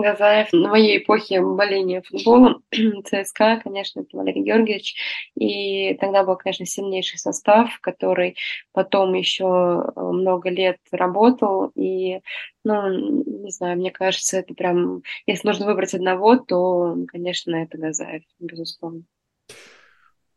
Газаев 0.00 0.52
на 0.52 0.68
моей 0.68 0.98
эпохе 0.98 1.40
боления 1.40 2.02
футболом, 2.02 2.62
ЦСКА, 3.04 3.60
конечно, 3.62 4.00
это 4.00 4.16
Валерий 4.16 4.42
Георгиевич, 4.42 4.94
и 5.34 5.94
тогда 5.94 6.24
был, 6.24 6.36
конечно, 6.36 6.66
сильнейший 6.66 7.18
состав, 7.18 7.78
который 7.80 8.36
потом 8.72 9.14
еще 9.14 9.44
э, 9.44 10.00
много 10.00 10.50
лет 10.50 10.78
работал, 10.92 11.70
и, 11.74 12.20
ну, 12.64 12.88
не 12.88 13.50
знаю, 13.50 13.76
мне 13.76 13.90
кажется, 13.90 14.38
это 14.38 14.54
прям, 14.54 15.02
если 15.26 15.46
нужно 15.46 15.66
выбрать 15.66 15.94
одного, 15.94 16.36
то, 16.36 16.96
конечно, 17.08 17.56
это 17.56 17.78
Газаев, 17.78 18.22
безусловно. 18.38 19.02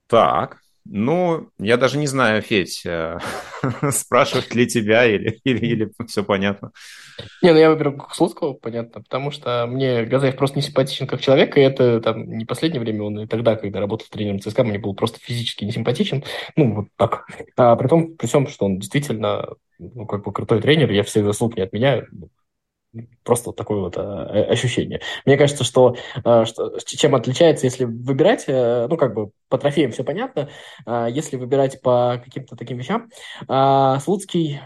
Так, 0.08 0.60
ну, 0.86 1.50
я 1.60 1.78
даже 1.78 1.98
не 1.98 2.08
знаю, 2.08 2.42
Федь, 2.42 2.82
э, 2.86 3.20
спрашивать 3.92 4.54
ли 4.56 4.68
тебя 4.68 5.06
или, 5.06 5.40
или, 5.44 5.66
или 5.66 5.92
все 6.08 6.24
понятно. 6.24 6.72
Не, 7.42 7.54
ну 7.54 7.60
я 7.60 7.70
выберу 7.70 8.08
Слуцкого, 8.12 8.54
понятно, 8.54 9.02
потому 9.02 9.32
что 9.32 9.68
мне 9.68 10.04
Газаев 10.06 10.36
просто 10.36 10.58
не 10.58 10.64
симпатичен 10.64 11.08
как 11.08 11.22
человек, 11.22 11.58
и 11.58 11.62
это 11.62 12.02
там 12.02 12.26
не 12.26 12.46
последнее 12.46 12.82
время, 12.82 13.04
он 13.04 13.20
и 13.20 13.28
тогда, 13.28 13.56
когда 13.56 13.80
работал 13.80 14.08
тренером 14.10 14.40
ЦСКА, 14.40 14.64
мне 14.64 14.80
был 14.80 14.96
просто 14.96 15.20
физически 15.20 15.66
не 15.66 15.72
симпатичен, 15.72 16.24
ну, 16.56 16.74
вот 16.74 16.88
так. 16.98 17.28
А 17.56 17.76
при 17.76 17.88
том, 17.88 18.16
при 18.16 18.28
всем, 18.28 18.48
что 18.48 18.66
он 18.66 18.80
действительно, 18.80 19.50
ну, 19.78 20.06
как 20.06 20.24
бы 20.24 20.34
крутой 20.34 20.62
тренер, 20.62 20.92
я 20.92 21.04
все 21.04 21.24
заслуг 21.24 21.56
не 21.58 21.64
отменяю, 21.64 22.08
Просто 23.24 23.50
вот 23.50 23.56
такое 23.56 23.80
вот 23.80 23.98
а, 23.98 24.24
ощущение. 24.50 25.02
Мне 25.26 25.38
кажется, 25.38 25.64
что, 25.64 25.96
а, 26.24 26.46
что 26.46 26.78
чем 26.86 27.16
отличается, 27.16 27.66
если 27.66 27.86
выбирать, 27.86 28.46
а, 28.50 28.88
ну, 28.90 28.98
как 28.98 29.14
бы 29.14 29.32
по 29.48 29.58
трофеям 29.58 29.92
все 29.92 30.04
понятно, 30.04 30.50
а, 30.86 31.08
если 31.08 31.38
выбирать 31.38 31.82
по 31.82 32.22
каким-то 32.24 32.56
таким 32.56 32.78
вещам, 32.78 33.10
а, 33.48 34.00
Слуцкий 34.00 34.60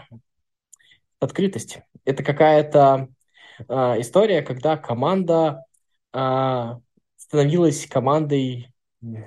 открытость. 1.20 1.78
Это 2.04 2.22
какая-то 2.22 3.08
а, 3.68 4.00
история, 4.00 4.42
когда 4.42 4.76
команда 4.76 5.64
а, 6.12 6.80
становилась 7.16 7.86
командой 7.86 8.72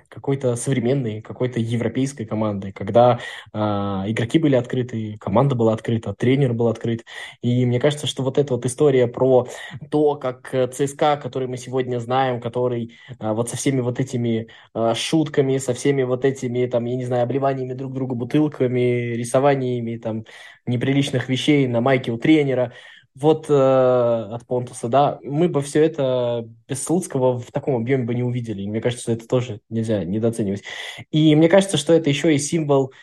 какой-то 0.10 0.56
современной, 0.56 1.22
какой-то 1.22 1.60
европейской 1.60 2.26
команды, 2.26 2.72
когда 2.72 3.20
э, 3.54 3.58
игроки 3.58 4.40
были 4.40 4.56
открыты, 4.56 5.18
команда 5.20 5.56
была 5.56 5.74
открыта, 5.74 6.14
тренер 6.14 6.54
был 6.54 6.68
открыт. 6.68 7.06
И 7.42 7.66
мне 7.66 7.80
кажется, 7.80 8.08
что 8.08 8.24
вот 8.24 8.38
эта 8.38 8.54
вот 8.54 8.66
история 8.66 9.08
про 9.08 9.48
то, 9.92 10.16
как 10.16 10.54
ЦСКА, 10.74 11.18
который 11.18 11.48
мы 11.48 11.58
сегодня 11.58 12.00
знаем, 12.00 12.42
который 12.42 12.98
э, 13.20 13.32
вот 13.32 13.50
со 13.50 13.58
всеми 13.58 13.82
вот 13.82 14.00
этими 14.00 14.48
э, 14.74 14.94
шутками, 14.96 15.58
со 15.58 15.74
всеми 15.74 16.04
вот 16.04 16.26
этими, 16.26 16.66
там, 16.66 16.86
я 16.86 16.96
не 16.96 17.06
знаю, 17.06 17.24
обливаниями 17.24 17.74
друг 17.74 17.94
друга 17.94 18.16
бутылками, 18.16 19.14
рисованиями 19.14 19.98
там 19.98 20.26
неприличных 20.66 21.30
вещей 21.30 21.68
на 21.68 21.82
майке 21.82 22.12
у 22.12 22.18
тренера, 22.18 22.74
вот 23.20 23.48
э, 23.50 23.54
от 23.54 24.46
Понтуса, 24.48 24.88
да, 24.88 25.20
мы 25.24 25.50
бы 25.50 25.62
все 25.62 25.84
это 25.84 26.48
без 26.68 26.84
Слуцкого 26.84 27.38
в 27.38 27.52
таком 27.52 27.76
объеме 27.76 28.06
бы 28.06 28.16
не 28.16 28.24
увидели. 28.24 28.62
И 28.62 28.68
мне 28.68 28.82
кажется, 28.82 29.04
что 29.04 29.12
это 29.12 29.28
тоже 29.28 29.60
нельзя 29.70 30.04
недооценивать. 30.04 30.64
И 31.12 31.36
мне 31.36 31.50
кажется, 31.50 31.78
что 31.78 31.94
это 31.94 32.10
еще 32.10 32.34
и 32.34 32.40
символ 32.40 32.94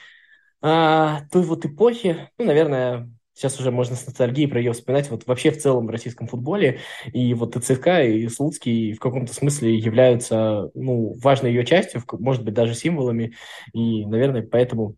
э, 0.63 1.17
той 1.31 1.43
вот 1.43 1.67
эпохи, 1.67 2.31
ну, 2.39 2.47
наверное, 2.47 3.11
сейчас 3.35 3.61
уже 3.61 3.71
можно 3.71 3.95
с 3.95 4.07
ностальгией 4.07 4.49
про 4.49 4.59
ее 4.59 4.73
вспоминать, 4.73 5.11
вот 5.11 5.27
вообще 5.27 5.51
в 5.51 5.59
целом 5.59 5.87
в 5.87 5.91
российском 5.91 6.27
футболе, 6.27 6.81
и 7.13 7.35
вот 7.35 7.55
и 7.55 7.61
ЦСКА, 7.61 8.03
и 8.05 8.27
Слуцкий 8.29 8.95
в 8.95 8.99
каком-то 8.99 9.35
смысле 9.35 9.77
являются, 9.77 10.71
ну, 10.75 11.15
важной 11.23 11.51
ее 11.51 11.67
частью, 11.67 12.03
может 12.13 12.43
быть, 12.43 12.55
даже 12.55 12.75
символами, 12.75 13.35
и, 13.75 14.07
наверное, 14.07 14.43
поэтому 14.43 14.97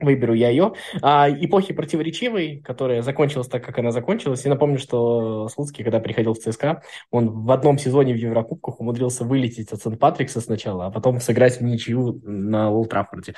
выберу 0.00 0.34
я 0.34 0.50
ее. 0.50 0.74
А, 1.02 1.28
эпохи 1.28 1.74
противоречивой, 1.74 2.60
которая 2.64 3.02
закончилась 3.02 3.48
так, 3.48 3.64
как 3.64 3.78
она 3.78 3.90
закончилась. 3.90 4.44
И 4.44 4.48
напомню, 4.48 4.78
что 4.78 5.48
Слуцкий, 5.48 5.82
когда 5.82 6.00
приходил 6.00 6.34
в 6.34 6.38
ЦСКА, 6.38 6.82
он 7.10 7.44
в 7.44 7.50
одном 7.50 7.78
сезоне 7.78 8.14
в 8.14 8.16
Еврокубках 8.16 8.80
умудрился 8.80 9.24
вылететь 9.24 9.72
от 9.72 9.82
Сент-Патрикса 9.82 10.40
сначала, 10.40 10.86
а 10.86 10.90
потом 10.90 11.20
сыграть 11.20 11.58
в 11.58 11.62
ничью 11.62 12.20
на 12.24 12.70
Олд 12.70 12.90
Траффорде. 12.90 13.34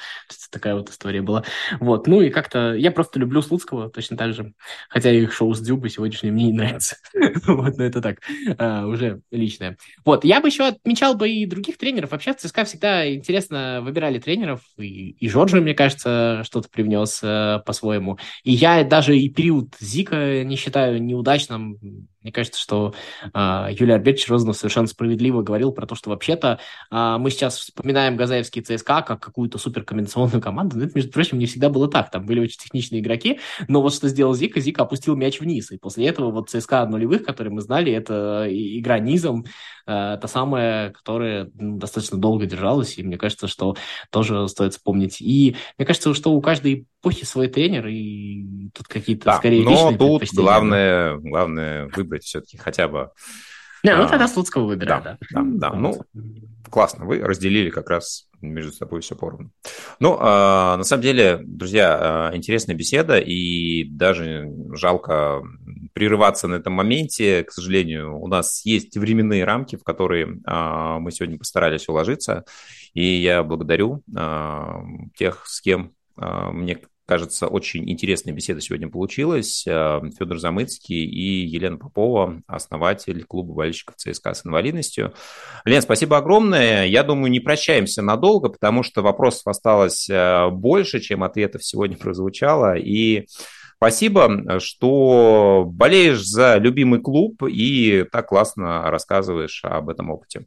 Такая 0.51 0.75
вот 0.75 0.91
история 0.91 1.23
была. 1.23 1.45
Вот. 1.81 2.07
Ну 2.07 2.21
и 2.21 2.31
как-то 2.31 2.75
я 2.75 2.91
просто 2.91 3.19
люблю 3.19 3.41
Слуцкого 3.41 3.89
точно 3.89 4.17
так 4.17 4.35
же. 4.35 4.53
Хотя 4.89 5.11
их 5.11 5.33
шоу 5.33 5.55
с 5.55 5.61
Дюбой 5.61 5.91
сегодняшнее 5.91 6.33
мне 6.33 6.47
не 6.47 6.53
нравится. 6.53 6.97
вот, 7.47 7.79
но 7.79 7.85
это 7.85 8.03
так, 8.03 8.19
а, 8.59 8.87
уже 8.87 9.23
личное. 9.31 9.77
Вот, 10.05 10.25
я 10.25 10.41
бы 10.41 10.49
еще 10.49 10.67
отмечал 10.67 11.15
бы 11.15 11.31
и 11.31 11.47
других 11.47 11.79
тренеров. 11.79 12.11
Вообще 12.11 12.33
в 12.33 12.37
ЦСКА 12.37 12.65
всегда 12.65 13.15
интересно 13.15 13.81
выбирали 13.83 14.19
тренеров. 14.19 14.61
И, 14.77 15.13
и 15.13 15.31
мне 15.31 15.75
кажется, 15.75 16.43
что-то 16.51 16.69
привнес 16.69 17.21
э, 17.23 17.61
по-своему. 17.65 18.19
И 18.43 18.53
я 18.53 18.83
даже 18.83 19.17
и 19.17 19.29
период 19.29 19.77
Зика 19.79 20.43
не 20.43 20.57
считаю 20.57 21.01
неудачным. 21.03 22.09
Мне 22.23 22.33
кажется, 22.33 22.61
что 22.61 22.93
э, 23.33 23.67
Юлия 23.71 23.95
Альбертович 23.95 24.29
Розанов 24.29 24.57
совершенно 24.57 24.87
справедливо 24.87 25.41
говорил 25.41 25.73
про 25.73 25.87
то, 25.87 25.95
что 25.95 26.11
вообще-то 26.11 26.59
э, 26.91 27.17
мы 27.19 27.31
сейчас 27.31 27.59
вспоминаем 27.59 28.17
Газаевский 28.17 28.61
ЦСКА 28.61 29.01
как 29.03 29.23
какую-то 29.23 29.57
суперкомбинационную 29.57 30.43
команду. 30.43 30.77
Но 30.77 30.85
это, 30.85 30.93
между 30.95 31.13
прочим, 31.13 31.39
не 31.39 31.47
всегда 31.47 31.71
было 31.71 31.89
так. 31.89 32.11
Там 32.11 32.27
были 32.27 32.41
очень 32.41 32.59
техничные 32.59 33.01
игроки. 33.01 33.41
Но 33.69 33.81
вот 33.81 33.95
что 33.95 34.09
сделал 34.09 34.35
Зика, 34.35 34.61
Зика 34.61 34.83
опустил 34.83 35.17
мяч 35.17 35.41
вниз. 35.41 35.71
И 35.73 35.79
после 35.79 36.09
этого 36.09 36.31
вот 36.31 36.51
ЦСКА 36.51 36.85
нулевых, 36.85 37.25
которые 37.25 37.55
мы 37.55 37.63
знали, 37.63 37.91
это 37.91 38.47
игра 38.51 38.99
низом, 38.99 39.47
э, 39.87 40.19
та 40.21 40.29
самая, 40.29 40.91
которая 40.91 41.51
ну, 41.55 41.79
достаточно 41.79 42.19
долго 42.19 42.45
держалась. 42.45 42.99
И 42.99 43.03
мне 43.03 43.17
кажется, 43.17 43.49
что 43.49 43.77
тоже 44.11 44.47
стоит 44.49 44.75
вспомнить. 44.75 45.23
И 45.23 45.57
мне 45.79 45.87
кажется, 45.87 46.13
что 46.13 46.33
у 46.33 46.43
каждой 46.43 46.87
эпохи 47.01 47.25
свой 47.25 47.49
тренер, 47.49 47.87
и 47.87 48.71
тут 48.75 48.87
какие-то 48.87 49.25
да, 49.25 49.37
скорее 49.39 49.65
но 49.65 49.93
тут 49.97 50.25
главное, 50.35 51.17
главное 51.17 51.89
выбрать 52.11 52.25
все-таки 52.25 52.59
хотя 52.59 52.89
бы 52.89 53.11
Не, 53.83 53.97
ну 53.97 54.07
тогда 54.09 54.29
Слуцкого 54.29 54.67
выбираю, 54.67 55.03
да. 55.03 55.19
Да, 55.31 55.43
да, 55.43 55.71
да. 55.71 55.77
Ну, 55.77 56.03
классно, 56.71 57.07
вы 57.07 57.21
разделили 57.21 57.71
как 57.71 57.89
раз 57.89 58.27
между 58.43 58.73
собой 58.73 59.01
все 59.01 59.17
поровну. 59.17 59.51
Ну, 60.01 60.17
э, 60.17 60.21
на 60.21 60.83
самом 60.83 61.03
деле, 61.03 61.41
друзья, 61.43 62.31
э, 62.33 62.37
интересная 62.37 62.75
беседа, 62.75 63.19
и 63.19 63.85
даже 63.85 64.51
жалко 64.73 65.43
прерываться 65.93 66.49
на 66.49 66.57
этом 66.57 66.73
моменте. 66.73 67.45
К 67.45 67.53
сожалению, 67.53 68.19
у 68.19 68.29
нас 68.29 68.65
есть 68.65 68.97
временные 68.97 69.45
рамки, 69.45 69.77
в 69.77 69.85
которые 69.85 70.27
э, 70.27 70.99
мы 71.01 71.11
сегодня 71.13 71.39
постарались 71.39 71.89
уложиться, 71.89 72.45
и 72.95 73.05
я 73.05 73.43
благодарю 73.43 74.03
э, 74.15 74.65
тех, 75.17 75.47
с 75.47 75.61
кем 75.61 75.93
мне 76.17 76.79
кажется, 77.11 77.49
очень 77.49 77.91
интересная 77.91 78.33
беседа 78.33 78.61
сегодня 78.61 78.89
получилась. 78.89 79.67
Э, 79.67 80.01
Федор 80.17 80.39
Замыцкий 80.39 81.05
и 81.05 81.45
Елена 81.45 81.77
Попова, 81.77 82.41
основатель 82.47 83.25
клуба 83.25 83.53
болельщиков 83.53 83.97
ЦСКА 83.97 84.33
с 84.33 84.47
инвалидностью. 84.47 85.13
Лен, 85.65 85.83
спасибо 85.83 86.19
огромное. 86.19 86.87
Я 86.87 87.03
думаю, 87.03 87.33
не 87.33 87.41
прощаемся 87.41 88.01
надолго, 88.01 88.49
потому 88.49 88.85
что 88.85 89.03
вопросов 89.03 89.49
осталось 89.49 90.09
э, 90.09 90.51
больше, 90.51 91.01
чем 91.01 91.25
ответов 91.25 91.65
сегодня 91.65 91.97
прозвучало. 91.97 92.77
И 92.77 93.27
Спасибо, 93.83 94.61
что 94.61 95.65
болеешь 95.67 96.23
за 96.23 96.59
любимый 96.59 97.01
клуб 97.01 97.43
и 97.49 98.05
так 98.13 98.29
классно 98.29 98.91
рассказываешь 98.91 99.63
об 99.65 99.89
этом 99.89 100.11
опыте. 100.11 100.45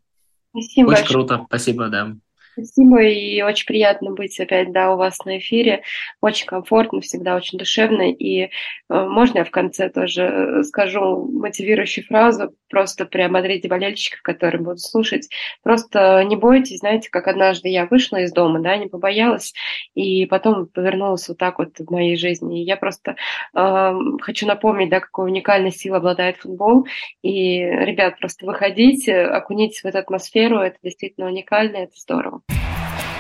Спасибо. 0.52 0.60
Очень 0.62 0.86
большое. 0.86 1.08
круто, 1.08 1.46
спасибо, 1.48 1.90
да. 1.90 2.16
Спасибо, 2.56 3.02
и 3.02 3.42
очень 3.42 3.66
приятно 3.66 4.12
быть 4.12 4.40
опять, 4.40 4.72
да, 4.72 4.94
у 4.94 4.98
вас 4.98 5.26
на 5.26 5.40
эфире. 5.40 5.82
Очень 6.22 6.46
комфортно, 6.46 7.02
всегда 7.02 7.36
очень 7.36 7.58
душевно. 7.58 8.12
И 8.12 8.44
э, 8.44 8.50
можно 8.90 9.40
я 9.40 9.44
в 9.44 9.50
конце 9.50 9.90
тоже 9.90 10.22
э, 10.22 10.64
скажу 10.64 11.28
мотивирующую 11.32 12.06
фразу, 12.06 12.54
просто 12.70 13.06
приободрите 13.06 13.68
болельщиков, 13.68 14.22
которые 14.22 14.62
будут 14.62 14.82
слушать. 14.82 15.30
Просто 15.64 16.24
не 16.26 16.36
бойтесь, 16.36 16.78
знаете, 16.78 17.10
как 17.10 17.28
однажды 17.28 17.70
я 17.70 17.88
вышла 17.88 18.18
из 18.18 18.32
дома, 18.32 18.60
да, 18.62 18.78
не 18.78 18.88
побоялась, 18.88 19.54
и 19.96 20.28
потом 20.28 20.68
повернулась 20.68 21.28
вот 21.28 21.40
так 21.40 21.58
вот 21.58 21.80
в 21.80 21.92
моей 21.92 22.16
жизни. 22.18 22.62
И 22.62 22.66
я 22.66 22.78
просто 22.78 23.16
э, 23.58 23.94
хочу 24.22 24.46
напомнить, 24.46 24.90
да, 24.92 25.00
какой 25.00 25.26
уникальной 25.26 25.72
силой 25.72 25.98
обладает 25.98 26.38
футбол. 26.38 26.86
И, 27.24 27.62
ребят, 27.62 28.20
просто 28.20 28.46
выходите, 28.46 29.22
окунитесь 29.24 29.82
в 29.82 29.86
эту 29.86 29.98
атмосферу, 29.98 30.60
это 30.60 30.78
действительно 30.84 31.26
уникально, 31.26 31.78
это 31.78 31.94
здорово. 31.96 32.43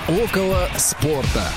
Около 0.07 0.67
спорта. 0.77 1.49